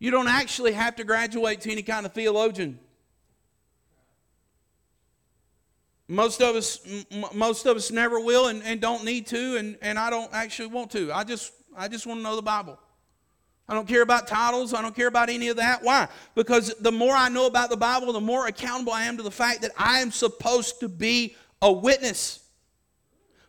you 0.00 0.10
don't 0.10 0.26
actually 0.26 0.72
have 0.72 0.96
to 0.96 1.04
graduate 1.04 1.60
to 1.60 1.70
any 1.70 1.84
kind 1.84 2.04
of 2.04 2.12
theologian 2.14 2.80
Most 6.08 6.42
of 6.42 6.56
us, 6.56 6.80
most 7.34 7.66
of 7.66 7.76
us 7.76 7.90
never 7.90 8.20
will 8.20 8.48
and, 8.48 8.62
and 8.64 8.80
don't 8.80 9.04
need 9.04 9.26
to, 9.28 9.56
and, 9.56 9.78
and 9.80 9.98
I 9.98 10.10
don't 10.10 10.32
actually 10.32 10.68
want 10.68 10.90
to. 10.92 11.12
I 11.12 11.24
just, 11.24 11.52
I 11.76 11.88
just 11.88 12.06
want 12.06 12.18
to 12.18 12.22
know 12.24 12.36
the 12.36 12.42
Bible. 12.42 12.78
I 13.68 13.74
don't 13.74 13.88
care 13.88 14.02
about 14.02 14.26
titles. 14.26 14.74
I 14.74 14.82
don't 14.82 14.94
care 14.94 15.06
about 15.06 15.30
any 15.30 15.48
of 15.48 15.56
that. 15.56 15.82
Why? 15.82 16.08
Because 16.34 16.74
the 16.80 16.92
more 16.92 17.14
I 17.14 17.28
know 17.28 17.46
about 17.46 17.70
the 17.70 17.76
Bible, 17.76 18.12
the 18.12 18.20
more 18.20 18.46
accountable 18.46 18.92
I 18.92 19.04
am 19.04 19.16
to 19.16 19.22
the 19.22 19.30
fact 19.30 19.62
that 19.62 19.70
I 19.78 20.00
am 20.00 20.10
supposed 20.10 20.80
to 20.80 20.88
be 20.88 21.36
a 21.62 21.72
witness. 21.72 22.41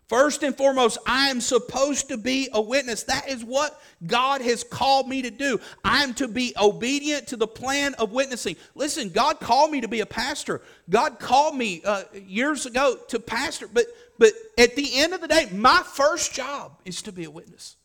First 0.07 0.43
and 0.43 0.55
foremost, 0.55 0.97
I 1.07 1.29
am 1.29 1.39
supposed 1.39 2.09
to 2.09 2.17
be 2.17 2.49
a 2.51 2.61
witness. 2.61 3.03
That 3.03 3.29
is 3.29 3.43
what 3.43 3.81
God 4.05 4.41
has 4.41 4.63
called 4.63 5.07
me 5.07 5.21
to 5.21 5.31
do. 5.31 5.59
I 5.83 6.03
am 6.03 6.13
to 6.15 6.27
be 6.27 6.53
obedient 6.59 7.27
to 7.27 7.37
the 7.37 7.47
plan 7.47 7.93
of 7.95 8.11
witnessing. 8.11 8.57
Listen, 8.75 9.09
God 9.09 9.39
called 9.39 9.71
me 9.71 9.81
to 9.81 9.87
be 9.87 10.01
a 10.01 10.05
pastor. 10.05 10.61
God 10.89 11.19
called 11.19 11.55
me 11.55 11.81
uh, 11.85 12.03
years 12.13 12.65
ago 12.65 12.97
to 13.07 13.19
pastor. 13.19 13.67
But, 13.71 13.85
but 14.19 14.33
at 14.57 14.75
the 14.75 14.99
end 14.99 15.13
of 15.13 15.21
the 15.21 15.27
day, 15.27 15.47
my 15.53 15.81
first 15.83 16.33
job 16.33 16.77
is 16.83 17.01
to 17.03 17.13
be 17.13 17.23
a 17.23 17.31
witness. 17.31 17.77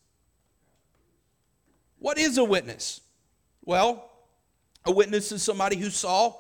What 2.01 2.19
is 2.19 2.37
a 2.37 2.45
witness? 2.45 3.01
Well, 3.65 4.11
a 4.85 4.91
witness 4.91 5.31
is 5.31 5.43
somebody 5.43 5.77
who 5.77 5.91
saw 5.91 6.35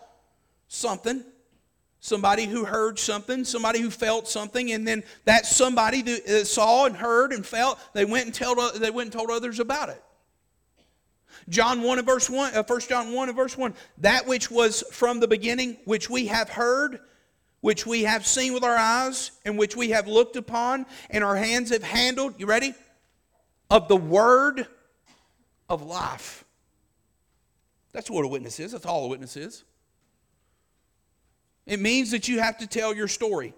something 0.66 1.24
Somebody 2.00 2.46
who 2.46 2.64
heard 2.64 2.98
something, 2.98 3.44
somebody 3.44 3.80
who 3.80 3.90
felt 3.90 4.28
something, 4.28 4.70
and 4.72 4.86
then 4.86 5.02
that 5.24 5.46
somebody 5.46 6.02
that 6.02 6.46
saw 6.46 6.86
and 6.86 6.96
heard 6.96 7.32
and 7.32 7.44
felt, 7.44 7.78
they 7.92 8.04
went 8.04 8.26
and 8.26 8.34
told, 8.34 8.58
they 8.76 8.90
went 8.90 9.06
and 9.06 9.12
told 9.12 9.30
others 9.30 9.58
about 9.58 9.88
it. 9.88 10.02
John 11.48 11.82
1 11.82 11.98
and 11.98 12.06
verse 12.06 12.28
1, 12.28 12.54
uh, 12.54 12.62
1 12.62 12.80
John 12.82 13.12
1 13.12 13.28
and 13.28 13.36
verse 13.36 13.56
1, 13.56 13.74
that 13.98 14.26
which 14.26 14.50
was 14.50 14.84
from 14.92 15.18
the 15.18 15.28
beginning, 15.28 15.78
which 15.84 16.08
we 16.10 16.26
have 16.26 16.48
heard, 16.48 17.00
which 17.60 17.86
we 17.86 18.02
have 18.02 18.26
seen 18.26 18.52
with 18.52 18.62
our 18.62 18.76
eyes, 18.76 19.32
and 19.44 19.58
which 19.58 19.74
we 19.74 19.90
have 19.90 20.06
looked 20.06 20.36
upon, 20.36 20.86
and 21.10 21.24
our 21.24 21.36
hands 21.36 21.70
have 21.70 21.82
handled, 21.82 22.34
you 22.38 22.46
ready? 22.46 22.74
Of 23.70 23.88
the 23.88 23.96
word 23.96 24.66
of 25.68 25.82
life. 25.82 26.44
That's 27.92 28.10
what 28.10 28.24
a 28.24 28.28
witness 28.28 28.60
is. 28.60 28.72
That's 28.72 28.86
all 28.86 29.06
a 29.06 29.08
witness 29.08 29.36
is. 29.36 29.64
It 31.68 31.80
means 31.80 32.10
that 32.12 32.28
you 32.28 32.40
have 32.40 32.56
to 32.58 32.66
tell 32.66 32.94
your 32.94 33.08
story. 33.08 33.52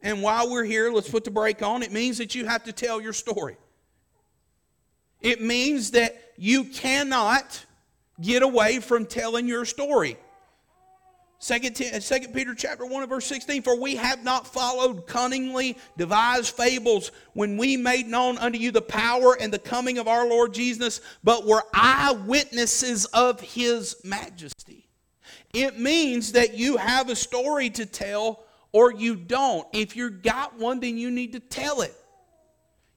And 0.00 0.22
while 0.22 0.48
we're 0.48 0.64
here, 0.64 0.90
let's 0.92 1.10
put 1.10 1.24
the 1.24 1.32
brake 1.32 1.62
on. 1.62 1.82
It 1.82 1.90
means 1.90 2.18
that 2.18 2.36
you 2.36 2.46
have 2.46 2.62
to 2.64 2.72
tell 2.72 3.00
your 3.00 3.12
story. 3.12 3.56
It 5.20 5.42
means 5.42 5.90
that 5.90 6.16
you 6.36 6.62
cannot 6.62 7.66
get 8.20 8.44
away 8.44 8.78
from 8.78 9.04
telling 9.04 9.48
your 9.48 9.64
story. 9.64 10.16
Second, 11.40 11.76
Second 11.76 12.32
Peter 12.32 12.54
chapter 12.54 12.86
1 12.86 13.02
and 13.02 13.10
verse 13.10 13.26
16, 13.26 13.62
for 13.62 13.80
we 13.80 13.96
have 13.96 14.22
not 14.22 14.46
followed 14.46 15.08
cunningly 15.08 15.76
devised 15.96 16.54
fables 16.54 17.10
when 17.32 17.56
we 17.56 17.76
made 17.76 18.06
known 18.06 18.38
unto 18.38 18.58
you 18.58 18.70
the 18.70 18.80
power 18.80 19.36
and 19.40 19.52
the 19.52 19.58
coming 19.58 19.98
of 19.98 20.06
our 20.06 20.28
Lord 20.28 20.54
Jesus, 20.54 21.00
but 21.24 21.44
were 21.44 21.64
eyewitnesses 21.74 23.06
of 23.06 23.40
his 23.40 23.96
majesty. 24.04 24.87
It 25.52 25.78
means 25.78 26.32
that 26.32 26.54
you 26.54 26.76
have 26.76 27.08
a 27.08 27.16
story 27.16 27.70
to 27.70 27.86
tell 27.86 28.44
or 28.72 28.92
you 28.92 29.16
don't. 29.16 29.66
If 29.72 29.96
you've 29.96 30.22
got 30.22 30.58
one, 30.58 30.80
then 30.80 30.98
you 30.98 31.10
need 31.10 31.32
to 31.32 31.40
tell 31.40 31.80
it. 31.80 31.94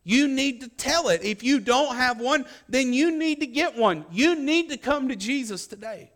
You 0.04 0.28
need 0.28 0.62
to 0.62 0.68
tell 0.68 1.10
it. 1.10 1.24
If 1.24 1.44
you 1.44 1.60
don't 1.60 1.96
have 1.96 2.20
one, 2.20 2.46
then 2.68 2.92
you 2.92 3.18
need 3.18 3.40
to 3.42 3.48
get 3.48 3.78
one. 3.78 4.06
You 4.12 4.36
need 4.36 4.70
to 4.70 4.78
come 4.78 5.10
to 5.10 5.16
Jesus 5.16 5.68
today. 5.68 6.12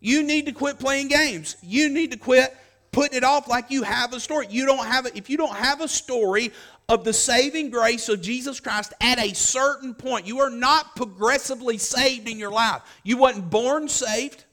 You 0.00 0.22
need 0.22 0.46
to 0.46 0.52
quit 0.52 0.78
playing 0.78 1.08
games. 1.08 1.56
You 1.62 1.88
need 1.88 2.12
to 2.12 2.18
quit 2.18 2.56
putting 2.92 3.16
it 3.16 3.24
off 3.24 3.48
like 3.48 3.70
you 3.70 3.82
have 3.82 4.12
a 4.12 4.20
story. 4.20 4.46
You 4.50 4.66
don't 4.66 4.86
have 4.86 5.06
it. 5.06 5.16
If 5.16 5.28
you 5.30 5.36
don't 5.36 5.54
have 5.54 5.80
a 5.80 5.88
story 5.88 6.52
of 6.88 7.04
the 7.04 7.12
saving 7.12 7.70
grace 7.70 8.08
of 8.08 8.20
Jesus 8.20 8.60
Christ 8.60 8.92
at 9.00 9.18
a 9.18 9.34
certain 9.34 9.94
point, 9.94 10.26
you 10.26 10.40
are 10.40 10.50
not 10.50 10.94
progressively 10.94 11.78
saved 11.78 12.28
in 12.28 12.38
your 12.38 12.50
life. 12.50 12.82
You 13.02 13.16
wasn't 13.16 13.50
born 13.50 13.88
saved. 13.88 14.44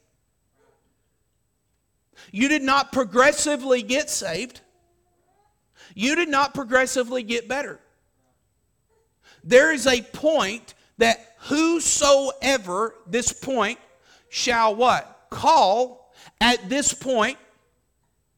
You 2.32 2.48
did 2.48 2.62
not 2.62 2.92
progressively 2.92 3.82
get 3.82 4.10
saved. 4.10 4.62
You 5.96 6.16
did 6.16 6.30
not 6.30 6.54
progressively 6.54 7.24
get 7.24 7.48
better. 7.48 7.80
There 9.44 9.74
is 9.74 9.88
a 9.88 10.02
point 10.02 10.74
that 10.98 11.36
whosoever 11.40 12.96
this 13.08 13.32
point 13.32 13.80
shall 14.30 14.76
what? 14.76 15.28
Call 15.30 16.12
at 16.42 16.70
this 16.70 16.94
point 16.94 17.38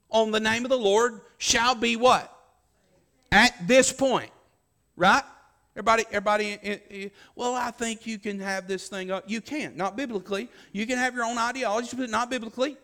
on 0.09 0.31
the 0.31 0.39
name 0.39 0.63
of 0.65 0.69
the 0.69 0.77
Lord 0.77 1.21
shall 1.37 1.75
be 1.75 1.95
what? 1.95 2.33
At 3.31 3.53
this 3.67 3.91
point. 3.91 4.31
Right? 4.95 5.23
Everybody, 5.73 6.03
everybody, 6.09 6.59
eh, 6.61 6.77
eh, 6.89 7.09
well, 7.35 7.55
I 7.55 7.71
think 7.71 8.05
you 8.05 8.19
can 8.19 8.39
have 8.39 8.67
this 8.67 8.89
thing 8.89 9.09
up. 9.09 9.23
You 9.27 9.39
can't, 9.39 9.77
not 9.77 9.95
biblically. 9.95 10.49
You 10.73 10.85
can 10.85 10.97
have 10.97 11.15
your 11.15 11.23
own 11.23 11.37
ideology, 11.37 11.95
but 11.95 12.09
not 12.09 12.29
biblically. 12.29 12.77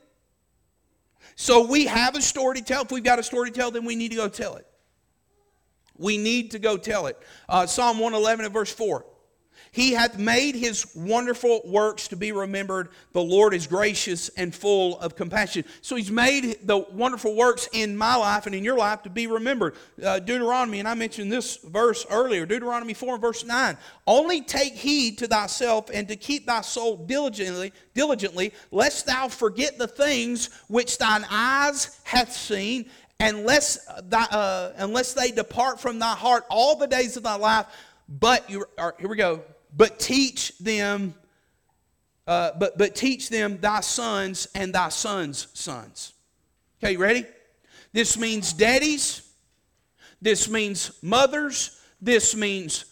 So 1.39 1.67
we 1.67 1.85
have 1.85 2.15
a 2.15 2.21
story 2.21 2.57
to 2.57 2.63
tell. 2.63 2.81
If 2.81 2.91
we've 2.91 3.03
got 3.03 3.19
a 3.19 3.23
story 3.23 3.51
to 3.51 3.55
tell, 3.55 3.69
then 3.69 3.85
we 3.85 3.95
need 3.95 4.09
to 4.09 4.17
go 4.17 4.27
tell 4.27 4.55
it. 4.55 4.65
We 5.95 6.17
need 6.17 6.49
to 6.51 6.59
go 6.59 6.77
tell 6.77 7.05
it. 7.05 7.17
Uh, 7.47 7.67
Psalm 7.67 7.99
111 7.99 8.45
and 8.45 8.53
verse 8.53 8.73
4. 8.73 9.05
He 9.77 9.91
hath 9.91 10.17
made 10.17 10.55
his 10.55 10.87
wonderful 10.95 11.61
works 11.63 12.07
to 12.07 12.15
be 12.15 12.31
remembered. 12.31 12.89
The 13.11 13.21
Lord 13.21 13.53
is 13.53 13.67
gracious 13.67 14.29
and 14.29 14.53
full 14.53 14.97
of 14.97 15.15
compassion. 15.15 15.65
So 15.83 15.95
he's 15.95 16.09
made 16.09 16.57
the 16.63 16.79
wonderful 16.79 17.35
works 17.35 17.69
in 17.73 17.95
my 17.95 18.15
life 18.15 18.47
and 18.47 18.55
in 18.55 18.63
your 18.63 18.75
life 18.75 19.03
to 19.03 19.11
be 19.11 19.27
remembered. 19.27 19.75
Uh, 20.03 20.17
Deuteronomy, 20.17 20.79
and 20.79 20.87
I 20.87 20.95
mentioned 20.95 21.31
this 21.31 21.57
verse 21.57 22.07
earlier, 22.09 22.47
Deuteronomy 22.47 22.95
4 22.95 23.13
and 23.13 23.21
verse 23.21 23.45
9. 23.45 23.77
Only 24.07 24.41
take 24.41 24.73
heed 24.73 25.19
to 25.19 25.27
thyself 25.27 25.91
and 25.93 26.07
to 26.07 26.15
keep 26.15 26.47
thy 26.47 26.61
soul 26.61 26.97
diligently, 26.97 27.71
diligently, 27.93 28.53
lest 28.71 29.05
thou 29.05 29.27
forget 29.27 29.77
the 29.77 29.87
things 29.87 30.49
which 30.69 30.97
thine 30.97 31.23
eyes 31.29 31.99
hath 32.03 32.31
seen, 32.31 32.89
unless, 33.19 33.77
thy, 34.05 34.23
uh, 34.23 34.73
unless 34.77 35.13
they 35.13 35.29
depart 35.29 35.79
from 35.79 35.99
thy 35.99 36.15
heart 36.15 36.45
all 36.49 36.75
the 36.75 36.87
days 36.87 37.15
of 37.15 37.21
thy 37.21 37.35
life. 37.35 37.67
But 38.09 38.49
you 38.49 38.65
are, 38.79 38.95
here 38.97 39.09
we 39.09 39.17
go 39.17 39.43
but 39.75 39.99
teach 39.99 40.57
them 40.57 41.13
uh, 42.27 42.51
but, 42.59 42.77
but 42.77 42.93
teach 42.93 43.29
them 43.29 43.57
thy 43.61 43.79
sons 43.79 44.49
and 44.53 44.73
thy 44.73 44.89
sons' 44.89 45.47
sons. 45.53 46.13
Okay, 46.83 46.91
you 46.91 46.99
ready? 46.99 47.25
This 47.93 48.17
means 48.17 48.51
daddies. 48.51 49.21
This 50.21 50.49
means 50.49 50.91
mothers. 51.01 51.79
This 52.01 52.35
means 52.35 52.85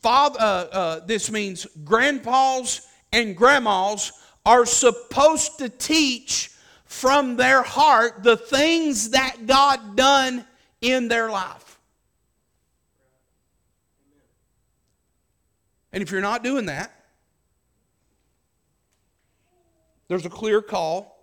father. 0.00 0.38
Uh, 0.40 0.42
uh, 0.42 1.00
this 1.06 1.30
means 1.30 1.66
grandpas 1.84 2.86
and 3.12 3.36
grandmas 3.36 4.10
are 4.46 4.64
supposed 4.64 5.58
to 5.58 5.68
teach 5.68 6.50
from 6.86 7.36
their 7.36 7.62
heart 7.62 8.22
the 8.22 8.38
things 8.38 9.10
that 9.10 9.46
God 9.46 9.96
done 9.96 10.46
in 10.80 11.08
their 11.08 11.30
life. 11.30 11.67
And 15.92 16.02
if 16.02 16.10
you're 16.10 16.20
not 16.20 16.44
doing 16.44 16.66
that, 16.66 16.92
there's 20.08 20.26
a 20.26 20.30
clear 20.30 20.62
call 20.62 21.18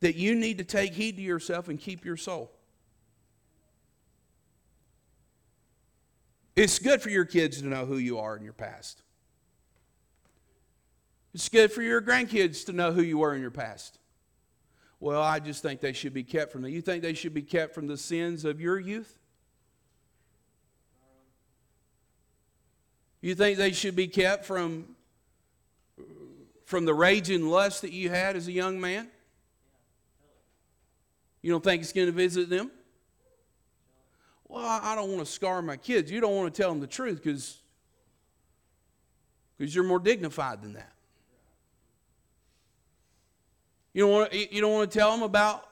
that 0.00 0.16
you 0.16 0.34
need 0.34 0.58
to 0.58 0.64
take 0.64 0.92
heed 0.92 1.16
to 1.16 1.22
yourself 1.22 1.68
and 1.68 1.78
keep 1.78 2.04
your 2.04 2.16
soul. 2.16 2.50
It's 6.56 6.78
good 6.78 7.02
for 7.02 7.10
your 7.10 7.24
kids 7.24 7.60
to 7.62 7.66
know 7.66 7.84
who 7.84 7.96
you 7.96 8.18
are 8.18 8.36
in 8.36 8.44
your 8.44 8.52
past. 8.52 9.02
It's 11.32 11.48
good 11.48 11.72
for 11.72 11.82
your 11.82 12.00
grandkids 12.00 12.64
to 12.66 12.72
know 12.72 12.92
who 12.92 13.02
you 13.02 13.18
were 13.18 13.34
in 13.34 13.40
your 13.40 13.50
past. 13.50 13.98
Well, 15.00 15.20
I 15.20 15.40
just 15.40 15.62
think 15.62 15.80
they 15.80 15.92
should 15.92 16.14
be 16.14 16.22
kept 16.22 16.52
from 16.52 16.62
that. 16.62 16.70
You 16.70 16.80
think 16.80 17.02
they 17.02 17.14
should 17.14 17.34
be 17.34 17.42
kept 17.42 17.74
from 17.74 17.88
the 17.88 17.96
sins 17.96 18.44
of 18.44 18.60
your 18.60 18.78
youth? 18.78 19.18
You 23.24 23.34
think 23.34 23.56
they 23.56 23.72
should 23.72 23.96
be 23.96 24.06
kept 24.06 24.44
from, 24.44 24.84
from 26.66 26.84
the 26.84 26.92
rage 26.92 27.30
and 27.30 27.50
lust 27.50 27.80
that 27.80 27.90
you 27.90 28.10
had 28.10 28.36
as 28.36 28.48
a 28.48 28.52
young 28.52 28.78
man? 28.78 29.08
You 31.40 31.50
don't 31.50 31.64
think 31.64 31.80
it's 31.80 31.94
going 31.94 32.06
to 32.06 32.12
visit 32.12 32.50
them? 32.50 32.70
Well, 34.46 34.62
I 34.62 34.94
don't 34.94 35.08
want 35.08 35.20
to 35.20 35.32
scar 35.32 35.62
my 35.62 35.78
kids. 35.78 36.10
You 36.10 36.20
don't 36.20 36.36
want 36.36 36.54
to 36.54 36.62
tell 36.62 36.68
them 36.68 36.80
the 36.80 36.86
truth 36.86 37.22
because 37.22 37.62
because 39.56 39.74
you're 39.74 39.84
more 39.84 40.00
dignified 40.00 40.60
than 40.60 40.74
that. 40.74 40.92
You 43.94 44.02
don't 44.02 44.12
want 44.12 44.32
to, 44.32 44.54
you 44.54 44.60
don't 44.60 44.72
want 44.72 44.90
to 44.90 44.98
tell 44.98 45.10
them 45.12 45.22
about 45.22 45.66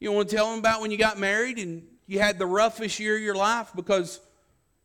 you 0.00 0.08
don't 0.08 0.16
want 0.16 0.28
to 0.28 0.34
tell 0.34 0.50
them 0.50 0.58
about 0.58 0.80
when 0.80 0.90
you 0.90 0.98
got 0.98 1.16
married 1.16 1.58
and 1.58 1.86
you 2.08 2.18
had 2.18 2.40
the 2.40 2.46
roughest 2.46 2.98
year 2.98 3.14
of 3.14 3.22
your 3.22 3.36
life 3.36 3.70
because 3.76 4.18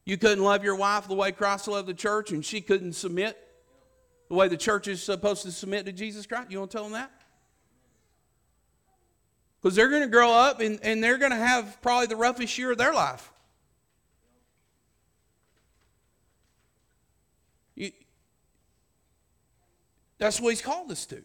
you 0.05 0.17
couldn't 0.17 0.43
love 0.43 0.63
your 0.63 0.75
wife 0.75 1.07
the 1.07 1.15
way 1.15 1.31
Christ 1.31 1.67
loved 1.67 1.87
the 1.87 1.93
church, 1.93 2.31
and 2.31 2.45
she 2.45 2.61
couldn't 2.61 2.93
submit 2.93 3.37
the 4.29 4.35
way 4.35 4.47
the 4.47 4.57
church 4.57 4.87
is 4.87 5.01
supposed 5.01 5.43
to 5.43 5.51
submit 5.51 5.85
to 5.85 5.91
Jesus 5.91 6.25
Christ. 6.25 6.51
You 6.51 6.59
want 6.59 6.71
to 6.71 6.77
tell 6.77 6.83
them 6.83 6.93
that? 6.93 7.11
Because 9.61 9.75
they're 9.75 9.89
going 9.89 10.03
to 10.03 10.07
grow 10.07 10.31
up 10.31 10.59
and, 10.59 10.79
and 10.83 11.03
they're 11.03 11.17
going 11.17 11.31
to 11.31 11.37
have 11.37 11.81
probably 11.81 12.05
the 12.05 12.15
roughest 12.15 12.55
year 12.57 12.71
of 12.71 12.77
their 12.77 12.93
life. 12.93 13.31
You, 17.73 17.91
that's 20.19 20.39
what 20.39 20.51
he's 20.51 20.61
called 20.61 20.91
us 20.91 21.07
to. 21.07 21.23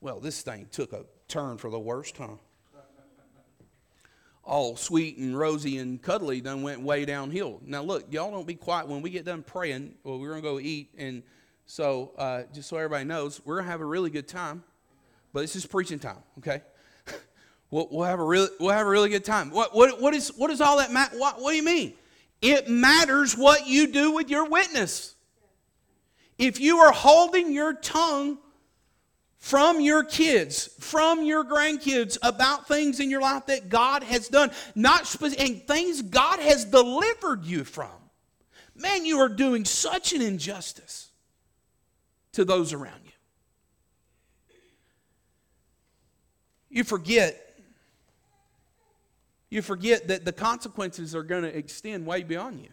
Well, 0.00 0.18
this 0.18 0.42
thing 0.42 0.66
took 0.72 0.92
a 0.92 1.04
turn 1.28 1.56
for 1.56 1.70
the 1.70 1.78
worst, 1.78 2.16
huh? 2.16 2.34
All 4.50 4.74
sweet 4.74 5.16
and 5.16 5.38
rosy 5.38 5.78
and 5.78 6.02
cuddly 6.02 6.40
then 6.40 6.62
went 6.62 6.80
way 6.80 7.04
downhill. 7.04 7.60
Now, 7.64 7.82
look, 7.82 8.12
y'all 8.12 8.32
don't 8.32 8.48
be 8.48 8.56
quiet. 8.56 8.88
When 8.88 9.00
we 9.00 9.08
get 9.08 9.24
done 9.24 9.44
praying, 9.44 9.94
well, 10.02 10.18
we're 10.18 10.30
going 10.30 10.42
to 10.42 10.48
go 10.48 10.58
eat. 10.58 10.90
And 10.98 11.22
so, 11.66 12.10
uh, 12.18 12.42
just 12.52 12.68
so 12.68 12.76
everybody 12.76 13.04
knows, 13.04 13.40
we're 13.44 13.54
going 13.54 13.66
to 13.66 13.70
have 13.70 13.80
a 13.80 13.84
really 13.84 14.10
good 14.10 14.26
time. 14.26 14.64
But 15.32 15.42
this 15.42 15.54
is 15.54 15.64
preaching 15.64 16.00
time, 16.00 16.18
okay? 16.38 16.62
we'll, 17.70 17.86
we'll, 17.92 18.06
have 18.06 18.18
a 18.18 18.24
really, 18.24 18.48
we'll 18.58 18.74
have 18.74 18.88
a 18.88 18.90
really 18.90 19.08
good 19.08 19.24
time. 19.24 19.52
What, 19.52 19.72
what, 19.72 20.00
what, 20.00 20.14
is, 20.14 20.32
what 20.36 20.48
does 20.48 20.60
all 20.60 20.78
that 20.78 20.90
matter? 20.90 21.16
What, 21.16 21.40
what 21.40 21.52
do 21.52 21.56
you 21.56 21.64
mean? 21.64 21.94
It 22.42 22.68
matters 22.68 23.36
what 23.36 23.68
you 23.68 23.92
do 23.92 24.10
with 24.10 24.30
your 24.30 24.48
witness. 24.48 25.14
If 26.38 26.58
you 26.58 26.78
are 26.78 26.92
holding 26.92 27.52
your 27.52 27.74
tongue 27.74 28.38
from 29.40 29.80
your 29.80 30.04
kids, 30.04 30.68
from 30.78 31.24
your 31.24 31.44
grandkids 31.44 32.18
about 32.22 32.68
things 32.68 33.00
in 33.00 33.10
your 33.10 33.22
life 33.22 33.46
that 33.46 33.70
God 33.70 34.02
has 34.02 34.28
done, 34.28 34.50
not 34.74 35.12
and 35.22 35.66
things 35.66 36.02
God 36.02 36.38
has 36.38 36.66
delivered 36.66 37.44
you 37.44 37.64
from. 37.64 37.90
Man, 38.76 39.06
you 39.06 39.18
are 39.18 39.30
doing 39.30 39.64
such 39.64 40.12
an 40.12 40.20
injustice 40.20 41.08
to 42.32 42.44
those 42.44 42.74
around 42.74 43.00
you. 43.04 43.10
You 46.68 46.84
forget 46.84 47.46
you 49.48 49.62
forget 49.62 50.06
that 50.06 50.24
the 50.24 50.32
consequences 50.32 51.12
are 51.12 51.24
going 51.24 51.42
to 51.42 51.56
extend 51.56 52.06
way 52.06 52.22
beyond 52.22 52.60
you. 52.60 52.68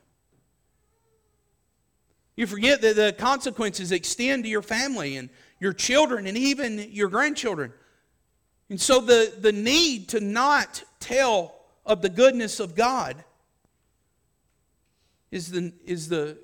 You 2.36 2.46
forget 2.46 2.82
that 2.82 2.96
the 2.96 3.16
consequences 3.18 3.92
extend 3.92 4.44
to 4.44 4.50
your 4.50 4.62
family 4.62 5.18
and 5.18 5.30
your 5.60 5.74
children, 5.74 6.28
and 6.28 6.38
even 6.38 6.80
your 6.92 7.10
grandchildren. 7.10 7.74
And 8.70 8.80
so 8.80 9.00
the, 9.00 9.34
the 9.40 9.52
need 9.52 10.10
to 10.10 10.20
not 10.20 10.84
tell 11.00 11.56
of 11.86 12.02
the 12.02 12.10
goodness 12.10 12.60
of 12.60 12.76
God 12.76 13.24
is 15.32 15.52
the, 15.52 15.74
is, 15.86 16.10
the, 16.10 16.38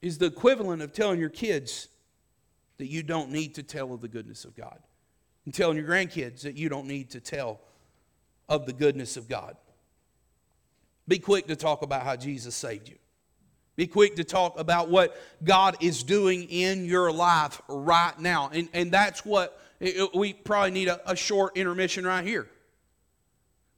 is 0.00 0.18
the 0.18 0.26
equivalent 0.26 0.82
of 0.82 0.92
telling 0.92 1.18
your 1.18 1.28
kids 1.28 1.88
that 2.78 2.86
you 2.86 3.02
don't 3.02 3.30
need 3.30 3.54
to 3.56 3.62
tell 3.62 3.92
of 3.92 4.00
the 4.00 4.08
goodness 4.08 4.44
of 4.44 4.56
God. 4.56 4.78
And 5.44 5.52
telling 5.52 5.76
your 5.76 5.86
grandkids 5.86 6.42
that 6.42 6.56
you 6.56 6.68
don't 6.68 6.86
need 6.86 7.10
to 7.10 7.20
tell 7.20 7.60
of 8.48 8.66
the 8.66 8.72
goodness 8.72 9.16
of 9.16 9.28
God. 9.28 9.56
Be 11.06 11.18
quick 11.18 11.46
to 11.48 11.56
talk 11.56 11.82
about 11.82 12.02
how 12.02 12.16
Jesus 12.16 12.54
saved 12.54 12.88
you. 12.88 12.96
Be 13.76 13.86
quick 13.86 14.16
to 14.16 14.24
talk 14.24 14.58
about 14.58 14.88
what 14.88 15.16
God 15.42 15.76
is 15.80 16.02
doing 16.02 16.44
in 16.44 16.84
your 16.84 17.12
life 17.12 17.60
right 17.68 18.18
now. 18.18 18.50
And, 18.52 18.68
and 18.72 18.92
that's 18.92 19.24
what 19.24 19.60
it, 19.80 20.14
we 20.14 20.32
probably 20.32 20.70
need 20.70 20.88
a, 20.88 21.10
a 21.10 21.16
short 21.16 21.56
intermission 21.56 22.06
right 22.06 22.24
here. 22.24 22.48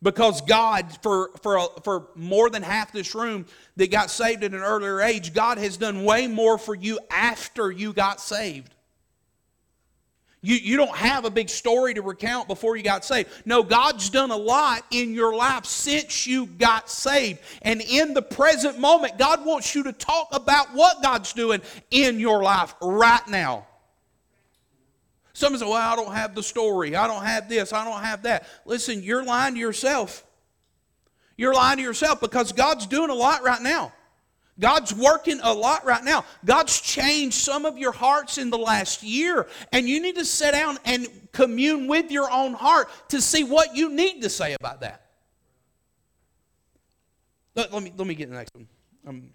Because 0.03 0.42
God, 0.42 0.86
for, 1.03 1.30
for, 1.42 1.70
for 1.82 2.09
more 2.14 2.51
than 2.51 2.62
half 2.62 2.92
this 2.92 3.14
room 3.14 3.47
that 3.76 3.90
got 3.90 4.11
saved 4.11 4.44
at 4.44 4.53
an 4.53 4.61
earlier 4.61 5.01
age, 5.01 5.32
God 5.32 5.57
has 5.57 5.78
done 5.78 6.05
way 6.05 6.26
more 6.26 6.59
for 6.59 6.74
you 6.74 6.99
after 7.11 7.70
you 7.70 7.94
got 7.94 8.20
saved. 8.20 8.75
You, 10.47 10.55
you 10.55 10.76
don't 10.76 10.94
have 10.94 11.24
a 11.24 11.30
big 11.30 11.49
story 11.49 11.92
to 11.94 12.03
recount 12.03 12.47
before 12.47 12.76
you 12.76 12.84
got 12.84 13.05
saved. 13.05 13.28
No, 13.44 13.64
God's 13.64 14.09
done 14.11 14.30
a 14.30 14.36
lot 14.36 14.84
in 14.92 15.12
your 15.12 15.34
life 15.34 15.64
since 15.64 16.24
you 16.24 16.47
got 16.47 16.88
saved. 16.88 17.40
And 17.62 17.80
in 17.80 18.14
the 18.14 18.22
present 18.22 18.78
moment, 18.78 19.18
God 19.18 19.44
wants 19.44 19.74
you 19.74 19.82
to 19.82 19.92
talk 19.92 20.28
about 20.30 20.72
what 20.72 21.03
God's 21.03 21.32
doing 21.32 21.62
in 21.90 22.20
your 22.20 22.44
life 22.44 22.76
right 22.80 23.26
now. 23.26 23.66
Some 25.32 25.57
say, 25.57 25.64
well, 25.64 25.74
I 25.74 25.97
don't 25.97 26.14
have 26.14 26.36
the 26.36 26.44
story. 26.44 26.94
I 26.94 27.09
don't 27.09 27.24
have 27.24 27.49
this. 27.49 27.72
I 27.72 27.84
don't 27.84 28.01
have 28.01 28.22
that. 28.22 28.47
Listen, 28.64 29.03
you're 29.03 29.24
lying 29.24 29.55
to 29.55 29.61
yourself. 29.61 30.24
You're 31.36 31.55
lying 31.55 31.78
to 31.78 31.82
yourself 31.82 32.20
because 32.20 32.53
God's 32.53 32.86
doing 32.86 33.11
a 33.11 33.14
lot 33.14 33.42
right 33.42 33.61
now. 33.61 33.92
God's 34.59 34.94
working 34.94 35.38
a 35.42 35.52
lot 35.52 35.84
right 35.84 36.02
now. 36.02 36.24
God's 36.44 36.80
changed 36.80 37.36
some 37.36 37.66
of 37.66 37.76
your 37.76 37.92
hearts 37.92 38.38
in 38.38 38.48
the 38.48 38.59
last 38.59 39.02
year, 39.02 39.46
and 39.72 39.86
you 39.88 40.00
need 40.00 40.16
to 40.16 40.24
sit 40.24 40.52
down 40.52 40.78
and 40.84 41.07
commune 41.32 41.86
with 41.86 42.11
your 42.11 42.30
own 42.30 42.54
heart 42.54 42.88
to 43.11 43.20
see 43.20 43.44
what 43.44 43.76
you 43.76 43.90
need 43.90 44.22
to 44.22 44.30
say 44.30 44.54
about 44.54 44.80
that. 44.80 45.02
Let, 47.54 47.72
let 47.72 47.82
me, 47.82 47.92
let 47.96 48.07
me 48.07 48.14
get 48.14 48.30
the 48.30 48.36
next 48.36 48.54
one. 48.54 48.68
Um, 49.07 49.30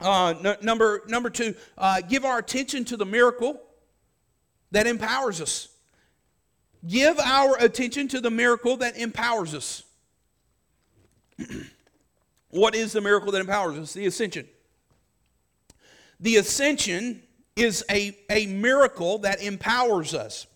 uh, 0.00 0.34
n- 0.44 0.56
number, 0.62 1.02
number 1.08 1.30
two, 1.30 1.54
uh, 1.76 2.00
give 2.02 2.24
our 2.24 2.38
attention 2.38 2.84
to 2.86 2.96
the 2.96 3.06
miracle 3.06 3.60
that 4.70 4.86
empowers 4.86 5.40
us. 5.40 5.68
Give 6.86 7.18
our 7.18 7.56
attention 7.58 8.06
to 8.08 8.20
the 8.20 8.30
miracle 8.30 8.76
that 8.78 8.96
empowers 8.96 9.54
us. 9.54 9.82
what 12.56 12.74
is 12.74 12.92
the 12.92 13.00
miracle 13.00 13.30
that 13.32 13.40
empowers 13.40 13.78
us? 13.78 13.92
The 13.92 14.06
ascension. 14.06 14.48
The 16.20 16.36
ascension 16.36 17.22
is 17.54 17.84
a, 17.90 18.16
a 18.30 18.46
miracle 18.46 19.18
that 19.18 19.42
empowers 19.42 20.14
us. 20.14 20.46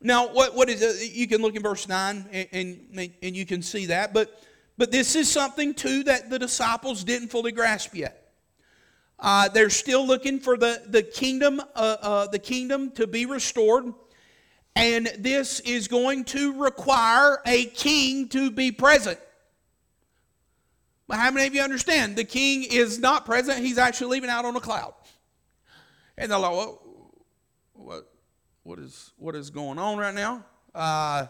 Now, 0.00 0.32
what, 0.32 0.54
what 0.54 0.68
is 0.68 0.82
it? 0.82 1.12
You 1.12 1.28
can 1.28 1.40
look 1.42 1.54
in 1.54 1.62
verse 1.62 1.88
9 1.88 2.26
and, 2.32 2.48
and, 2.52 3.10
and 3.22 3.36
you 3.36 3.46
can 3.46 3.62
see 3.62 3.86
that, 3.86 4.12
but, 4.12 4.42
but 4.76 4.90
this 4.90 5.14
is 5.14 5.30
something 5.30 5.74
too 5.74 6.02
that 6.04 6.28
the 6.28 6.38
disciples 6.38 7.04
didn't 7.04 7.28
fully 7.28 7.52
grasp 7.52 7.94
yet. 7.94 8.32
Uh, 9.18 9.48
they're 9.48 9.70
still 9.70 10.04
looking 10.04 10.40
for 10.40 10.56
the, 10.56 10.82
the 10.88 11.02
kingdom, 11.02 11.60
uh, 11.76 11.96
uh, 12.02 12.26
the 12.26 12.38
kingdom 12.38 12.90
to 12.92 13.06
be 13.06 13.26
restored. 13.26 13.92
And 14.74 15.06
this 15.18 15.60
is 15.60 15.86
going 15.86 16.24
to 16.26 16.60
require 16.60 17.40
a 17.46 17.66
king 17.66 18.28
to 18.30 18.50
be 18.50 18.72
present. 18.72 19.20
How 21.12 21.30
many 21.30 21.46
of 21.46 21.54
you 21.54 21.62
understand? 21.62 22.16
The 22.16 22.24
king 22.24 22.64
is 22.64 22.98
not 22.98 23.24
present, 23.24 23.64
he's 23.64 23.78
actually 23.78 24.08
leaving 24.08 24.30
out 24.30 24.44
on 24.44 24.56
a 24.56 24.60
cloud. 24.60 24.94
And 26.16 26.30
they're 26.30 26.38
like, 26.38 26.52
well, 26.52 26.82
what, 27.74 28.12
what, 28.62 28.78
is, 28.78 29.12
what 29.16 29.34
is 29.34 29.50
going 29.50 29.78
on 29.78 29.98
right 29.98 30.14
now? 30.14 30.44
Uh, 30.74 31.26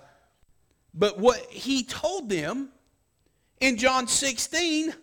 but 0.95 1.18
what 1.18 1.39
he 1.51 1.85
told 1.85 2.28
them 2.28 2.70
in 3.61 3.76
John 3.76 4.07
16 4.07 4.95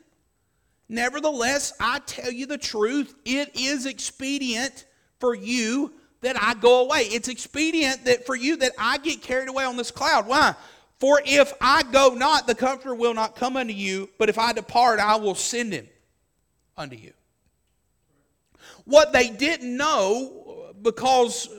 Nevertheless, 0.89 1.71
I 1.79 1.99
tell 1.99 2.31
you 2.31 2.47
the 2.47 2.57
truth, 2.57 3.13
it 3.23 3.55
is 3.55 3.85
expedient 3.85 4.85
for 5.19 5.35
you 5.35 5.93
that 6.21 6.35
I 6.41 6.55
go 6.55 6.81
away. 6.81 7.01
It's 7.01 7.27
expedient 7.27 8.05
that 8.05 8.25
for 8.25 8.35
you 8.35 8.57
that 8.57 8.71
I 8.77 8.97
get 8.97 9.21
carried 9.21 9.49
away 9.49 9.65
on 9.65 9.77
this 9.77 9.91
cloud. 9.91 10.27
Why? 10.27 10.55
For 10.99 11.21
if 11.25 11.53
I 11.61 11.83
go 11.83 12.13
not, 12.13 12.45
the 12.45 12.55
comforter 12.55 12.93
will 12.93 13.13
not 13.13 13.35
come 13.35 13.55
unto 13.55 13.73
you, 13.73 14.09
but 14.17 14.27
if 14.27 14.37
I 14.37 14.51
depart, 14.51 14.99
I 14.99 15.15
will 15.15 15.35
send 15.35 15.71
him 15.71 15.87
unto 16.77 16.95
you. 16.95 17.13
What 18.83 19.13
they 19.13 19.29
didn't 19.29 19.75
know, 19.75 20.73
because 20.81 21.49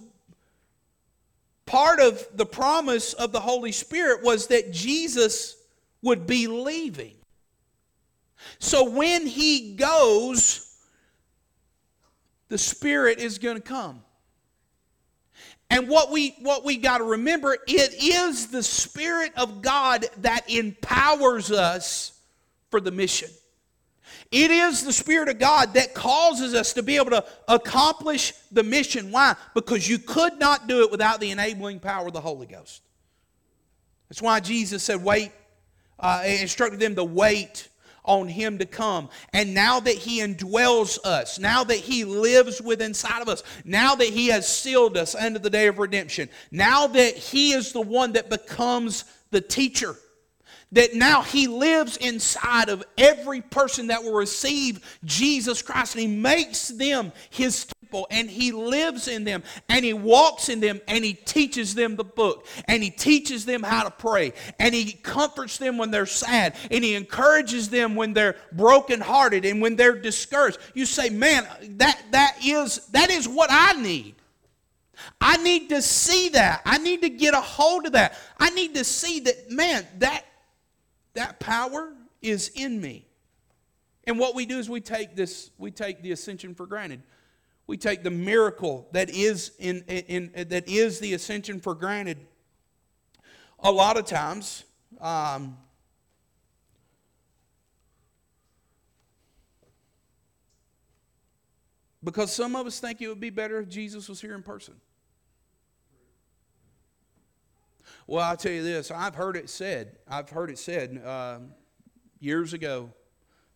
part 1.64 2.00
of 2.00 2.26
the 2.34 2.44
promise 2.44 3.14
of 3.14 3.32
the 3.32 3.40
Holy 3.40 3.72
Spirit 3.72 4.22
was 4.22 4.48
that 4.48 4.72
Jesus 4.72 5.56
would 6.02 6.26
be 6.26 6.46
leaving. 6.46 7.14
So 8.58 8.90
when 8.90 9.26
he 9.26 9.74
goes, 9.74 10.66
the 12.48 12.58
Spirit 12.58 13.18
is 13.20 13.38
going 13.38 13.56
to 13.56 13.62
come. 13.62 14.02
And 15.70 15.88
what 15.88 16.10
we 16.10 16.34
what 16.40 16.64
we 16.64 16.76
got 16.76 16.98
to 16.98 17.04
remember, 17.04 17.56
it 17.66 18.02
is 18.02 18.48
the 18.48 18.62
Spirit 18.62 19.32
of 19.36 19.62
God 19.62 20.04
that 20.18 20.50
empowers 20.50 21.52
us 21.52 22.12
for 22.70 22.80
the 22.80 22.90
mission. 22.90 23.30
It 24.32 24.50
is 24.50 24.84
the 24.84 24.92
Spirit 24.92 25.28
of 25.28 25.38
God 25.38 25.74
that 25.74 25.94
causes 25.94 26.54
us 26.54 26.72
to 26.74 26.82
be 26.82 26.96
able 26.96 27.10
to 27.10 27.24
accomplish 27.48 28.32
the 28.52 28.62
mission. 28.62 29.10
Why? 29.10 29.34
Because 29.54 29.88
you 29.88 29.98
could 29.98 30.38
not 30.38 30.66
do 30.66 30.82
it 30.82 30.90
without 30.90 31.20
the 31.20 31.30
enabling 31.30 31.80
power 31.80 32.08
of 32.08 32.12
the 32.12 32.20
Holy 32.20 32.46
Ghost. 32.46 32.82
That's 34.08 34.22
why 34.22 34.40
Jesus 34.40 34.82
said, 34.82 35.02
wait, 35.02 35.30
uh, 35.98 36.22
instructed 36.24 36.80
them 36.80 36.96
to 36.96 37.04
wait 37.04 37.68
on 38.04 38.28
him 38.28 38.58
to 38.58 38.66
come. 38.66 39.08
And 39.32 39.54
now 39.54 39.80
that 39.80 39.94
he 39.94 40.20
indwells 40.20 40.98
us, 41.04 41.38
now 41.38 41.64
that 41.64 41.78
he 41.78 42.04
lives 42.04 42.60
within 42.60 42.90
inside 42.90 43.22
of 43.22 43.28
us, 43.28 43.44
now 43.64 43.94
that 43.94 44.08
he 44.08 44.28
has 44.28 44.48
sealed 44.48 44.96
us 44.96 45.14
unto 45.14 45.38
the 45.38 45.50
day 45.50 45.68
of 45.68 45.78
redemption, 45.78 46.28
now 46.50 46.88
that 46.88 47.14
he 47.16 47.52
is 47.52 47.72
the 47.72 47.80
one 47.80 48.12
that 48.12 48.28
becomes 48.28 49.04
the 49.30 49.40
teacher, 49.40 49.94
that 50.72 50.94
now 50.94 51.22
he 51.22 51.48
lives 51.48 51.96
inside 51.96 52.68
of 52.68 52.84
every 52.96 53.40
person 53.40 53.88
that 53.88 54.02
will 54.02 54.12
receive 54.12 54.98
Jesus 55.04 55.62
Christ 55.62 55.94
and 55.94 56.02
he 56.02 56.06
makes 56.06 56.68
them 56.68 57.12
his 57.30 57.66
people 57.80 58.06
and 58.10 58.30
he 58.30 58.52
lives 58.52 59.08
in 59.08 59.24
them 59.24 59.42
and 59.68 59.84
he 59.84 59.92
walks 59.92 60.48
in 60.48 60.60
them 60.60 60.80
and 60.86 61.04
he 61.04 61.14
teaches 61.14 61.74
them 61.74 61.96
the 61.96 62.04
book 62.04 62.46
and 62.66 62.82
he 62.82 62.90
teaches 62.90 63.44
them 63.44 63.62
how 63.62 63.82
to 63.82 63.90
pray 63.90 64.32
and 64.58 64.74
he 64.74 64.92
comforts 64.92 65.58
them 65.58 65.76
when 65.76 65.90
they're 65.90 66.06
sad 66.06 66.54
and 66.70 66.84
he 66.84 66.94
encourages 66.94 67.68
them 67.68 67.96
when 67.96 68.12
they're 68.12 68.36
brokenhearted 68.52 69.44
and 69.44 69.60
when 69.60 69.74
they're 69.74 69.98
discouraged. 70.00 70.58
You 70.74 70.86
say, 70.86 71.10
"Man, 71.10 71.46
that 71.78 72.00
that 72.12 72.36
is 72.44 72.86
that 72.92 73.10
is 73.10 73.26
what 73.26 73.50
I 73.50 73.72
need." 73.72 74.14
I 75.20 75.38
need 75.38 75.70
to 75.70 75.80
see 75.82 76.28
that. 76.30 76.62
I 76.64 76.78
need 76.78 77.02
to 77.02 77.08
get 77.08 77.34
a 77.34 77.40
hold 77.40 77.86
of 77.86 77.92
that. 77.92 78.18
I 78.38 78.50
need 78.50 78.74
to 78.74 78.84
see 78.84 79.20
that, 79.20 79.50
man, 79.50 79.86
that 79.98 80.24
that 81.14 81.40
power 81.40 81.92
is 82.22 82.50
in 82.54 82.80
me. 82.80 83.06
And 84.04 84.18
what 84.18 84.34
we 84.34 84.46
do 84.46 84.58
is 84.58 84.68
we 84.68 84.80
take 84.80 85.14
this, 85.14 85.50
we 85.58 85.70
take 85.70 86.02
the 86.02 86.12
ascension 86.12 86.54
for 86.54 86.66
granted. 86.66 87.02
We 87.66 87.76
take 87.76 88.02
the 88.02 88.10
miracle 88.10 88.88
that 88.92 89.10
is 89.10 89.52
in, 89.58 89.84
in, 89.86 90.32
in 90.34 90.48
that 90.48 90.68
is 90.68 90.98
the 90.98 91.14
ascension 91.14 91.60
for 91.60 91.74
granted. 91.74 92.18
A 93.60 93.70
lot 93.70 93.96
of 93.96 94.06
times, 94.06 94.64
um, 95.00 95.56
because 102.02 102.34
some 102.34 102.56
of 102.56 102.66
us 102.66 102.80
think 102.80 103.00
it 103.00 103.08
would 103.08 103.20
be 103.20 103.30
better 103.30 103.60
if 103.60 103.68
Jesus 103.68 104.08
was 104.08 104.20
here 104.20 104.34
in 104.34 104.42
person. 104.42 104.74
Well, 108.06 108.24
I'll 108.24 108.36
tell 108.36 108.52
you 108.52 108.62
this. 108.62 108.90
I've 108.90 109.14
heard 109.14 109.36
it 109.36 109.48
said. 109.48 109.98
I've 110.08 110.30
heard 110.30 110.50
it 110.50 110.58
said 110.58 111.02
uh, 111.04 111.38
years 112.18 112.52
ago. 112.52 112.90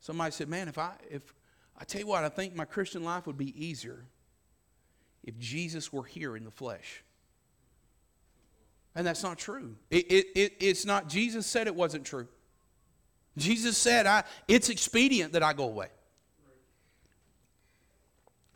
Somebody 0.00 0.30
said, 0.32 0.48
"Man, 0.48 0.68
if 0.68 0.78
I 0.78 0.92
if 1.10 1.22
I 1.78 1.84
tell 1.84 2.00
you 2.00 2.06
what, 2.06 2.24
I 2.24 2.28
think 2.28 2.54
my 2.54 2.64
Christian 2.64 3.04
life 3.04 3.26
would 3.26 3.38
be 3.38 3.52
easier 3.64 4.04
if 5.22 5.38
Jesus 5.38 5.92
were 5.92 6.04
here 6.04 6.36
in 6.36 6.44
the 6.44 6.50
flesh." 6.50 7.02
And 8.96 9.04
that's 9.06 9.24
not 9.24 9.38
true. 9.38 9.74
It, 9.90 10.10
it, 10.12 10.26
it, 10.36 10.52
it's 10.60 10.86
not. 10.86 11.08
Jesus 11.08 11.46
said 11.46 11.66
it 11.66 11.74
wasn't 11.74 12.04
true. 12.04 12.28
Jesus 13.36 13.76
said, 13.76 14.06
I, 14.06 14.22
"It's 14.46 14.68
expedient 14.68 15.32
that 15.32 15.42
I 15.42 15.52
go 15.52 15.64
away." 15.64 15.88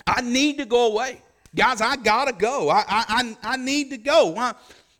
I 0.09 0.23
need 0.23 0.59
to 0.59 0.65
go 0.65 0.91
away, 0.93 1.21
guys. 1.55 1.81
I 1.81 1.97
gotta 1.97 2.33
go. 2.33 2.71
I 2.71 2.85
I 2.89 3.37
I, 3.43 3.57
need 3.57 3.91
to 3.91 3.99
go. 3.99 4.29
Why? 4.29 4.55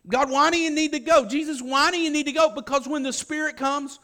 God, 0.09 0.31
why 0.31 0.49
do 0.49 0.59
you 0.59 0.71
need 0.71 0.91
to 0.93 0.99
go? 0.99 1.25
Jesus, 1.25 1.61
why 1.61 1.91
do 1.91 1.99
you 1.99 2.09
need 2.09 2.25
to 2.25 2.31
go? 2.31 2.49
Because 2.49 2.87
when 2.87 3.03
the 3.03 3.13
Spirit 3.13 3.57
comes, 3.57 3.99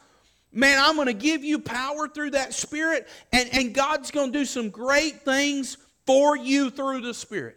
man, 0.52 0.78
I'm 0.80 0.94
going 0.94 1.08
to 1.08 1.12
give 1.12 1.42
you 1.42 1.58
power 1.58 2.06
through 2.06 2.30
that 2.30 2.54
Spirit, 2.54 3.08
and, 3.32 3.48
and 3.52 3.74
God's 3.74 4.12
going 4.12 4.32
to 4.32 4.38
do 4.38 4.44
some 4.44 4.70
great 4.70 5.22
things 5.22 5.76
for 6.06 6.36
you 6.36 6.70
through 6.70 7.00
the 7.00 7.12
Spirit. 7.12 7.56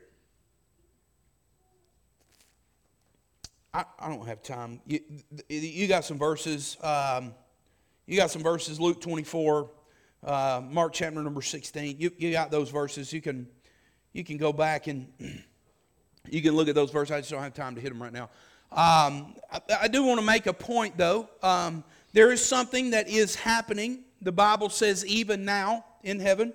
I, 3.71 3.85
I 3.99 4.09
don't 4.09 4.25
have 4.25 4.41
time. 4.41 4.81
You, 4.87 4.99
you 5.47 5.87
got 5.87 6.03
some 6.03 6.17
verses. 6.17 6.75
Um, 6.81 7.35
you 8.07 8.17
got 8.17 8.31
some 8.31 8.41
verses, 8.41 8.79
Luke 8.79 8.99
24, 8.99 9.69
uh, 10.23 10.61
Mark 10.67 10.93
chapter 10.93 11.21
number 11.21 11.43
16. 11.43 11.97
You, 11.99 12.11
you 12.17 12.31
got 12.31 12.49
those 12.49 12.71
verses. 12.71 13.13
You 13.13 13.21
can, 13.21 13.47
you 14.11 14.23
can 14.23 14.37
go 14.37 14.51
back 14.51 14.87
and 14.87 15.07
you 16.29 16.41
can 16.41 16.55
look 16.55 16.67
at 16.67 16.75
those 16.75 16.91
verses. 16.91 17.11
I 17.11 17.19
just 17.19 17.31
don't 17.31 17.41
have 17.41 17.53
time 17.53 17.75
to 17.75 17.81
hit 17.81 17.89
them 17.89 18.01
right 18.01 18.13
now. 18.13 18.29
Um, 18.71 19.35
I, 19.51 19.61
I, 19.81 19.87
do 19.87 20.03
want 20.03 20.19
to 20.19 20.25
make 20.25 20.45
a 20.45 20.53
point, 20.53 20.95
though. 20.95 21.27
Um, 21.41 21.83
there 22.13 22.31
is 22.31 22.43
something 22.43 22.91
that 22.91 23.09
is 23.09 23.35
happening. 23.35 24.03
The 24.21 24.31
Bible 24.31 24.69
says, 24.69 25.05
even 25.05 25.43
now 25.43 25.85
in 26.03 26.19
heaven. 26.19 26.53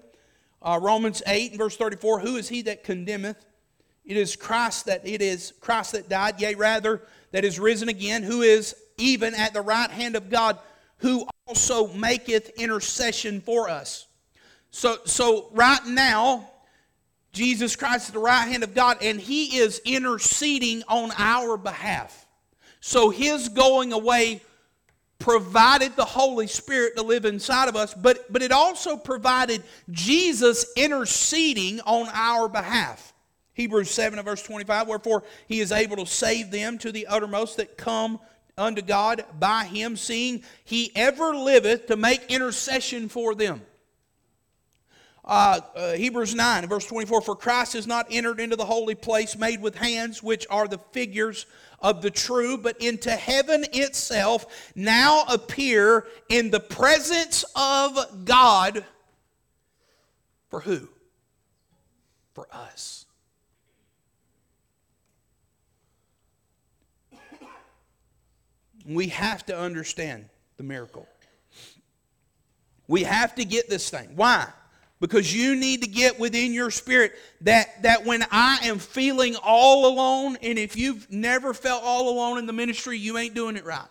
Uh, 0.62 0.78
Romans 0.80 1.22
8 1.26 1.52
and 1.52 1.58
verse 1.58 1.76
34 1.76 2.20
Who 2.20 2.36
is 2.36 2.48
he 2.48 2.62
that 2.62 2.84
condemneth? 2.84 3.44
It 4.04 4.16
is 4.16 4.36
Christ 4.36 4.86
that 4.86 5.06
it 5.06 5.22
is 5.22 5.54
Christ 5.60 5.92
that 5.92 6.08
died, 6.08 6.40
yea, 6.40 6.54
rather, 6.54 7.02
that 7.32 7.44
is 7.44 7.58
risen 7.58 7.88
again, 7.88 8.22
who 8.22 8.42
is 8.42 8.76
even 8.98 9.34
at 9.34 9.52
the 9.52 9.62
right 9.62 9.90
hand 9.90 10.14
of 10.14 10.30
God, 10.30 10.58
who 10.98 11.26
also 11.46 11.92
maketh 11.94 12.50
intercession 12.60 13.40
for 13.40 13.68
us. 13.68 14.06
So, 14.70 14.98
so 15.04 15.48
right 15.52 15.84
now, 15.86 16.50
Jesus 17.35 17.76
Christ 17.76 18.09
is 18.09 18.12
the 18.12 18.18
right 18.18 18.49
hand 18.49 18.62
of 18.62 18.74
God, 18.74 18.99
and 19.03 19.20
He 19.20 19.59
is 19.59 19.82
interceding 19.85 20.82
on 20.89 21.11
our 21.18 21.59
behalf. 21.59 22.26
So 22.80 23.11
His 23.11 23.51
going 23.51 23.93
away 23.93 24.41
provided 25.18 25.97
the 25.97 26.05
Holy 26.05 26.47
Spirit 26.47 26.97
to 26.97 27.03
live 27.03 27.24
inside 27.24 27.68
of 27.68 27.76
us, 27.76 27.95
but, 27.95 28.32
but 28.32 28.43
it 28.43 28.53
also 28.53 28.97
provided 28.97 29.62
Jesus 29.91 30.66
interceding 30.76 31.80
on 31.80 32.09
our 32.12 32.49
behalf. 32.49 33.12
Hebrews 33.55 33.91
7 33.91 34.18
and 34.18 34.26
verse 34.26 34.43
25, 34.43 34.89
wherefore 34.89 35.22
he 35.47 35.61
is 35.61 35.72
able 35.72 35.97
to 35.97 36.07
save 36.07 36.51
them 36.51 36.76
to 36.78 36.93
the 36.93 37.07
uttermost 37.07 37.57
that 37.57 37.76
come 37.76 38.20
unto 38.59 38.82
God 38.82 39.24
by 39.39 39.64
him, 39.64 39.97
seeing 39.97 40.43
he 40.64 40.93
ever 40.95 41.35
liveth 41.35 41.87
to 41.87 41.97
make 41.97 42.30
intercession 42.30 43.09
for 43.09 43.35
them. 43.35 43.62
Uh, 45.24 45.60
uh, 45.74 45.92
Hebrews 45.92 46.34
9 46.34 46.68
verse 46.68 46.86
24 46.86 47.22
For 47.22 47.34
Christ 47.34 47.72
has 47.72 47.86
not 47.86 48.06
entered 48.10 48.40
into 48.40 48.56
the 48.56 48.64
holy 48.64 48.94
place 48.94 49.36
made 49.38 49.62
with 49.62 49.74
hands, 49.74 50.22
which 50.22 50.46
are 50.50 50.68
the 50.68 50.78
figures 50.92 51.46
of 51.80 52.02
the 52.02 52.10
true, 52.10 52.58
but 52.58 52.80
into 52.80 53.10
heaven 53.10 53.64
itself, 53.72 54.72
now 54.74 55.24
appear 55.28 56.06
in 56.28 56.50
the 56.50 56.60
presence 56.60 57.44
of 57.56 58.24
God. 58.24 58.84
For 60.50 60.60
who? 60.60 60.88
For 62.34 62.46
us. 62.52 63.06
We 68.86 69.08
have 69.08 69.46
to 69.46 69.58
understand 69.58 70.26
the 70.58 70.62
miracle. 70.62 71.08
We 72.86 73.04
have 73.04 73.34
to 73.36 73.44
get 73.44 73.70
this 73.70 73.88
thing. 73.88 74.10
Why? 74.14 74.46
Because 75.05 75.34
you 75.34 75.55
need 75.55 75.82
to 75.82 75.86
get 75.86 76.18
within 76.18 76.55
your 76.55 76.70
spirit 76.70 77.12
that, 77.42 77.82
that 77.82 78.07
when 78.07 78.24
I 78.30 78.61
am 78.62 78.78
feeling 78.78 79.36
all 79.36 79.84
alone, 79.86 80.38
and 80.40 80.59
if 80.59 80.78
you've 80.78 81.11
never 81.12 81.52
felt 81.52 81.82
all 81.84 82.09
alone 82.09 82.38
in 82.38 82.46
the 82.46 82.55
ministry, 82.55 82.96
you 82.96 83.18
ain't 83.18 83.34
doing 83.34 83.59
it 83.59 83.66
right. 83.66 83.84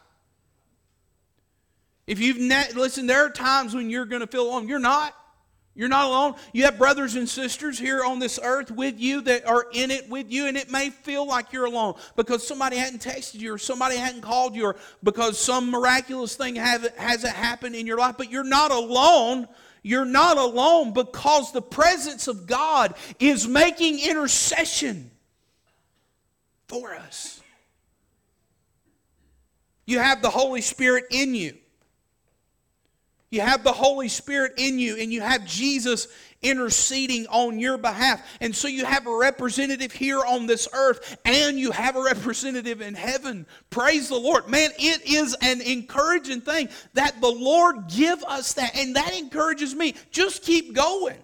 If 2.07 2.19
you've 2.19 2.39
ne- 2.39 2.73
listen, 2.73 3.05
there 3.05 3.23
are 3.27 3.29
times 3.29 3.75
when 3.75 3.91
you're 3.91 4.05
going 4.05 4.21
to 4.21 4.27
feel 4.27 4.49
alone. 4.49 4.67
You're 4.67 4.79
not. 4.79 5.13
You're 5.75 5.87
not 5.87 6.07
alone. 6.07 6.33
You 6.51 6.63
have 6.63 6.79
brothers 6.79 7.13
and 7.13 7.29
sisters 7.29 7.77
here 7.77 8.03
on 8.03 8.17
this 8.17 8.39
earth 8.41 8.71
with 8.71 8.99
you 8.99 9.21
that 9.21 9.45
are 9.45 9.67
in 9.71 9.91
it 9.91 10.09
with 10.09 10.31
you, 10.31 10.47
and 10.47 10.57
it 10.57 10.71
may 10.71 10.89
feel 10.89 11.27
like 11.27 11.53
you're 11.53 11.65
alone 11.65 11.93
because 12.15 12.47
somebody 12.47 12.77
hadn't 12.77 13.03
texted 13.03 13.35
you 13.35 13.53
or 13.53 13.59
somebody 13.59 13.97
hadn't 13.97 14.21
called 14.21 14.55
you 14.55 14.65
or 14.65 14.77
because 15.03 15.37
some 15.37 15.69
miraculous 15.69 16.35
thing 16.35 16.55
hasn't 16.55 17.35
happened 17.35 17.75
in 17.75 17.85
your 17.85 17.99
life, 17.99 18.15
but 18.17 18.31
you're 18.31 18.43
not 18.43 18.71
alone. 18.71 19.47
You're 19.83 20.05
not 20.05 20.37
alone 20.37 20.93
because 20.93 21.51
the 21.51 21.61
presence 21.61 22.29
of 22.29 22.47
God 22.47 22.95
is 23.19 23.47
making 23.47 23.99
intercession 23.99 25.11
for 26.67 26.95
us. 26.95 27.41
You 29.85 29.99
have 29.99 30.21
the 30.21 30.29
Holy 30.29 30.61
Spirit 30.61 31.05
in 31.11 31.35
you. 31.35 31.57
You 33.29 33.41
have 33.41 33.63
the 33.63 33.73
Holy 33.73 34.07
Spirit 34.07 34.53
in 34.57 34.79
you, 34.79 34.95
and 34.97 35.11
you 35.11 35.19
have 35.19 35.45
Jesus 35.45 36.07
interceding 36.43 37.25
on 37.27 37.59
your 37.59 37.77
behalf. 37.77 38.21
And 38.41 38.55
so 38.55 38.67
you 38.67 38.85
have 38.85 39.07
a 39.07 39.15
representative 39.15 39.91
here 39.91 40.19
on 40.19 40.45
this 40.45 40.67
earth, 40.73 41.17
and 41.25 41.57
you 41.57 41.71
have 41.71 41.95
a 41.95 42.03
representative 42.03 42.81
in 42.81 42.93
heaven. 42.93 43.45
Praise 43.69 44.09
the 44.09 44.19
Lord. 44.19 44.47
Man, 44.47 44.69
it 44.77 45.09
is 45.09 45.35
an 45.41 45.61
encouraging 45.61 46.41
thing 46.41 46.69
that 46.93 47.19
the 47.21 47.31
Lord 47.31 47.87
give 47.87 48.23
us 48.25 48.53
that, 48.53 48.75
and 48.75 48.95
that 48.95 49.17
encourages 49.17 49.73
me. 49.73 49.95
Just 50.11 50.43
keep 50.43 50.73
going. 50.73 51.17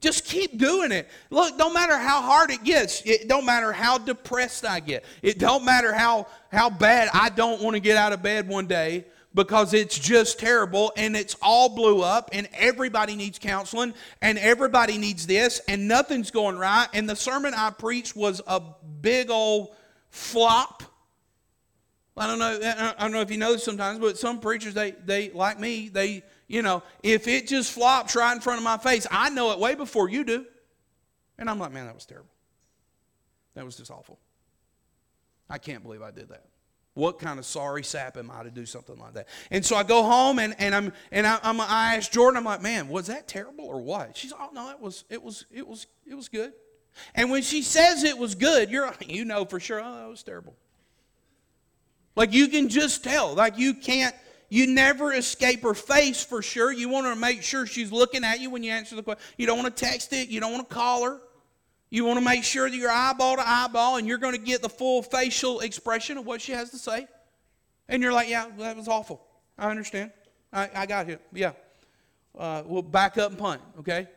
Just 0.00 0.24
keep 0.24 0.58
doing 0.58 0.90
it. 0.90 1.08
Look, 1.30 1.56
don't 1.58 1.72
matter 1.72 1.96
how 1.96 2.22
hard 2.22 2.50
it 2.50 2.64
gets. 2.64 3.02
It 3.02 3.28
don't 3.28 3.46
matter 3.46 3.72
how 3.72 3.98
depressed 3.98 4.64
I 4.64 4.80
get. 4.80 5.04
It 5.22 5.38
don't 5.38 5.64
matter 5.64 5.92
how, 5.92 6.26
how 6.50 6.70
bad 6.70 7.08
I 7.14 7.28
don't 7.28 7.62
want 7.62 7.74
to 7.74 7.80
get 7.80 7.96
out 7.96 8.12
of 8.12 8.20
bed 8.20 8.48
one 8.48 8.66
day 8.66 9.04
because 9.34 9.74
it's 9.74 9.98
just 9.98 10.38
terrible 10.38 10.92
and 10.96 11.16
it's 11.16 11.36
all 11.40 11.68
blew 11.68 12.02
up 12.02 12.30
and 12.32 12.48
everybody 12.52 13.16
needs 13.16 13.38
counseling 13.38 13.94
and 14.20 14.38
everybody 14.38 14.98
needs 14.98 15.26
this 15.26 15.60
and 15.68 15.88
nothing's 15.88 16.30
going 16.30 16.58
right. 16.58 16.88
And 16.92 17.08
the 17.08 17.16
sermon 17.16 17.54
I 17.54 17.70
preached 17.70 18.14
was 18.14 18.40
a 18.46 18.60
big 19.00 19.30
old 19.30 19.74
flop. 20.10 20.82
I 22.16 22.26
don't 22.26 22.38
know. 22.38 22.60
I 22.98 23.02
don't 23.02 23.12
know 23.12 23.22
if 23.22 23.30
you 23.30 23.38
know 23.38 23.52
this 23.52 23.64
sometimes, 23.64 23.98
but 23.98 24.18
some 24.18 24.38
preachers, 24.38 24.74
they, 24.74 24.90
they 24.90 25.30
like 25.30 25.58
me, 25.58 25.88
they, 25.88 26.22
you 26.46 26.60
know, 26.60 26.82
if 27.02 27.26
it 27.26 27.48
just 27.48 27.72
flops 27.72 28.14
right 28.14 28.34
in 28.34 28.40
front 28.40 28.58
of 28.58 28.64
my 28.64 28.76
face, 28.76 29.06
I 29.10 29.30
know 29.30 29.52
it 29.52 29.58
way 29.58 29.74
before 29.74 30.10
you 30.10 30.22
do. 30.22 30.44
And 31.38 31.48
I'm 31.48 31.58
like, 31.58 31.72
man, 31.72 31.86
that 31.86 31.94
was 31.94 32.04
terrible. 32.04 32.28
That 33.54 33.64
was 33.64 33.76
just 33.76 33.90
awful. 33.90 34.18
I 35.48 35.58
can't 35.58 35.82
believe 35.82 36.02
I 36.02 36.10
did 36.10 36.28
that. 36.28 36.44
What 36.94 37.18
kind 37.18 37.38
of 37.38 37.46
sorry 37.46 37.82
sap 37.82 38.18
am 38.18 38.30
I 38.30 38.42
to 38.42 38.50
do 38.50 38.66
something 38.66 38.98
like 38.98 39.14
that? 39.14 39.28
And 39.50 39.64
so 39.64 39.76
I 39.76 39.82
go 39.82 40.02
home 40.02 40.38
and, 40.38 40.54
and 40.58 40.74
I'm 40.74 40.92
and 41.10 41.26
I, 41.26 41.38
I'm 41.42 41.58
I 41.60 41.96
ask 41.96 42.10
Jordan, 42.12 42.36
I'm 42.36 42.44
like, 42.44 42.60
man, 42.60 42.88
was 42.88 43.06
that 43.06 43.26
terrible 43.26 43.64
or 43.64 43.80
what? 43.80 44.16
She's 44.16 44.32
oh 44.32 44.50
no, 44.52 44.70
it 44.70 44.80
was 44.80 45.04
it 45.08 45.22
was 45.22 45.46
it 45.50 45.66
was 45.66 45.86
it 46.06 46.14
was 46.14 46.28
good. 46.28 46.52
And 47.14 47.30
when 47.30 47.42
she 47.42 47.62
says 47.62 48.04
it 48.04 48.18
was 48.18 48.34
good, 48.34 48.70
you're 48.70 48.92
you 49.06 49.24
know 49.24 49.46
for 49.46 49.58
sure, 49.58 49.80
oh, 49.82 49.94
that 49.94 50.08
was 50.08 50.22
terrible. 50.22 50.54
Like 52.14 52.34
you 52.34 52.48
can 52.48 52.68
just 52.68 53.02
tell. 53.02 53.34
Like 53.34 53.58
you 53.58 53.72
can't 53.72 54.14
you 54.50 54.66
never 54.66 55.14
escape 55.14 55.62
her 55.62 55.72
face 55.72 56.22
for 56.22 56.42
sure. 56.42 56.70
You 56.70 56.90
want 56.90 57.06
to 57.06 57.16
make 57.16 57.42
sure 57.42 57.64
she's 57.64 57.90
looking 57.90 58.22
at 58.22 58.38
you 58.40 58.50
when 58.50 58.62
you 58.62 58.70
answer 58.70 58.94
the 58.94 59.02
question. 59.02 59.24
You 59.38 59.46
don't 59.46 59.58
want 59.58 59.74
to 59.74 59.82
text 59.82 60.12
it, 60.12 60.28
you 60.28 60.40
don't 60.40 60.52
want 60.52 60.68
to 60.68 60.74
call 60.74 61.04
her. 61.04 61.20
You 61.92 62.06
want 62.06 62.18
to 62.18 62.24
make 62.24 62.42
sure 62.42 62.70
that 62.70 62.74
you're 62.74 62.90
eyeball 62.90 63.36
to 63.36 63.46
eyeball 63.46 63.98
and 63.98 64.08
you're 64.08 64.16
going 64.16 64.32
to 64.32 64.40
get 64.40 64.62
the 64.62 64.68
full 64.70 65.02
facial 65.02 65.60
expression 65.60 66.16
of 66.16 66.24
what 66.24 66.40
she 66.40 66.52
has 66.52 66.70
to 66.70 66.78
say. 66.78 67.06
And 67.86 68.02
you're 68.02 68.14
like, 68.14 68.30
yeah, 68.30 68.46
that 68.56 68.78
was 68.78 68.88
awful. 68.88 69.20
I 69.58 69.68
understand. 69.68 70.10
I, 70.54 70.70
I 70.74 70.86
got 70.86 71.10
it. 71.10 71.20
Yeah. 71.34 71.52
Uh, 72.34 72.62
we'll 72.64 72.80
back 72.80 73.18
up 73.18 73.32
and 73.32 73.38
punt, 73.38 73.60
okay? 73.80 74.08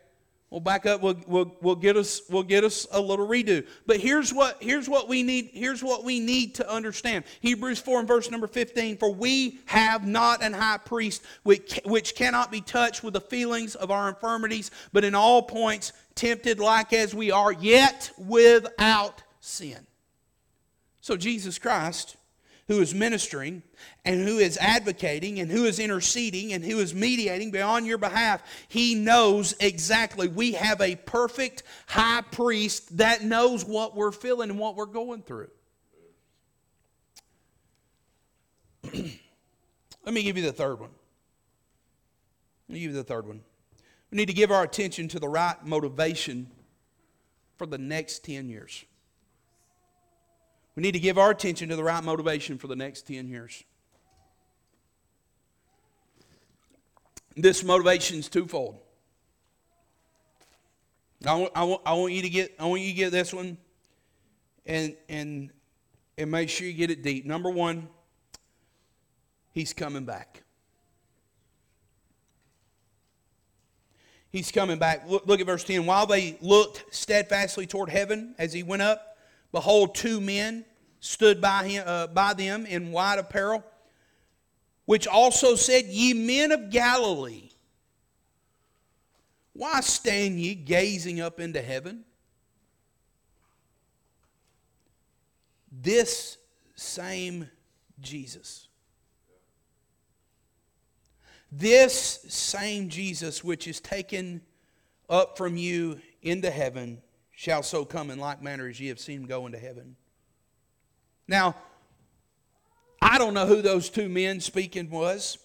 We'll 0.56 0.62
back 0.62 0.86
up. 0.86 1.02
We'll, 1.02 1.18
we'll, 1.28 1.54
we'll, 1.60 1.76
get 1.76 1.98
us, 1.98 2.22
we'll 2.30 2.42
get 2.42 2.64
us 2.64 2.88
a 2.94 3.02
little 3.02 3.28
redo. 3.28 3.68
But 3.86 3.98
here's 3.98 4.34
what, 4.34 4.56
here's 4.62 4.88
what 4.88 5.10
we 5.10 5.22
need. 5.22 5.50
Here's 5.52 5.84
what 5.84 6.06
we 6.06 6.22
need 6.22 6.56
to 6.56 6.72
understand. 6.72 7.26
Hebrews 7.42 7.80
4 7.80 8.00
and 8.00 8.08
verse 8.08 8.32
number 8.32 8.48
15. 8.48 8.96
For 8.96 9.14
we 9.14 9.60
have 9.66 10.08
not 10.08 10.42
an 10.42 10.54
high 10.54 10.78
priest 10.78 11.24
which, 11.44 11.78
which 11.84 12.16
cannot 12.16 12.54
be 12.54 12.62
touched 12.62 13.04
with 13.04 13.16
the 13.16 13.20
feelings 13.20 13.76
of 13.76 13.92
our 13.92 14.08
infirmities, 14.08 14.72
but 14.94 15.04
in 15.04 15.14
all 15.14 15.42
points 15.42 15.92
tempted 16.16 16.58
like 16.62 16.94
as 16.94 17.14
we 17.14 17.32
are, 17.32 17.52
yet 17.52 18.12
without 18.18 19.24
sin. 19.42 19.86
So 21.02 21.18
Jesus 21.18 21.60
Christ, 21.60 22.16
who 22.68 22.82
is 22.82 22.96
ministering 22.96 23.62
and 24.04 24.28
who 24.28 24.40
is 24.40 24.58
advocating 24.58 25.40
and 25.40 25.52
who 25.52 25.66
is 25.66 25.80
interceding 25.80 26.54
and 26.54 26.64
who 26.64 26.80
is 26.80 26.94
mediating 26.94 27.52
beyond 27.52 27.86
your 27.86 27.98
behalf, 27.98 28.42
he 28.68 28.96
knows 28.96 29.56
exactly. 29.60 30.28
We 30.28 30.54
have 30.54 30.82
a 30.82 30.96
perfect 30.96 31.64
high 31.88 32.24
priest 32.32 32.98
that 32.98 33.24
knows 33.24 33.64
what 33.64 33.96
we're 33.96 34.12
feeling 34.12 34.50
and 34.50 34.60
what 34.60 34.76
we're 34.76 34.86
going 34.86 35.22
through. 35.22 35.50
Let 38.94 40.14
me 40.14 40.24
give 40.24 40.38
you 40.38 40.44
the 40.44 40.54
third 40.54 40.80
one. 40.80 40.92
Let 42.68 42.74
me 42.74 42.80
give 42.80 42.92
you 42.92 42.98
the 42.98 43.04
third 43.04 43.28
one. 43.28 43.42
We 44.10 44.18
need 44.18 44.28
to 44.28 44.34
give 44.34 44.52
our 44.52 44.64
attention 44.64 45.08
to 45.10 45.20
the 45.20 45.28
right 45.28 45.64
motivation 45.64 46.50
for 47.58 47.68
the 47.68 47.78
next 47.78 48.24
10 48.26 48.50
years. 48.50 48.86
We 50.76 50.84
need 50.84 50.92
to 50.92 51.00
give 51.00 51.18
our 51.18 51.32
attention 51.32 51.70
to 51.70 51.76
the 51.76 51.84
right 51.84 52.04
motivation 52.04 52.58
for 52.58 52.68
the 52.68 52.76
next 52.76 53.08
10 53.08 53.28
years. 53.28 53.64
This 57.36 57.64
motivation 57.64 58.20
is 58.20 58.30
twofold. 58.30 58.78
I 61.26 61.36
want, 61.36 61.52
I, 61.56 61.64
want, 61.64 61.82
I 61.86 61.94
want 61.94 62.14
you 62.14 62.22
to 62.22 62.30
get 62.30 62.56
I 62.60 62.66
want 62.66 62.82
you 62.82 62.90
to 62.90 62.94
get 62.94 63.12
this 63.12 63.34
one 63.34 63.58
and 64.66 64.96
and 65.10 65.50
and 66.18 66.32
make 66.32 66.50
sure 66.50 66.68
you 66.68 66.74
get 66.74 66.92
it 66.92 67.04
deep. 67.04 67.26
Number 67.26 67.50
one, 67.50 67.90
he's 69.52 69.74
coming 69.74 70.06
back. 70.06 70.44
He's 74.30 74.52
coming 74.52 74.78
back. 74.78 75.10
Look, 75.10 75.26
look, 75.26 75.40
at 75.40 75.46
verse 75.46 75.64
10. 75.64 75.86
While 75.86 76.06
they 76.06 76.38
looked 76.42 76.94
steadfastly 76.94 77.66
toward 77.66 77.90
heaven 77.90 78.36
as 78.38 78.52
he 78.52 78.64
went 78.64 78.82
up, 78.82 79.15
behold, 79.56 79.96
two 79.96 80.20
men 80.20 80.66
stood 81.00 81.40
by, 81.40 81.66
him, 81.66 81.84
uh, 81.88 82.08
by 82.08 82.34
them 82.34 82.66
in 82.66 82.92
white 82.92 83.18
apparel, 83.18 83.64
which 84.84 85.08
also 85.08 85.56
said, 85.56 85.86
Ye 85.86 86.14
men 86.14 86.52
of 86.52 86.70
Galilee, 86.70 87.52
why 89.54 89.80
stand 89.80 90.42
ye 90.42 90.56
gazing 90.56 91.22
up 91.22 91.40
into 91.40 91.62
heaven? 91.62 92.04
This 95.72 96.38
same 96.76 97.50
Jesus. 98.02 98.68
This 101.50 102.26
same 102.28 102.90
Jesus, 102.90 103.42
which 103.42 103.70
is 103.70 103.80
taken 103.80 104.42
up 105.10 105.38
from 105.38 105.56
you 105.56 106.02
into 106.22 106.52
heaven, 106.52 107.02
shall 107.36 107.64
so 107.64 107.86
come 107.86 108.10
in 108.10 108.20
like 108.20 108.42
manner 108.42 108.68
as 108.68 108.80
ye 108.80 108.88
have 108.88 109.00
seen 109.00 109.22
him 109.22 109.26
go 109.28 109.46
into 109.46 109.58
heaven. 109.58 109.96
Now, 111.28 111.56
I 113.02 113.18
don't 113.18 113.34
know 113.34 113.46
who 113.46 113.62
those 113.62 113.90
two 113.90 114.10
men 114.10 114.40
speaking 114.40 114.90
was. 114.90 115.38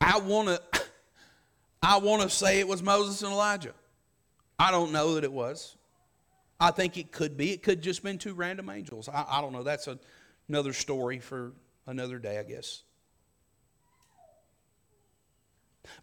I 0.00 0.18
want 0.18 0.48
to 0.48 0.62
I 1.82 1.98
want 1.98 2.22
to 2.22 2.30
say 2.30 2.58
it 2.58 2.68
was 2.68 2.82
Moses 2.82 3.22
and 3.22 3.32
Elijah. 3.32 3.74
I 4.58 4.70
don't 4.70 4.92
know 4.92 5.14
that 5.14 5.24
it 5.24 5.32
was. 5.32 5.76
I 6.58 6.70
think 6.70 6.98
it 6.98 7.10
could 7.10 7.36
be. 7.36 7.52
It 7.52 7.62
could 7.62 7.80
just 7.80 8.02
been 8.02 8.18
two 8.18 8.34
random 8.34 8.68
angels. 8.68 9.08
I, 9.08 9.24
I 9.26 9.40
don't 9.40 9.52
know. 9.52 9.62
That's 9.62 9.86
a, 9.86 9.98
another 10.48 10.74
story 10.74 11.18
for 11.18 11.52
another 11.86 12.18
day, 12.18 12.38
I 12.38 12.42
guess. 12.42 12.82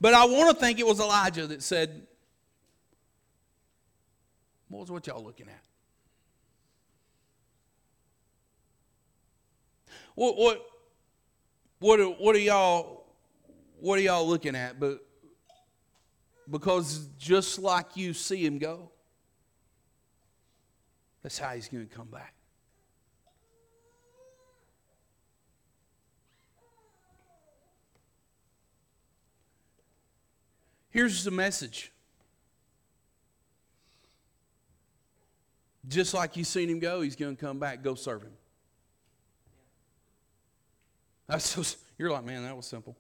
But 0.02 0.16
I 0.16 0.26
want 0.26 0.58
to 0.58 0.60
think 0.60 0.80
it 0.80 0.88
was 0.88 1.00
Elijah 1.00 1.46
that 1.48 1.62
said, 1.62 2.08
Was 4.70 4.92
what 4.92 5.08
y'all 5.08 5.24
looking 5.24 5.48
at? 5.48 5.64
What 10.16 10.38
what 10.38 10.66
what 11.80 12.00
are, 12.00 12.06
what 12.06 12.36
are 12.36 12.40
y'all 12.40 13.06
what 13.80 14.00
are 14.00 14.02
y'all 14.02 14.28
looking 14.28 14.56
at? 14.56 14.80
But 14.80 15.06
because 16.50 17.08
just 17.20 17.60
like 17.60 17.96
you 17.96 18.14
see 18.14 18.46
him 18.46 18.58
go, 18.58 18.90
that's 21.22 21.38
how 21.38 21.50
he's 21.50 21.68
going 21.68 21.88
to 21.88 21.96
come 21.96 22.08
back. 22.08 22.34
Here's 30.90 31.24
the 31.24 31.32
message. 31.32 31.92
Just 35.88 36.14
like 36.14 36.36
you 36.36 36.44
seen 36.44 36.70
him 36.70 36.80
go, 36.80 37.02
he's 37.02 37.16
going 37.16 37.36
to 37.36 37.40
come 37.40 37.60
back. 37.60 37.82
Go 37.82 37.96
serve 37.96 38.24
him. 38.24 38.34
That's 41.28 41.46
so, 41.46 41.78
you're 41.98 42.12
like, 42.12 42.26
man, 42.26 42.44
that 42.44 42.56
was 42.56 42.66
simple. 42.66 42.96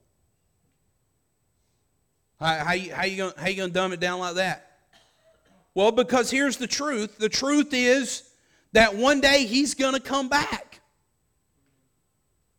How, 2.39 2.65
how, 2.65 2.73
you, 2.73 2.93
how, 2.93 3.05
you 3.05 3.17
gonna, 3.17 3.33
how 3.37 3.47
you 3.47 3.55
going 3.55 3.69
to 3.69 3.73
dumb 3.73 3.93
it 3.93 3.99
down 3.99 4.19
like 4.19 4.35
that? 4.35 4.79
Well, 5.73 5.91
because 5.91 6.31
here's 6.31 6.57
the 6.57 6.67
truth 6.67 7.17
the 7.17 7.29
truth 7.29 7.69
is 7.71 8.23
that 8.73 8.95
one 8.95 9.21
day 9.21 9.45
he's 9.45 9.73
going 9.73 9.93
to 9.93 9.99
come 9.99 10.29
back. 10.29 10.81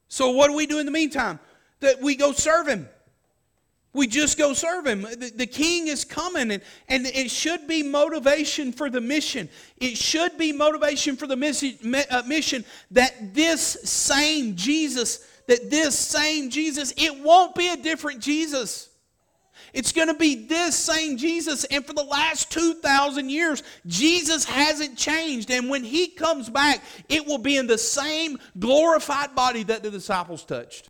So, 0.09 0.31
what 0.31 0.49
do 0.49 0.55
we 0.55 0.67
do 0.67 0.79
in 0.79 0.87
the 0.87 0.93
meantime? 0.93 1.39
That 1.81 2.01
we 2.01 2.17
go 2.17 2.33
serve 2.33 2.67
him. 2.67 2.89
We 3.95 4.07
just 4.07 4.37
go 4.37 4.53
serve 4.53 4.87
him. 4.87 5.03
The, 5.03 5.33
the, 5.35 5.47
king 5.47 5.89
is 5.89 6.05
coming, 6.05 6.51
and, 6.51 6.63
and 6.89 7.07
it 7.07 7.31
should 7.31 7.67
be 7.67 7.83
motivation 7.83 8.71
for 8.71 8.91
the 8.91 9.01
mission. 9.01 9.49
It 9.79 9.97
should 9.97 10.37
be 10.37 10.53
motivation 10.53 11.17
for 11.17 11.27
the 11.27 12.07
uh, 12.11 12.23
mission 12.27 12.65
that 12.91 13.35
this 13.35 13.61
same 13.63 14.57
Jesus, 14.57 15.27
that 15.47 15.71
this 15.71 15.99
same 15.99 16.51
Jesus, 16.51 16.93
it 16.97 17.19
won't 17.23 17.55
be 17.55 17.69
a 17.69 17.77
different 17.77 18.21
Jesus. 18.21 18.91
It's 19.73 19.93
going 19.93 20.09
to 20.09 20.15
be 20.15 20.47
this 20.47 20.77
same 20.77 21.17
Jesus. 21.17 21.65
And 21.65 21.85
for 21.85 21.93
the 21.93 22.05
last 22.05 22.51
2,000 22.51 23.31
years, 23.31 23.63
Jesus 23.87 24.45
hasn't 24.45 24.97
changed. 24.97 25.51
And 25.51 25.69
when 25.69 25.85
he 25.85 26.09
comes 26.09 26.49
back, 26.49 26.83
it 27.09 27.27
will 27.27 27.39
be 27.39 27.57
in 27.57 27.67
the 27.67 27.79
same 27.79 28.39
glorified 28.59 29.35
body 29.35 29.63
that 29.65 29.83
the 29.83 29.91
disciples 29.91 30.45
touched. 30.45 30.89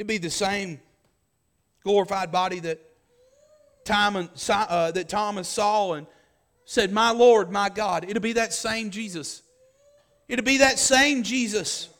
It'd 0.00 0.08
be 0.08 0.16
the 0.16 0.30
same 0.30 0.80
glorified 1.84 2.32
body 2.32 2.58
that, 2.60 2.80
uh, 3.86 4.90
that 4.92 5.08
Thomas 5.10 5.46
saw 5.46 5.92
and 5.92 6.06
said, 6.64 6.90
My 6.90 7.10
Lord, 7.10 7.50
my 7.50 7.68
God. 7.68 8.06
It'll 8.08 8.22
be 8.22 8.32
that 8.32 8.54
same 8.54 8.88
Jesus. 8.88 9.42
It'll 10.26 10.42
be 10.42 10.56
that 10.56 10.78
same 10.78 11.22
Jesus. 11.22 11.90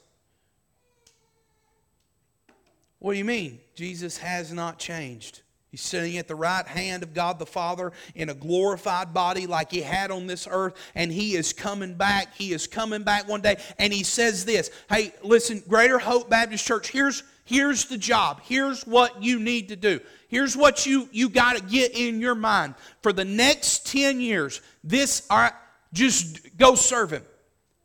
What 3.00 3.12
do 3.12 3.18
you 3.18 3.24
mean? 3.26 3.60
Jesus 3.74 4.16
has 4.16 4.50
not 4.50 4.78
changed. 4.78 5.42
He's 5.70 5.82
sitting 5.82 6.16
at 6.16 6.26
the 6.26 6.34
right 6.34 6.66
hand 6.66 7.02
of 7.02 7.12
God 7.12 7.38
the 7.38 7.44
Father 7.44 7.92
in 8.14 8.30
a 8.30 8.34
glorified 8.34 9.12
body 9.12 9.46
like 9.46 9.70
he 9.70 9.82
had 9.82 10.10
on 10.10 10.26
this 10.26 10.48
earth, 10.50 10.74
and 10.94 11.12
he 11.12 11.36
is 11.36 11.52
coming 11.52 11.96
back. 11.96 12.34
He 12.34 12.54
is 12.54 12.66
coming 12.66 13.02
back 13.02 13.28
one 13.28 13.42
day. 13.42 13.58
And 13.78 13.92
he 13.92 14.04
says 14.04 14.46
this 14.46 14.70
Hey, 14.88 15.12
listen, 15.22 15.62
Greater 15.68 15.98
Hope 15.98 16.30
Baptist 16.30 16.66
Church, 16.66 16.88
here's, 16.88 17.22
here's 17.50 17.86
the 17.86 17.98
job. 17.98 18.40
Here's 18.44 18.86
what 18.86 19.22
you 19.22 19.40
need 19.40 19.68
to 19.68 19.76
do. 19.76 19.98
Here's 20.28 20.56
what 20.56 20.86
you, 20.86 21.08
you 21.10 21.28
got 21.28 21.56
to 21.56 21.62
get 21.62 21.96
in 21.96 22.20
your 22.20 22.36
mind. 22.36 22.76
For 23.02 23.12
the 23.12 23.24
next 23.24 23.88
10 23.88 24.20
years, 24.20 24.60
this, 24.84 25.26
all 25.28 25.38
right, 25.38 25.52
just 25.92 26.56
go 26.56 26.76
serve 26.76 27.10
him. 27.10 27.24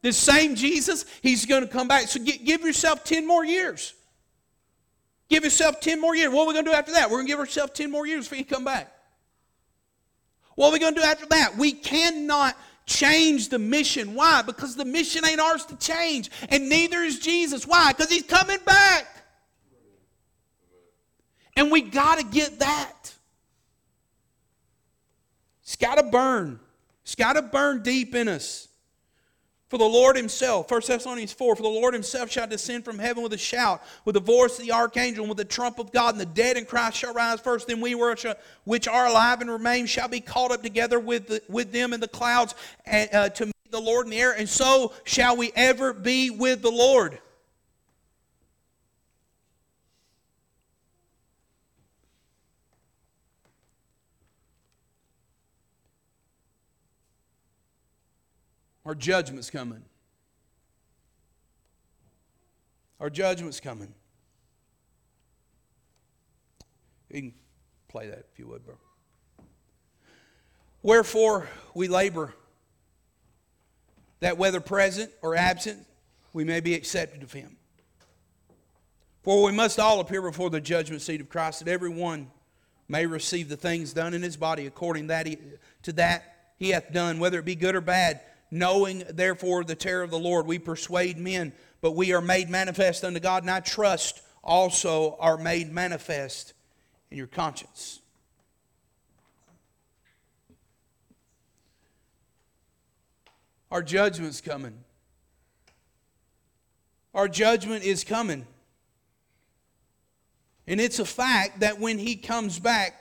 This 0.03 0.17
same 0.17 0.53
Jesus, 0.53 1.05
he's 1.23 1.47
going 1.47 1.63
to 1.63 1.67
come 1.67 1.87
back. 1.87 2.07
So 2.07 2.23
get, 2.23 2.45
give 2.45 2.61
yourself 2.61 3.03
10 3.03 3.25
more 3.27 3.43
years. 3.43 3.95
Give 5.29 5.43
yourself 5.43 5.79
10 5.79 5.99
more 5.99 6.15
years. 6.15 6.31
What 6.31 6.43
are 6.43 6.47
we 6.47 6.53
going 6.53 6.65
to 6.65 6.71
do 6.71 6.77
after 6.77 6.91
that? 6.91 7.09
We're 7.09 7.17
going 7.17 7.25
to 7.25 7.31
give 7.31 7.39
ourselves 7.39 7.71
10 7.73 7.89
more 7.89 8.05
years 8.05 8.25
before 8.25 8.37
you 8.37 8.45
come 8.45 8.63
back. 8.63 8.93
What 10.53 10.67
are 10.67 10.73
we 10.73 10.79
going 10.79 10.93
to 10.93 11.01
do 11.01 11.05
after 11.05 11.25
that? 11.25 11.57
We 11.57 11.71
cannot 11.71 12.55
change 12.85 13.49
the 13.49 13.57
mission. 13.57 14.13
Why? 14.13 14.43
Because 14.43 14.75
the 14.75 14.85
mission 14.85 15.25
ain't 15.25 15.39
ours 15.39 15.65
to 15.65 15.75
change. 15.77 16.29
And 16.49 16.69
neither 16.69 16.99
is 16.99 17.17
Jesus. 17.17 17.65
Why? 17.65 17.91
Because 17.91 18.11
he's 18.11 18.21
coming 18.21 18.59
back. 18.63 19.07
And 21.55 21.71
we 21.71 21.81
got 21.81 22.19
to 22.19 22.25
get 22.25 22.59
that. 22.59 23.13
It's 25.63 25.75
got 25.75 25.95
to 25.95 26.03
burn. 26.03 26.59
It's 27.03 27.15
got 27.15 27.33
to 27.33 27.41
burn 27.41 27.81
deep 27.83 28.13
in 28.15 28.27
us. 28.27 28.67
For 29.67 29.79
the 29.79 29.85
Lord 29.85 30.15
himself, 30.15 30.69
1 30.69 30.81
Thessalonians 30.85 31.33
4, 31.33 31.55
for 31.55 31.63
the 31.63 31.67
Lord 31.67 31.95
himself 31.95 32.31
shall 32.31 32.45
descend 32.45 32.85
from 32.85 32.99
heaven 32.99 33.23
with 33.23 33.33
a 33.33 33.37
shout, 33.37 33.81
with 34.05 34.13
the 34.13 34.21
voice 34.21 34.59
of 34.59 34.65
the 34.65 34.71
archangel, 34.71 35.23
and 35.23 35.29
with 35.29 35.39
the 35.39 35.45
trump 35.45 35.79
of 35.79 35.91
God, 35.91 36.13
and 36.13 36.21
the 36.21 36.25
dead 36.25 36.55
in 36.55 36.65
Christ 36.65 36.97
shall 36.97 37.13
rise 37.13 37.39
first. 37.39 37.67
Then 37.67 37.81
we 37.81 37.95
which 37.95 38.87
are 38.87 39.07
alive 39.07 39.41
and 39.41 39.49
remain 39.49 39.87
shall 39.87 40.07
be 40.07 40.19
caught 40.19 40.51
up 40.51 40.61
together 40.61 40.99
with, 40.99 41.27
the, 41.27 41.41
with 41.49 41.71
them 41.71 41.93
in 41.93 41.99
the 41.99 42.07
clouds 42.07 42.53
and, 42.85 43.09
uh, 43.11 43.29
to 43.29 43.47
meet 43.47 43.55
the 43.71 43.81
Lord 43.81 44.05
in 44.05 44.11
the 44.11 44.19
air, 44.19 44.33
and 44.33 44.47
so 44.47 44.93
shall 45.03 45.35
we 45.35 45.51
ever 45.55 45.93
be 45.93 46.29
with 46.29 46.61
the 46.61 46.71
Lord. 46.71 47.19
Our 58.85 58.95
judgment's 58.95 59.49
coming. 59.49 59.83
Our 62.99 63.09
judgment's 63.09 63.59
coming. 63.59 63.93
You 67.09 67.21
can 67.21 67.33
play 67.87 68.07
that 68.07 68.25
if 68.31 68.39
you 68.39 68.47
would, 68.47 68.65
bro. 68.65 68.75
Wherefore 70.83 71.47
we 71.73 71.87
labor, 71.87 72.33
that 74.19 74.37
whether 74.37 74.59
present 74.59 75.11
or 75.21 75.35
absent, 75.35 75.85
we 76.33 76.43
may 76.43 76.59
be 76.59 76.73
accepted 76.73 77.23
of 77.23 77.33
him. 77.33 77.57
For 79.23 79.43
we 79.43 79.51
must 79.51 79.79
all 79.79 79.99
appear 79.99 80.21
before 80.21 80.51
the 80.51 80.61
judgment 80.61 81.01
seat 81.01 81.21
of 81.21 81.29
Christ, 81.29 81.65
that 81.65 81.71
every 81.71 81.89
one 81.89 82.29
may 82.87 83.07
receive 83.07 83.49
the 83.49 83.57
things 83.57 83.93
done 83.93 84.13
in 84.13 84.21
his 84.21 84.37
body 84.37 84.67
according 84.67 85.07
that 85.07 85.25
he, 85.25 85.39
to 85.83 85.91
that 85.93 86.53
he 86.57 86.69
hath 86.69 86.91
done, 86.93 87.17
whether 87.17 87.39
it 87.39 87.45
be 87.45 87.55
good 87.55 87.75
or 87.75 87.81
bad. 87.81 88.21
Knowing 88.55 89.03
therefore 89.09 89.65
the 89.65 89.75
terror 89.75 90.01
of 90.01 90.09
the 90.09 90.17
Lord, 90.17 90.47
we 90.47 90.57
persuade 90.57 91.17
men, 91.17 91.51
but 91.81 91.91
we 91.91 92.13
are 92.13 92.21
made 92.21 92.49
manifest 92.49 93.03
unto 93.03 93.19
God, 93.19 93.43
and 93.43 93.51
I 93.51 93.59
trust 93.59 94.21
also 94.41 95.17
are 95.19 95.37
made 95.37 95.73
manifest 95.73 96.53
in 97.11 97.17
your 97.17 97.27
conscience. 97.27 97.99
Our 103.69 103.83
judgment's 103.83 104.39
coming. 104.39 104.85
Our 107.13 107.27
judgment 107.27 107.83
is 107.83 108.05
coming. 108.05 108.47
And 110.65 110.79
it's 110.79 110.99
a 110.99 111.05
fact 111.05 111.59
that 111.59 111.81
when 111.81 111.97
he 111.97 112.15
comes 112.15 112.57
back, 112.57 112.93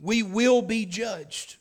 we 0.00 0.22
will 0.22 0.62
be 0.62 0.86
judged. 0.86 1.56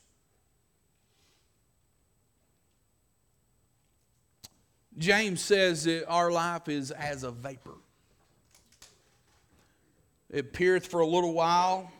James 4.97 5.41
says 5.41 5.83
that 5.83 6.07
our 6.07 6.31
life 6.31 6.69
is 6.69 6.91
as 6.91 7.23
a 7.23 7.31
vapor. 7.31 7.75
It 10.29 10.45
appeareth 10.45 10.87
for 10.87 11.01
a 11.01 11.07
little 11.07 11.33
while, 11.33 11.91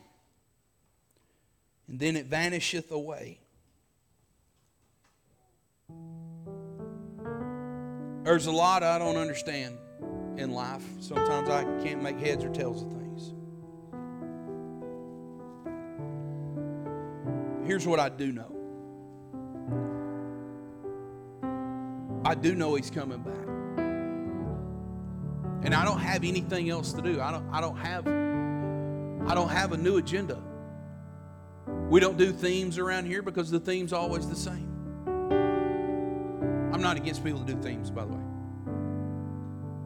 and 1.88 2.00
then 2.00 2.16
it 2.16 2.26
vanisheth 2.26 2.90
away. 2.90 3.38
There's 8.24 8.46
a 8.46 8.52
lot 8.52 8.82
I 8.82 8.98
don't 8.98 9.16
understand 9.16 9.78
in 10.36 10.52
life. 10.52 10.82
Sometimes 11.00 11.48
I 11.48 11.62
can't 11.84 12.02
make 12.02 12.18
heads 12.18 12.44
or 12.44 12.50
tails 12.50 12.82
of 12.82 12.90
things. 12.90 13.32
Here's 17.66 17.86
what 17.86 18.00
I 18.00 18.08
do 18.08 18.32
know 18.32 18.55
I 22.26 22.34
do 22.34 22.56
know 22.56 22.74
He's 22.74 22.90
coming 22.90 23.18
back. 23.18 23.46
And 25.64 25.72
I 25.72 25.84
don't 25.84 26.00
have 26.00 26.24
anything 26.24 26.70
else 26.70 26.92
to 26.92 27.00
do. 27.00 27.20
I 27.20 27.30
don't, 27.30 27.48
I 27.52 27.60
don't 27.60 27.76
have 27.76 28.08
I 29.28 29.34
don't 29.34 29.48
have 29.48 29.72
a 29.72 29.76
new 29.76 29.96
agenda. 29.96 30.40
We 31.88 32.00
don't 32.00 32.16
do 32.16 32.32
themes 32.32 32.78
around 32.78 33.06
here 33.06 33.22
because 33.22 33.50
the 33.50 33.60
theme's 33.60 33.92
always 33.92 34.28
the 34.28 34.36
same. 34.36 34.72
I'm 36.72 36.80
not 36.80 36.96
against 36.96 37.24
people 37.24 37.44
to 37.44 37.54
do 37.54 37.60
themes, 37.60 37.90
by 37.90 38.04
the 38.04 38.12
way. 38.12 38.22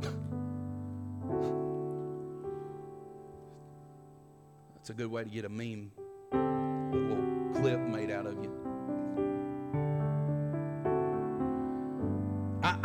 That's 4.77 4.91
a 4.91 4.95
good 4.95 5.11
way 5.11 5.25
to 5.25 5.31
get 5.31 5.45
a 5.45 5.49
meme, 5.49 5.91
a 6.33 6.37
little 6.93 7.53
clip 7.55 7.81
made 7.81 8.11
out 8.11 8.27
of 8.27 8.35
you. 8.43 8.60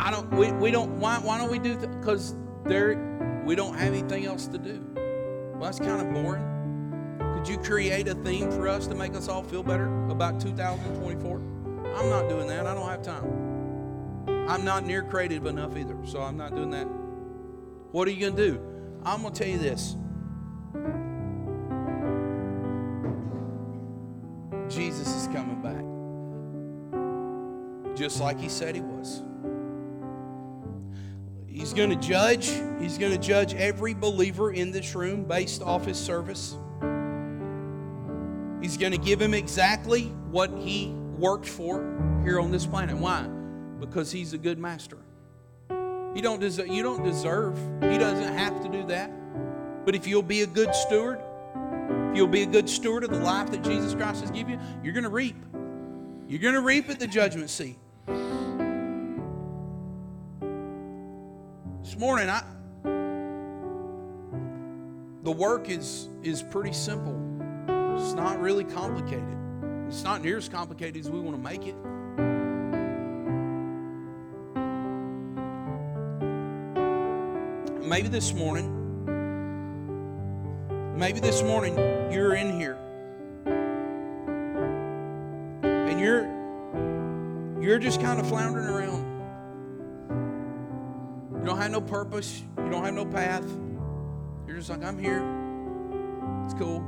I, 0.06 0.10
don't. 0.12 0.30
We, 0.36 0.52
we 0.52 0.70
don't. 0.70 1.00
Why, 1.00 1.18
why 1.18 1.36
don't 1.36 1.50
we 1.50 1.58
do? 1.58 1.76
Because 1.76 2.36
there, 2.62 3.42
we 3.44 3.56
don't 3.56 3.74
have 3.74 3.92
anything 3.92 4.24
else 4.24 4.46
to 4.46 4.56
do. 4.56 4.80
Well, 4.94 5.62
that's 5.62 5.80
kind 5.80 6.00
of 6.00 6.14
boring. 6.14 6.46
Could 7.34 7.48
you 7.48 7.58
create 7.58 8.06
a 8.06 8.14
theme 8.14 8.48
for 8.52 8.68
us 8.68 8.86
to 8.86 8.94
make 8.94 9.16
us 9.16 9.26
all 9.26 9.42
feel 9.42 9.64
better 9.64 9.86
about 10.08 10.38
2024? 10.38 11.38
I'm 11.96 12.08
not 12.08 12.28
doing 12.28 12.46
that. 12.46 12.68
I 12.68 12.74
don't 12.74 12.88
have 12.88 13.02
time. 13.02 13.24
I'm 14.48 14.64
not 14.64 14.86
near 14.86 15.02
creative 15.02 15.44
enough 15.46 15.76
either, 15.76 15.96
so 16.04 16.22
I'm 16.22 16.36
not 16.36 16.54
doing 16.54 16.70
that. 16.70 16.86
What 17.90 18.06
are 18.06 18.12
you 18.12 18.20
going 18.20 18.36
to 18.36 18.50
do? 18.52 18.60
I'm 19.04 19.22
going 19.22 19.34
to 19.34 19.42
tell 19.42 19.50
you 19.50 19.58
this. 19.58 19.96
Jesus 24.68 25.08
is 25.08 25.26
coming 25.34 25.60
back. 25.62 25.82
Just 27.96 28.20
like 28.20 28.38
he 28.38 28.48
said 28.48 28.76
he 28.76 28.82
was. 28.82 29.24
He's 31.66 31.74
going 31.74 31.90
to 31.90 31.96
judge. 31.96 32.46
He's 32.78 32.96
going 32.96 33.10
to 33.10 33.18
judge 33.18 33.52
every 33.54 33.92
believer 33.92 34.52
in 34.52 34.70
this 34.70 34.94
room 34.94 35.24
based 35.24 35.62
off 35.62 35.84
his 35.84 35.98
service. 35.98 36.56
He's 38.62 38.76
going 38.76 38.92
to 38.92 38.98
give 38.98 39.20
him 39.20 39.34
exactly 39.34 40.04
what 40.30 40.56
he 40.56 40.92
worked 41.18 41.48
for 41.48 42.20
here 42.22 42.38
on 42.38 42.52
this 42.52 42.64
planet. 42.64 42.96
Why? 42.96 43.22
Because 43.80 44.12
he's 44.12 44.32
a 44.32 44.38
good 44.38 44.60
master. 44.60 44.98
You 45.68 46.22
don't 46.22 46.38
deserve, 46.38 46.68
you 46.68 46.84
don't 46.84 47.02
deserve, 47.02 47.58
he 47.82 47.98
doesn't 47.98 48.32
have 48.34 48.62
to 48.62 48.68
do 48.68 48.86
that. 48.86 49.10
But 49.84 49.96
if 49.96 50.06
you'll 50.06 50.22
be 50.22 50.42
a 50.42 50.46
good 50.46 50.72
steward, 50.72 51.18
if 52.12 52.16
you'll 52.16 52.28
be 52.28 52.42
a 52.42 52.46
good 52.46 52.70
steward 52.70 53.02
of 53.02 53.10
the 53.10 53.18
life 53.18 53.50
that 53.50 53.64
Jesus 53.64 53.92
Christ 53.92 54.20
has 54.20 54.30
given 54.30 54.52
you, 54.52 54.60
you're 54.84 54.94
going 54.94 55.02
to 55.02 55.10
reap. 55.10 55.34
You're 56.28 56.38
going 56.38 56.54
to 56.54 56.60
reap 56.60 56.88
at 56.90 57.00
the 57.00 57.08
judgment 57.08 57.50
seat. 57.50 57.76
This 61.86 61.96
morning, 61.98 62.28
I 62.28 62.42
the 65.22 65.30
work 65.30 65.70
is 65.70 66.08
is 66.24 66.42
pretty 66.42 66.72
simple. 66.72 67.14
It's 67.96 68.12
not 68.12 68.40
really 68.40 68.64
complicated. 68.64 69.36
It's 69.86 70.02
not 70.02 70.20
near 70.20 70.36
as 70.36 70.48
complicated 70.48 70.96
as 70.96 71.08
we 71.08 71.20
want 71.20 71.36
to 71.36 71.42
make 71.44 71.64
it. 71.64 71.76
Maybe 77.88 78.08
this 78.08 78.34
morning, 78.34 78.66
maybe 80.98 81.20
this 81.20 81.44
morning 81.44 81.76
you're 82.10 82.34
in 82.34 82.58
here 82.58 82.76
and 85.62 86.00
you're 86.00 86.26
you're 87.62 87.78
just 87.78 88.00
kind 88.00 88.18
of 88.18 88.26
floundering 88.26 88.66
around. 88.66 88.95
You 91.46 91.52
don't 91.52 91.60
have 91.60 91.70
no 91.70 91.80
purpose, 91.80 92.42
you 92.58 92.70
don't 92.70 92.84
have 92.84 92.94
no 92.94 93.06
path. 93.06 93.44
You're 94.48 94.56
just 94.56 94.68
like, 94.68 94.82
I'm 94.82 94.98
here. 94.98 95.22
It's 96.44 96.54
cool. 96.54 96.84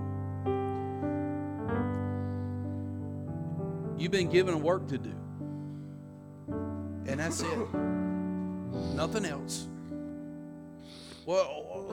You've 3.96 4.11
been 4.11 4.28
given 4.28 4.54
a 4.54 4.59
work 4.59 4.88
to 4.88 4.98
do. 4.98 5.14
And 7.06 7.20
that's 7.20 7.40
it. 7.40 7.74
Nothing 8.96 9.26
else. 9.26 9.68
Well, 11.24 11.92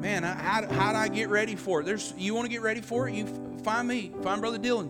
man, 0.00 0.22
how, 0.22 0.68
how 0.72 0.92
do 0.92 0.98
I 0.98 1.08
get 1.08 1.30
ready 1.30 1.56
for 1.56 1.80
it? 1.80 1.84
There's, 1.84 2.14
you 2.16 2.32
want 2.32 2.44
to 2.44 2.48
get 2.48 2.62
ready 2.62 2.80
for 2.80 3.08
it? 3.08 3.14
You 3.16 3.26
find 3.64 3.88
me, 3.88 4.12
find 4.22 4.40
Brother 4.40 4.60
Dylan. 4.60 4.88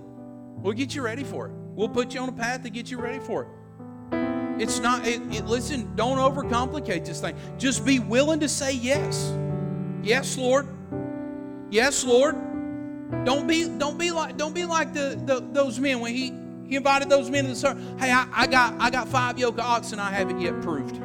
We'll 0.59 0.75
get 0.75 0.95
you 0.95 1.01
ready 1.01 1.25
for 1.25 1.47
it. 1.47 1.53
We'll 1.75 1.89
put 1.89 2.13
you 2.13 2.21
on 2.21 2.29
a 2.29 2.33
path 2.33 2.65
to 2.65 2.69
get 2.69 2.91
you 2.91 3.01
ready 3.01 3.21
for 3.21 3.45
it. 3.45 3.49
It's 4.59 4.81
not, 4.81 5.07
it, 5.07 5.21
it, 5.33 5.47
listen, 5.47 5.95
don't 5.95 6.19
overcomplicate 6.19 7.05
this 7.05 7.21
thing. 7.21 7.37
Just 7.59 7.85
be 7.85 7.99
willing 7.99 8.41
to 8.41 8.49
say 8.49 8.73
yes. 8.73 9.33
Yes, 10.03 10.37
Lord. 10.37 10.67
Yes, 11.71 12.05
Lord. 12.05 12.37
Don't 13.25 13.47
be 13.47 13.67
don't 13.69 13.99
be 13.99 14.11
like 14.11 14.37
don't 14.37 14.55
be 14.55 14.67
like 14.67 14.93
the, 14.93 15.19
the 15.25 15.41
those 15.53 15.79
men 15.79 16.01
when 16.01 16.15
he 16.15 16.33
he 16.67 16.77
invited 16.77 17.09
those 17.09 17.31
men 17.31 17.45
to 17.45 17.51
the 17.51 17.57
service. 17.57 17.83
Hey, 17.99 18.11
I, 18.11 18.29
I 18.33 18.47
got 18.47 18.75
I 18.79 18.91
got 18.91 19.09
five 19.09 19.39
yoke 19.39 19.55
of 19.55 19.65
oxen 19.65 19.99
I 19.99 20.11
haven't 20.11 20.41
yet 20.41 20.61
proved. 20.61 20.97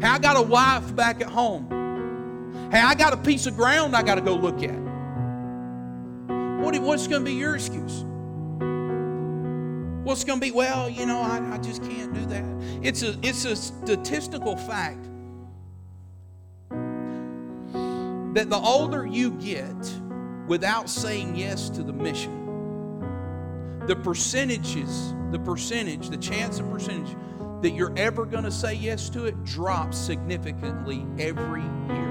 Hey, 0.00 0.08
I 0.08 0.18
got 0.18 0.36
a 0.36 0.42
wife 0.42 0.94
back 0.96 1.20
at 1.20 1.28
home. 1.28 2.68
Hey, 2.70 2.80
I 2.80 2.94
got 2.94 3.12
a 3.12 3.16
piece 3.16 3.46
of 3.46 3.56
ground 3.56 3.94
I 3.94 4.02
got 4.02 4.14
to 4.14 4.20
go 4.20 4.34
look 4.34 4.62
at. 4.62 4.78
What, 6.60 6.78
what's 6.80 7.06
going 7.06 7.24
to 7.24 7.30
be 7.30 7.36
your 7.36 7.54
excuse? 7.54 8.04
What's 10.08 10.24
going 10.24 10.40
to 10.40 10.46
be, 10.46 10.52
well, 10.52 10.88
you 10.88 11.04
know, 11.04 11.20
I, 11.20 11.36
I 11.52 11.58
just 11.58 11.82
can't 11.82 12.14
do 12.14 12.24
that. 12.24 12.42
It's 12.82 13.02
a, 13.02 13.14
it's 13.22 13.44
a 13.44 13.54
statistical 13.54 14.56
fact 14.56 15.04
that 18.32 18.48
the 18.48 18.56
older 18.56 19.04
you 19.04 19.32
get 19.32 19.76
without 20.46 20.88
saying 20.88 21.36
yes 21.36 21.68
to 21.68 21.82
the 21.82 21.92
mission, 21.92 23.02
the 23.86 23.96
percentages, 23.96 25.12
the 25.30 25.40
percentage, 25.40 26.08
the 26.08 26.16
chance 26.16 26.58
of 26.58 26.70
percentage 26.70 27.14
that 27.60 27.72
you're 27.72 27.92
ever 27.98 28.24
going 28.24 28.44
to 28.44 28.50
say 28.50 28.72
yes 28.72 29.10
to 29.10 29.26
it 29.26 29.44
drops 29.44 29.98
significantly 29.98 31.04
every 31.18 31.60
year. 31.60 32.08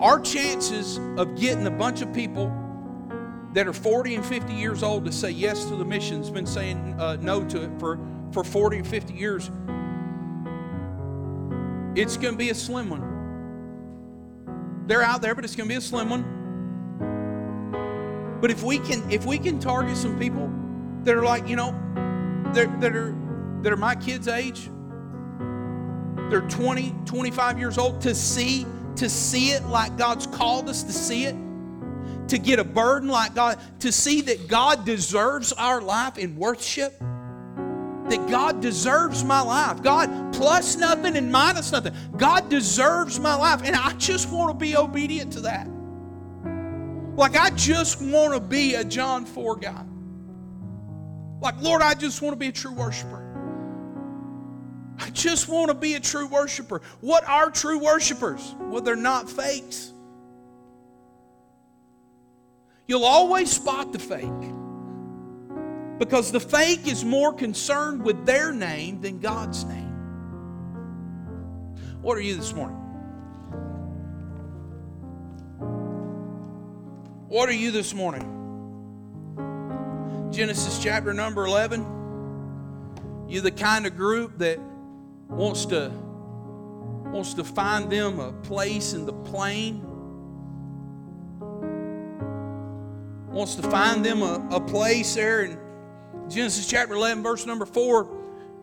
Our 0.00 0.18
chances 0.18 0.98
of 1.18 1.38
getting 1.38 1.66
a 1.66 1.70
bunch 1.70 2.00
of 2.00 2.10
people 2.14 2.50
that 3.52 3.66
are 3.66 3.72
40 3.72 4.16
and 4.16 4.24
50 4.24 4.52
years 4.52 4.82
old 4.82 5.04
to 5.06 5.12
say 5.12 5.30
yes 5.30 5.64
to 5.66 5.76
the 5.76 5.84
mission 5.84 6.18
has 6.18 6.30
been 6.30 6.46
saying 6.46 6.94
uh, 6.98 7.16
no 7.20 7.44
to 7.48 7.64
it 7.64 7.70
for, 7.78 7.98
for 8.32 8.44
40 8.44 8.80
or 8.80 8.84
50 8.84 9.14
years 9.14 9.50
it's 11.96 12.16
going 12.16 12.34
to 12.34 12.38
be 12.38 12.50
a 12.50 12.54
slim 12.54 12.88
one. 12.88 14.84
They're 14.86 15.02
out 15.02 15.22
there, 15.22 15.34
but 15.34 15.44
it's 15.44 15.56
going 15.56 15.68
to 15.68 15.72
be 15.72 15.76
a 15.76 15.80
slim 15.80 16.08
one. 16.08 16.38
But 18.40 18.52
if 18.52 18.62
we 18.62 18.78
can, 18.78 19.10
if 19.10 19.26
we 19.26 19.38
can 19.38 19.58
target 19.58 19.96
some 19.96 20.16
people 20.18 20.50
that 21.02 21.16
are 21.16 21.24
like, 21.24 21.48
you 21.48 21.56
know, 21.56 21.72
that, 22.54 22.80
that 22.80 22.94
are 22.94 23.16
that 23.62 23.72
are 23.72 23.76
my 23.76 23.94
kids' 23.94 24.28
age, 24.28 24.70
they're 26.30 26.46
20, 26.48 26.94
25 27.04 27.58
years 27.58 27.76
old, 27.76 28.00
to 28.00 28.14
see, 28.14 28.64
to 28.96 29.10
see 29.10 29.50
it 29.50 29.66
like 29.66 29.98
God's 29.98 30.26
called 30.28 30.68
us 30.68 30.82
to 30.84 30.92
see 30.92 31.26
it, 31.26 31.34
to 32.30 32.38
get 32.38 32.58
a 32.58 32.64
burden 32.64 33.08
like 33.08 33.34
God, 33.34 33.58
to 33.80 33.92
see 33.92 34.22
that 34.22 34.48
God 34.48 34.84
deserves 34.84 35.52
our 35.52 35.80
life 35.80 36.18
in 36.18 36.36
worship 36.36 36.94
that 38.10 38.28
God 38.28 38.60
deserves 38.60 39.24
my 39.24 39.40
life. 39.40 39.82
God 39.82 40.32
plus 40.32 40.76
nothing 40.76 41.16
and 41.16 41.30
minus 41.30 41.72
nothing. 41.72 41.94
God 42.16 42.48
deserves 42.48 43.20
my 43.20 43.34
life. 43.34 43.62
And 43.64 43.74
I 43.74 43.92
just 43.94 44.30
want 44.30 44.50
to 44.50 44.54
be 44.54 44.76
obedient 44.76 45.32
to 45.34 45.40
that. 45.42 45.68
Like, 47.16 47.36
I 47.36 47.50
just 47.50 48.02
want 48.02 48.34
to 48.34 48.40
be 48.40 48.74
a 48.74 48.84
John 48.84 49.24
4 49.24 49.56
guy. 49.56 49.84
Like, 51.40 51.60
Lord, 51.60 51.82
I 51.82 51.94
just 51.94 52.20
want 52.20 52.32
to 52.32 52.36
be 52.36 52.48
a 52.48 52.52
true 52.52 52.72
worshiper. 52.72 53.26
I 54.98 55.08
just 55.10 55.48
want 55.48 55.68
to 55.68 55.74
be 55.74 55.94
a 55.94 56.00
true 56.00 56.26
worshiper. 56.26 56.82
What 57.00 57.26
are 57.28 57.50
true 57.50 57.78
worshipers? 57.78 58.54
Well, 58.58 58.82
they're 58.82 58.96
not 58.96 59.30
fakes. 59.30 59.92
You'll 62.90 63.04
always 63.04 63.52
spot 63.52 63.92
the 63.92 64.00
fake 64.00 64.26
because 66.00 66.32
the 66.32 66.40
fake 66.40 66.88
is 66.88 67.04
more 67.04 67.32
concerned 67.32 68.04
with 68.04 68.26
their 68.26 68.50
name 68.50 69.00
than 69.00 69.20
God's 69.20 69.64
name. 69.64 69.92
What 72.02 72.18
are 72.18 72.20
you 72.20 72.34
this 72.34 72.52
morning? 72.52 72.78
What 77.28 77.48
are 77.48 77.52
you 77.52 77.70
this 77.70 77.94
morning? 77.94 78.26
Genesis 80.32 80.82
chapter 80.82 81.14
number 81.14 81.46
11. 81.46 81.86
You're 83.28 83.42
the 83.42 83.52
kind 83.52 83.86
of 83.86 83.96
group 83.96 84.36
that 84.38 84.58
wants 85.28 85.64
to 85.66 85.92
wants 87.12 87.34
to 87.34 87.44
find 87.44 87.88
them 87.88 88.18
a 88.18 88.32
place 88.32 88.94
in 88.94 89.06
the 89.06 89.12
plain. 89.12 89.89
Wants 93.30 93.54
to 93.54 93.62
find 93.62 94.04
them 94.04 94.22
a, 94.22 94.46
a 94.50 94.60
place 94.60 95.14
there 95.14 95.44
in 95.44 95.58
Genesis 96.28 96.66
chapter 96.66 96.94
11, 96.94 97.22
verse 97.22 97.46
number 97.46 97.64
4. 97.64 98.08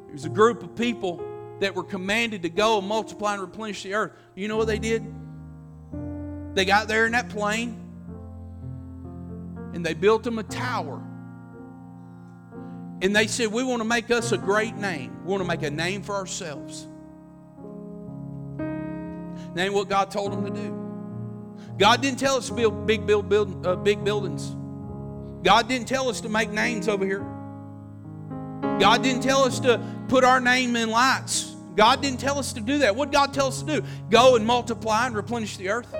There's 0.08 0.26
a 0.26 0.30
group 0.30 0.62
of 0.64 0.76
people 0.76 1.24
that 1.60 1.74
were 1.74 1.84
commanded 1.84 2.42
to 2.44 2.50
go 2.50 2.80
and 2.80 2.88
multiply 2.88 3.34
and 3.34 3.42
replenish 3.42 3.84
the 3.84 3.94
earth. 3.94 4.12
You 4.36 4.48
know 4.48 4.58
what 4.58 4.68
they 4.68 4.80
did? 4.80 5.06
They 6.54 6.66
got 6.66 6.88
there 6.88 7.06
in 7.06 7.14
that 7.14 7.30
plain 7.30 7.84
and 9.74 9.86
they 9.86 9.94
built 9.94 10.24
them 10.24 10.40
a 10.40 10.44
tower 10.44 11.02
and 13.02 13.16
they 13.16 13.28
said, 13.28 13.52
We 13.52 13.64
want 13.64 13.82
to 13.82 13.88
make 13.88 14.10
us 14.12 14.32
a 14.32 14.38
great 14.38 14.76
name. 14.76 15.24
We 15.24 15.32
want 15.32 15.44
to 15.44 15.48
make 15.48 15.62
a 15.62 15.70
name 15.70 16.02
for 16.02 16.16
ourselves. 16.16 16.88
Name 19.56 19.74
what 19.74 19.88
God 19.88 20.12
told 20.12 20.34
them 20.34 20.46
to 20.46 20.52
do. 20.52 20.87
God 21.78 22.02
didn't 22.02 22.20
tell 22.20 22.36
us 22.36 22.48
to 22.48 22.54
build 22.54 22.88
big, 22.88 23.06
build, 23.06 23.30
build, 23.30 23.66
uh, 23.66 23.76
big 23.76 24.04
buildings. 24.04 24.56
God 25.44 25.68
didn't 25.68 25.88
tell 25.88 26.10
us 26.10 26.22
to 26.22 26.30
make 26.30 26.50
names 26.50 26.88
over 26.88 27.06
here. 27.06 27.26
God 28.80 29.04
didn't 29.04 29.22
tell 29.22 29.44
us 29.44 29.60
to 29.62 29.80
put 30.08 30.24
our 30.24 30.40
name 30.40 30.76
in 30.76 30.90
lights. 30.90 31.56
God 31.76 32.02
didn't 32.02 32.20
tell 32.20 32.40
us 32.40 32.54
to 32.54 32.62
do 32.62 32.80
that. 32.80 32.96
What 32.96 33.12
God 33.12 33.34
tell 33.34 33.48
us 33.48 33.62
to 33.62 33.82
do? 33.82 33.88
Go 34.10 34.36
and 34.36 34.46
multiply 34.46 35.06
and 35.06 35.16
replenish 35.16 35.58
the 35.58 35.70
earth. 35.70 35.94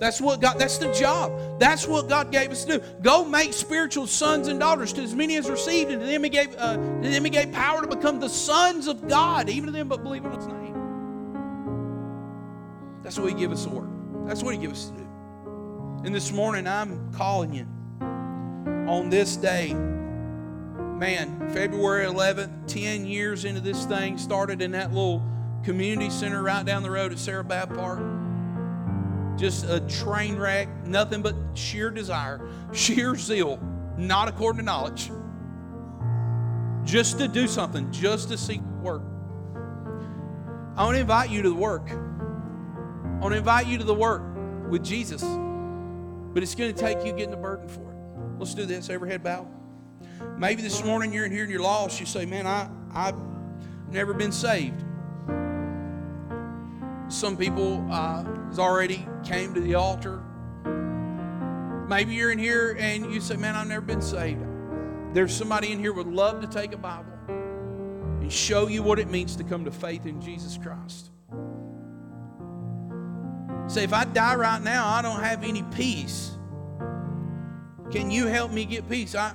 That's 0.00 0.20
what 0.20 0.40
God, 0.40 0.58
that's 0.58 0.78
the 0.78 0.92
job. 0.92 1.32
That's 1.60 1.86
what 1.86 2.08
God 2.08 2.32
gave 2.32 2.50
us 2.50 2.64
to 2.64 2.78
do. 2.78 2.84
Go 3.00 3.24
make 3.24 3.52
spiritual 3.52 4.06
sons 4.06 4.48
and 4.48 4.58
daughters 4.58 4.92
to 4.94 5.02
as 5.02 5.14
many 5.14 5.36
as 5.36 5.48
received, 5.48 5.92
and 5.92 6.00
to 6.00 6.06
them 6.06 6.24
he 6.24 6.30
gave, 6.30 6.54
uh, 6.58 6.74
to 6.76 7.08
them 7.08 7.24
he 7.24 7.30
gave 7.30 7.52
power 7.52 7.80
to 7.80 7.86
become 7.86 8.18
the 8.18 8.28
sons 8.28 8.88
of 8.88 9.06
God, 9.08 9.48
even 9.48 9.66
to 9.66 9.72
them 9.72 9.88
but 9.88 10.02
believe 10.02 10.24
in 10.24 10.32
his 10.32 10.46
name. 10.46 10.63
That's 13.04 13.16
what 13.16 13.28
he 13.28 13.34
gave 13.36 13.52
us 13.52 13.62
to 13.64 13.70
work. 13.70 13.88
That's 14.26 14.42
what 14.42 14.54
he 14.54 14.60
gave 14.60 14.72
us 14.72 14.86
to 14.86 14.96
do. 14.96 15.06
And 16.04 16.12
this 16.12 16.32
morning 16.32 16.66
I'm 16.66 17.12
calling 17.12 17.54
you 17.54 17.68
on 18.90 19.10
this 19.10 19.36
day. 19.36 19.72
Man, 19.72 21.50
February 21.52 22.06
11th, 22.06 22.66
10 22.66 23.06
years 23.06 23.44
into 23.44 23.60
this 23.60 23.84
thing, 23.84 24.18
started 24.18 24.60
in 24.60 24.72
that 24.72 24.92
little 24.92 25.22
community 25.62 26.10
center 26.10 26.42
right 26.42 26.66
down 26.66 26.82
the 26.82 26.90
road 26.90 27.12
at 27.12 27.18
Sarah 27.20 27.44
Babb 27.44 27.76
Park 27.76 28.00
just 29.36 29.64
a 29.68 29.80
train 29.80 30.36
wreck, 30.36 30.68
nothing 30.86 31.22
but 31.22 31.34
sheer 31.54 31.90
desire, 31.90 32.40
sheer 32.72 33.16
zeal, 33.16 33.58
not 33.96 34.28
according 34.28 34.58
to 34.58 34.64
knowledge. 34.64 35.10
Just 36.84 37.18
to 37.18 37.28
do 37.28 37.46
something, 37.46 37.90
just 37.90 38.28
to 38.28 38.38
seek 38.38 38.60
work. 38.82 39.02
I 40.76 40.84
want 40.84 40.96
to 40.96 41.00
invite 41.00 41.30
you 41.30 41.42
to 41.42 41.48
the 41.48 41.54
work. 41.54 41.88
I 43.14 43.20
want 43.20 43.32
to 43.32 43.38
invite 43.38 43.66
you 43.66 43.78
to 43.78 43.84
the 43.84 43.94
work 43.94 44.22
with 44.68 44.84
Jesus. 44.84 45.22
But 45.22 46.42
it's 46.42 46.54
going 46.54 46.74
to 46.74 46.78
take 46.78 46.98
you 47.06 47.12
getting 47.12 47.30
the 47.30 47.36
burden 47.36 47.68
for 47.68 47.92
it. 47.92 48.38
Let's 48.38 48.54
do 48.54 48.66
this. 48.66 48.90
Every 48.90 49.08
head 49.08 49.22
bow. 49.22 49.48
Maybe 50.36 50.62
this 50.62 50.84
morning 50.84 51.12
you're 51.12 51.24
in 51.24 51.32
here 51.32 51.44
and 51.44 51.50
you're 51.50 51.62
lost. 51.62 52.00
You 52.00 52.06
say, 52.06 52.26
Man, 52.26 52.46
I, 52.46 52.68
I've 52.92 53.16
never 53.88 54.12
been 54.12 54.32
saved. 54.32 54.82
Some 57.08 57.36
people 57.36 57.86
uh, 57.90 58.24
already 58.58 59.06
came 59.24 59.54
to 59.54 59.60
the 59.60 59.76
altar. 59.76 60.22
Maybe 61.88 62.14
you're 62.14 62.32
in 62.32 62.38
here 62.38 62.76
and 62.78 63.12
you 63.12 63.20
say, 63.20 63.36
Man, 63.36 63.54
I've 63.54 63.68
never 63.68 63.84
been 63.84 64.02
saved. 64.02 64.44
There's 65.12 65.32
somebody 65.32 65.70
in 65.70 65.78
here 65.78 65.92
would 65.92 66.08
love 66.08 66.40
to 66.40 66.48
take 66.48 66.72
a 66.72 66.76
Bible 66.76 67.12
and 67.28 68.32
show 68.32 68.66
you 68.66 68.82
what 68.82 68.98
it 68.98 69.08
means 69.08 69.36
to 69.36 69.44
come 69.44 69.64
to 69.66 69.70
faith 69.70 70.06
in 70.06 70.20
Jesus 70.20 70.58
Christ. 70.60 71.10
Say, 73.66 73.84
if 73.84 73.92
I 73.92 74.04
die 74.04 74.34
right 74.34 74.62
now, 74.62 74.86
I 74.88 75.02
don't 75.02 75.22
have 75.22 75.42
any 75.42 75.62
peace. 75.74 76.32
Can 77.90 78.10
you 78.10 78.26
help 78.26 78.52
me 78.52 78.64
get 78.64 78.88
peace? 78.88 79.14
I, 79.14 79.34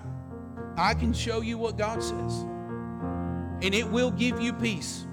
I 0.78 0.94
can 0.94 1.14
show 1.14 1.42
you 1.42 1.58
what 1.58 1.78
God 1.78 2.04
says, 2.04 2.42
and 3.62 3.74
it 3.74 3.88
will 3.88 4.12
give 4.12 4.40
you 4.40 4.54
peace. 4.54 5.06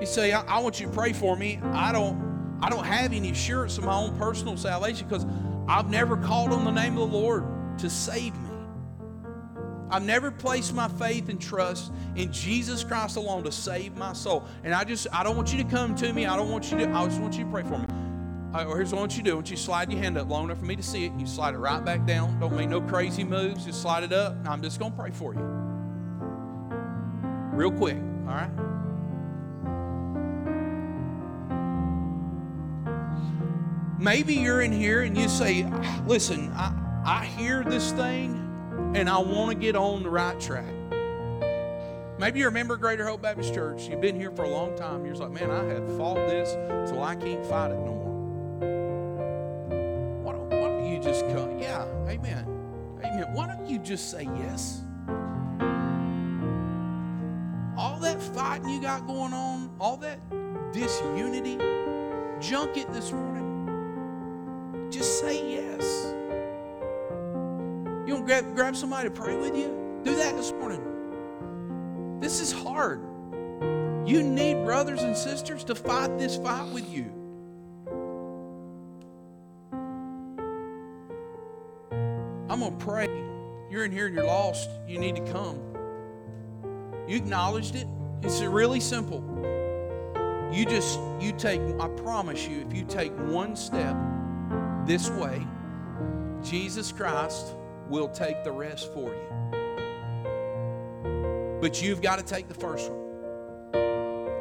You 0.00 0.06
say, 0.06 0.32
I, 0.32 0.42
I 0.42 0.60
want 0.60 0.80
you 0.80 0.86
to 0.86 0.92
pray 0.92 1.12
for 1.12 1.36
me. 1.36 1.60
I 1.72 1.92
don't 1.92 2.28
I 2.60 2.70
don't 2.70 2.84
have 2.84 3.12
any 3.12 3.30
assurance 3.30 3.78
of 3.78 3.84
my 3.84 3.94
own 3.94 4.16
personal 4.18 4.56
salvation 4.56 5.06
because 5.06 5.26
I've 5.68 5.88
never 5.88 6.16
called 6.16 6.52
on 6.52 6.64
the 6.64 6.72
name 6.72 6.98
of 6.98 7.10
the 7.10 7.16
Lord 7.16 7.44
to 7.78 7.88
save 7.88 8.34
me. 8.34 8.47
I've 9.90 10.02
never 10.02 10.30
placed 10.30 10.74
my 10.74 10.88
faith 10.88 11.28
and 11.28 11.40
trust 11.40 11.92
in 12.14 12.32
Jesus 12.32 12.84
Christ 12.84 13.16
alone 13.16 13.42
to 13.44 13.52
save 13.52 13.96
my 13.96 14.12
soul. 14.12 14.46
And 14.64 14.74
I 14.74 14.84
just, 14.84 15.06
I 15.12 15.22
don't 15.22 15.36
want 15.36 15.52
you 15.52 15.62
to 15.62 15.68
come 15.68 15.94
to 15.96 16.12
me. 16.12 16.26
I 16.26 16.36
don't 16.36 16.50
want 16.50 16.70
you 16.70 16.78
to, 16.78 16.90
I 16.90 17.06
just 17.06 17.20
want 17.20 17.36
you 17.38 17.44
to 17.44 17.50
pray 17.50 17.62
for 17.62 17.78
me. 17.78 17.86
Right, 18.50 18.66
well, 18.66 18.76
here's 18.76 18.92
what 18.92 18.98
I 18.98 19.00
want 19.02 19.12
you 19.12 19.18
to 19.18 19.24
do. 19.24 19.32
I 19.32 19.34
want 19.34 19.50
you 19.50 19.56
to 19.56 19.62
slide 19.62 19.92
your 19.92 20.00
hand 20.00 20.16
up 20.16 20.28
long 20.28 20.44
enough 20.44 20.58
for 20.58 20.64
me 20.64 20.76
to 20.76 20.82
see 20.82 21.04
it. 21.04 21.12
You 21.18 21.26
slide 21.26 21.54
it 21.54 21.58
right 21.58 21.84
back 21.84 22.06
down. 22.06 22.40
Don't 22.40 22.54
make 22.54 22.68
no 22.68 22.80
crazy 22.80 23.24
moves. 23.24 23.66
Just 23.66 23.82
slide 23.82 24.04
it 24.04 24.12
up. 24.12 24.36
I'm 24.46 24.62
just 24.62 24.78
going 24.78 24.92
to 24.92 24.98
pray 24.98 25.10
for 25.10 25.34
you. 25.34 25.40
Real 27.52 27.72
quick, 27.72 27.96
all 28.26 28.34
right? 28.34 28.50
Maybe 33.98 34.34
you're 34.34 34.62
in 34.62 34.72
here 34.72 35.02
and 35.02 35.16
you 35.16 35.28
say, 35.28 35.66
listen, 36.06 36.52
I, 36.54 36.72
I 37.04 37.24
hear 37.24 37.64
this 37.64 37.92
thing 37.92 38.47
and 38.94 39.08
I 39.08 39.18
want 39.18 39.52
to 39.52 39.56
get 39.56 39.76
on 39.76 40.02
the 40.02 40.10
right 40.10 40.38
track. 40.40 40.74
Maybe 42.18 42.40
you're 42.40 42.48
a 42.48 42.52
member 42.52 42.74
of 42.74 42.80
Greater 42.80 43.06
Hope 43.06 43.22
Baptist 43.22 43.54
Church. 43.54 43.88
You've 43.88 44.00
been 44.00 44.16
here 44.16 44.32
for 44.32 44.44
a 44.44 44.48
long 44.48 44.76
time. 44.76 45.06
You're 45.06 45.14
like, 45.14 45.30
man, 45.30 45.50
I 45.50 45.64
have 45.66 45.96
fought 45.96 46.16
this 46.16 46.52
till 46.90 47.02
I 47.02 47.14
can't 47.14 47.46
fight 47.46 47.70
it 47.70 47.78
no 47.78 47.94
more. 47.94 48.08
Why 50.24 50.32
don't, 50.32 50.50
why 50.50 50.68
don't 50.68 50.92
you 50.92 51.00
just 51.00 51.26
come? 51.28 51.58
Yeah, 51.60 51.84
amen. 52.08 52.44
Amen. 53.04 53.32
Why 53.32 53.46
don't 53.46 53.68
you 53.68 53.78
just 53.78 54.10
say 54.10 54.24
yes? 54.24 54.82
All 57.76 58.00
that 58.00 58.20
fighting 58.20 58.68
you 58.68 58.80
got 58.80 59.06
going 59.06 59.32
on, 59.32 59.70
all 59.78 59.96
that 59.98 60.18
disunity, 60.72 61.56
junk 62.40 62.76
it 62.76 62.92
this 62.92 63.12
morning. 63.12 64.88
Just 64.90 65.20
say 65.20 65.48
yes. 65.54 66.17
You 68.08 68.16
to 68.16 68.22
grab, 68.22 68.54
grab 68.54 68.74
somebody 68.74 69.06
to 69.10 69.14
pray 69.14 69.36
with 69.36 69.54
you? 69.54 70.00
Do 70.02 70.16
that 70.16 70.34
this 70.34 70.50
morning. 70.52 72.18
This 72.20 72.40
is 72.40 72.50
hard. 72.50 73.02
You 74.06 74.22
need 74.22 74.64
brothers 74.64 75.02
and 75.02 75.14
sisters 75.14 75.62
to 75.64 75.74
fight 75.74 76.18
this 76.18 76.38
fight 76.38 76.72
with 76.72 76.88
you. 76.88 77.12
I'm 82.48 82.60
going 82.60 82.78
to 82.78 82.82
pray. 82.82 83.08
You're 83.70 83.84
in 83.84 83.92
here 83.92 84.06
and 84.06 84.14
you're 84.14 84.24
lost. 84.24 84.70
You 84.86 84.98
need 84.98 85.16
to 85.16 85.22
come. 85.30 85.60
You 87.06 87.18
acknowledged 87.18 87.74
it. 87.76 87.86
It's 88.22 88.40
really 88.40 88.80
simple. 88.80 89.22
You 90.50 90.64
just, 90.64 90.98
you 91.20 91.32
take, 91.32 91.60
I 91.78 91.88
promise 91.88 92.48
you, 92.48 92.64
if 92.66 92.72
you 92.74 92.86
take 92.86 93.12
one 93.28 93.54
step, 93.54 93.94
this 94.86 95.10
way, 95.10 95.46
Jesus 96.42 96.90
Christ 96.90 97.54
will 97.88 98.08
take 98.08 98.44
the 98.44 98.52
rest 98.52 98.92
for 98.92 99.10
you. 99.10 99.28
But 101.60 101.82
you've 101.82 102.00
got 102.00 102.18
to 102.18 102.24
take 102.24 102.48
the 102.48 102.54
first 102.54 102.90
one. 102.90 102.98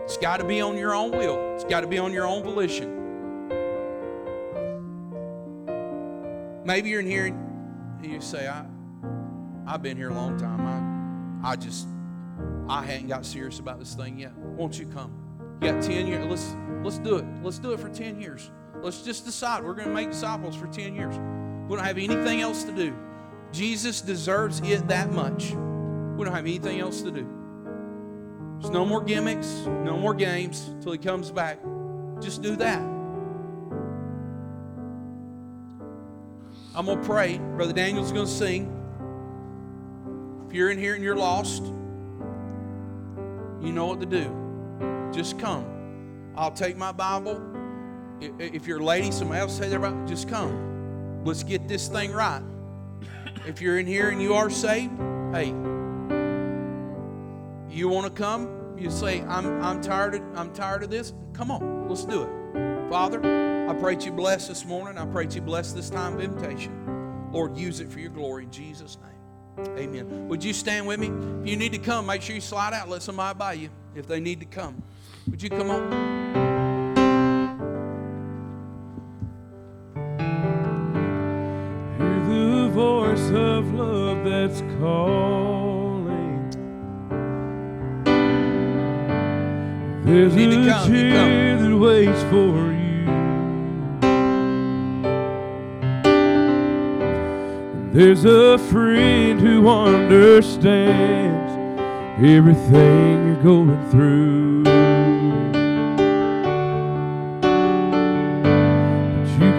It's 0.04 0.18
got 0.18 0.38
to 0.38 0.46
be 0.46 0.62
on 0.62 0.78
your 0.78 0.94
own 0.96 1.12
will, 1.12 1.56
it's 1.56 1.66
got 1.66 1.82
to 1.82 1.88
be 1.88 1.98
on 1.98 2.14
your 2.14 2.26
own 2.26 2.44
volition. 2.44 2.94
Maybe 6.64 6.90
you're 6.90 7.00
in 7.00 7.06
here 7.06 7.26
and 7.26 8.06
you 8.06 8.20
say, 8.20 8.48
I, 8.48 8.66
I've 9.66 9.82
been 9.82 9.96
here 9.98 10.10
a 10.10 10.14
long 10.14 10.38
time. 10.38 11.42
I, 11.44 11.52
I 11.52 11.56
just, 11.56 11.88
I 12.68 12.84
hadn't 12.84 13.08
got 13.08 13.26
serious 13.26 13.60
about 13.60 13.80
this 13.80 13.96
thing 13.96 14.20
yet. 14.20 14.34
Won't 14.38 14.78
you 14.78 14.86
come? 14.88 15.14
You 15.62 15.72
got 15.72 15.82
10 15.82 16.08
years. 16.08 16.26
Let's, 16.26 16.56
let's 16.84 17.00
do 17.00 17.16
it. 17.18 17.26
Let's 17.42 17.60
do 17.60 17.72
it 17.72 17.80
for 17.80 17.90
10 17.90 18.20
years. 18.20 18.52
Let's 18.82 19.02
just 19.02 19.26
decide 19.26 19.64
we're 19.64 19.74
going 19.74 19.88
to 19.88 19.94
make 19.94 20.12
disciples 20.12 20.56
for 20.56 20.68
10 20.68 20.94
years. 20.94 21.16
We 21.68 21.76
don't 21.76 21.86
have 21.86 21.98
anything 21.98 22.42
else 22.42 22.64
to 22.66 22.72
do. 22.72 22.96
Jesus 23.52 24.02
deserves 24.02 24.60
it 24.62 24.88
that 24.88 25.12
much. 25.12 25.52
We 25.52 26.26
don't 26.26 26.34
have 26.34 26.46
anything 26.46 26.80
else 26.80 27.02
to 27.02 27.12
do. 27.12 27.28
There's 28.60 28.72
no 28.72 28.86
more 28.86 29.04
gimmicks, 29.04 29.48
no 29.84 29.98
more 29.98 30.14
games 30.14 30.70
till 30.82 30.92
he 30.92 30.98
comes 30.98 31.32
back. 31.32 31.60
Just 32.20 32.42
do 32.42 32.56
that. 32.56 32.82
I'm 36.76 36.86
going 36.86 37.00
to 37.00 37.06
pray. 37.06 37.38
Brother 37.38 37.74
Daniel's 37.74 38.12
going 38.12 38.26
to 38.26 38.32
sing. 38.32 38.74
If 40.48 40.54
you're 40.54 40.70
in 40.70 40.78
here 40.78 40.96
and 40.96 41.04
you're 41.04 41.16
lost, 41.16 41.64
you 43.62 43.72
know 43.72 43.86
what 43.86 44.00
to 44.00 44.06
do. 44.06 45.12
Just 45.12 45.40
come. 45.40 45.66
I'll 46.36 46.52
take 46.52 46.78
my 46.78 46.92
Bible. 46.92 47.42
If 48.22 48.68
you're 48.68 48.80
a 48.80 48.84
lady, 48.84 49.12
somebody 49.12 49.42
else 49.42 49.56
say 49.58 49.70
their 49.70 49.80
Bible, 49.80 50.06
just 50.08 50.28
come. 50.30 51.24
Let's 51.24 51.44
get 51.44 51.68
this 51.68 51.88
thing 51.88 52.12
right. 52.12 52.42
If 53.48 53.62
you're 53.62 53.80
in 53.80 53.88
here 53.88 54.10
and 54.10 54.22
you 54.22 54.34
are 54.34 54.50
saved, 54.50 54.92
hey, 55.32 55.48
you 57.70 57.88
want 57.88 58.06
to 58.06 58.12
come? 58.14 58.76
You 58.78 58.92
say, 58.92 59.22
I'm, 59.22 59.64
I'm 59.64 59.82
tired 59.82 60.16
of 60.16 60.22
I'm 60.38 60.54
tired 60.54 60.84
of 60.84 60.90
this. 60.90 61.14
Come 61.32 61.52
on, 61.52 61.88
let's 61.88 62.04
do 62.04 62.24
it. 62.24 62.90
Father, 62.90 63.20
I 63.70 63.74
pray 63.74 63.96
that 63.96 64.06
you 64.06 64.12
bless 64.12 64.50
this 64.50 64.66
morning. 64.66 64.98
I 64.98 65.06
pray 65.06 65.28
that 65.28 65.34
you 65.34 65.42
bless 65.42 65.72
this 65.72 65.90
time 65.90 66.16
of 66.16 66.22
invitation. 66.22 67.30
Lord, 67.32 67.58
use 67.58 67.80
it 67.80 67.90
for 67.90 68.00
your 68.00 68.10
glory 68.10 68.44
in 68.44 68.52
Jesus' 68.52 68.98
name. 68.98 69.78
Amen. 69.78 70.28
Would 70.28 70.44
you 70.44 70.52
stand 70.52 70.86
with 70.86 71.00
me? 71.00 71.08
If 71.42 71.48
you 71.48 71.56
need 71.56 71.72
to 71.72 71.80
come, 71.80 72.06
make 72.06 72.22
sure 72.22 72.36
you 72.36 72.42
slide 72.42 72.74
out. 72.74 72.90
Let 72.90 73.02
somebody 73.02 73.38
by 73.38 73.54
you 73.54 73.70
if 73.96 74.08
they 74.08 74.20
need 74.20 74.42
to 74.42 74.46
come. 74.46 74.84
Would 75.30 75.42
you 75.42 75.50
come 75.50 75.72
on? 75.72 76.47
Voice 82.78 83.32
of 83.32 83.74
love 83.74 84.24
that's 84.24 84.62
calling. 84.80 86.48
There's 90.06 90.36
a 90.36 90.38
come, 90.38 90.92
that 90.92 91.76
waits 91.76 92.22
for 92.30 92.72
you. 92.72 93.06
There's 97.94 98.26
a 98.26 98.60
friend 98.70 99.42
who 99.42 99.68
understands 99.68 101.52
everything 102.24 103.26
you're 103.26 103.44
going 103.44 103.90
through. 103.90 104.87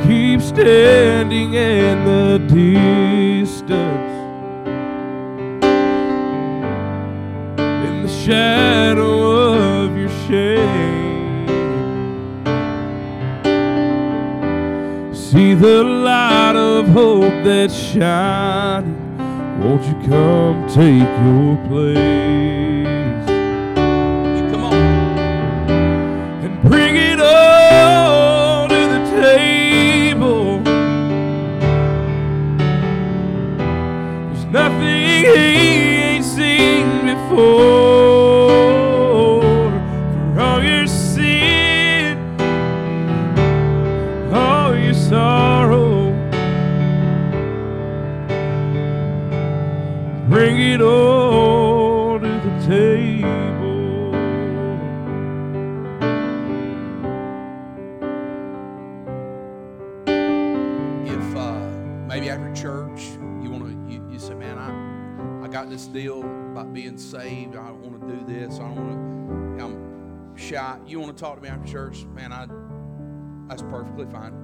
Keep 0.07 0.41
standing 0.41 1.55
in 1.55 2.05
the 2.05 2.39
distance. 2.47 4.15
In 7.89 8.03
the 8.03 8.09
shadow 8.09 9.85
of 9.85 9.97
your 9.97 10.09
shame. 10.27 11.47
See 15.15 15.55
the 15.55 15.85
light 15.85 16.57
of 16.57 16.89
hope 16.89 17.45
that's 17.45 17.75
shining. 17.75 18.97
Won't 19.61 19.85
you 19.85 19.95
come 20.09 20.67
take 20.69 21.13
your 21.27 21.57
place? 21.69 23.29
You 24.37 24.51
come 24.51 24.65
on. 24.65 24.75
and 26.45 26.63
bring 26.63 26.97
it 26.97 27.21
all 27.21 28.08
shy 70.49 70.79
you 70.87 70.99
want 70.99 71.17
to 71.17 71.23
talk 71.23 71.37
to 71.37 71.43
me 71.43 71.49
after 71.49 71.71
church? 71.71 72.05
Man 72.15 72.33
i 72.33 72.47
that's 73.49 73.63
perfectly 73.63 74.07
fine. 74.07 74.35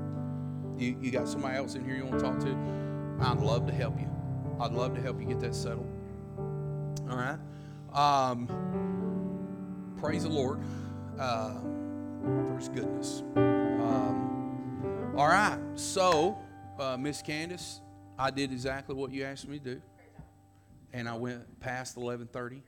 You, 0.79 0.97
you 1.01 1.11
got 1.11 1.29
somebody 1.29 1.57
else 1.57 1.75
in 1.75 1.85
here 1.85 1.95
you 1.95 2.05
want 2.07 2.19
to 2.19 2.25
talk 2.25 2.39
to? 2.41 2.57
I'd 3.21 3.39
love 3.39 3.67
to 3.67 3.73
help 3.73 4.01
you. 4.01 4.09
I'd 4.59 4.73
love 4.73 4.95
to 4.95 5.01
help 5.01 5.21
you 5.21 5.27
get 5.27 5.41
that 5.41 5.55
settled. 5.55 5.87
All 7.11 7.17
right? 7.17 7.39
Um, 7.93 8.49
praise 10.01 10.23
the 10.23 10.31
lord 10.31 10.61
uh, 11.19 11.61
for 12.23 12.57
his 12.59 12.69
goodness. 12.69 13.23
Um, 13.37 15.13
all 15.17 15.29
right, 15.29 15.59
so 15.75 16.39
uh, 16.79 16.97
Miss 16.97 17.23
Candace, 17.23 17.81
I 18.19 18.31
did 18.31 18.51
exactly 18.53 18.95
what 18.95 19.13
you 19.13 19.25
asked 19.25 19.47
me 19.47 19.59
to 19.59 19.75
do, 19.77 19.83
and 20.93 21.09
I 21.09 21.17
went 21.17 21.61
past 21.61 21.97
eleven 21.97 22.27
thirty. 22.27 22.63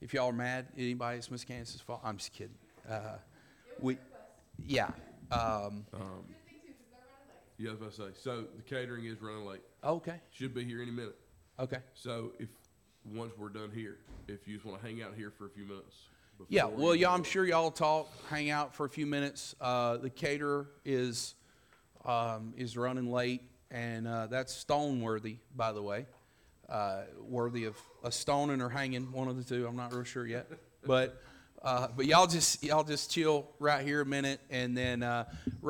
If 0.00 0.12
y'all 0.12 0.30
are 0.30 0.32
mad, 0.32 0.66
anybody, 0.76 1.18
it's 1.18 1.30
Miss 1.30 1.44
Candace's 1.44 1.80
fault. 1.80 2.00
I'm 2.02 2.16
just 2.16 2.32
kidding. 2.32 2.56
Uh, 2.88 3.16
we, 3.80 3.98
yeah. 4.64 4.90
Um, 5.30 5.84
Yeah, 7.58 7.70
I 7.70 7.72
was 7.72 7.80
about 7.80 7.90
to 7.92 7.96
say. 7.96 8.08
So 8.20 8.44
the 8.56 8.62
catering 8.62 9.04
is 9.06 9.20
running 9.22 9.46
late. 9.46 9.62
okay, 9.82 10.20
Should 10.32 10.54
be 10.54 10.64
here 10.64 10.82
any 10.82 10.90
minute. 10.90 11.16
okay. 11.58 11.78
So 11.94 12.32
if 12.38 12.48
once 13.14 13.32
we're 13.38 13.48
done 13.48 13.70
here, 13.74 13.98
if 14.28 14.46
you 14.48 14.54
just 14.54 14.66
want 14.66 14.80
to 14.80 14.86
hang 14.86 15.02
out 15.02 15.14
here 15.16 15.30
for 15.30 15.46
a 15.46 15.50
few 15.50 15.64
minutes. 15.64 15.94
Yeah, 16.48 16.64
before 16.64 16.78
well, 16.78 16.94
you- 16.96 17.02
y'all, 17.02 17.14
I'm 17.14 17.22
sure 17.22 17.44
y'all 17.46 17.70
talk, 17.70 18.10
hang 18.28 18.50
out 18.50 18.74
for 18.74 18.86
a 18.86 18.88
few 18.88 19.06
minutes. 19.06 19.54
Uh, 19.60 19.98
the 19.98 20.10
caterer 20.10 20.68
is 20.84 21.34
um, 22.04 22.52
is 22.56 22.76
running 22.76 23.10
late, 23.10 23.42
and 23.70 24.06
uh, 24.06 24.26
that's 24.26 24.52
stone 24.52 25.00
worthy, 25.00 25.38
by 25.56 25.72
the 25.72 25.82
way. 25.82 26.06
Uh, 26.68 27.02
worthy 27.20 27.64
of 27.66 27.76
a 28.02 28.10
stoning 28.10 28.60
or 28.60 28.68
hanging, 28.68 29.12
one 29.12 29.28
of 29.28 29.36
the 29.36 29.44
two. 29.44 29.66
I'm 29.66 29.76
not 29.76 29.92
real 29.92 30.02
sure 30.02 30.26
yet, 30.26 30.50
but 30.84 31.22
uh, 31.64 31.88
but 31.96 32.06
y'all 32.06 32.26
just 32.26 32.62
y'all 32.62 32.84
just 32.84 33.10
chill 33.10 33.48
right 33.58 33.84
here 33.84 34.00
a 34.00 34.06
minute, 34.06 34.40
and 34.50 34.76
then. 34.76 35.02
Uh, 35.02 35.24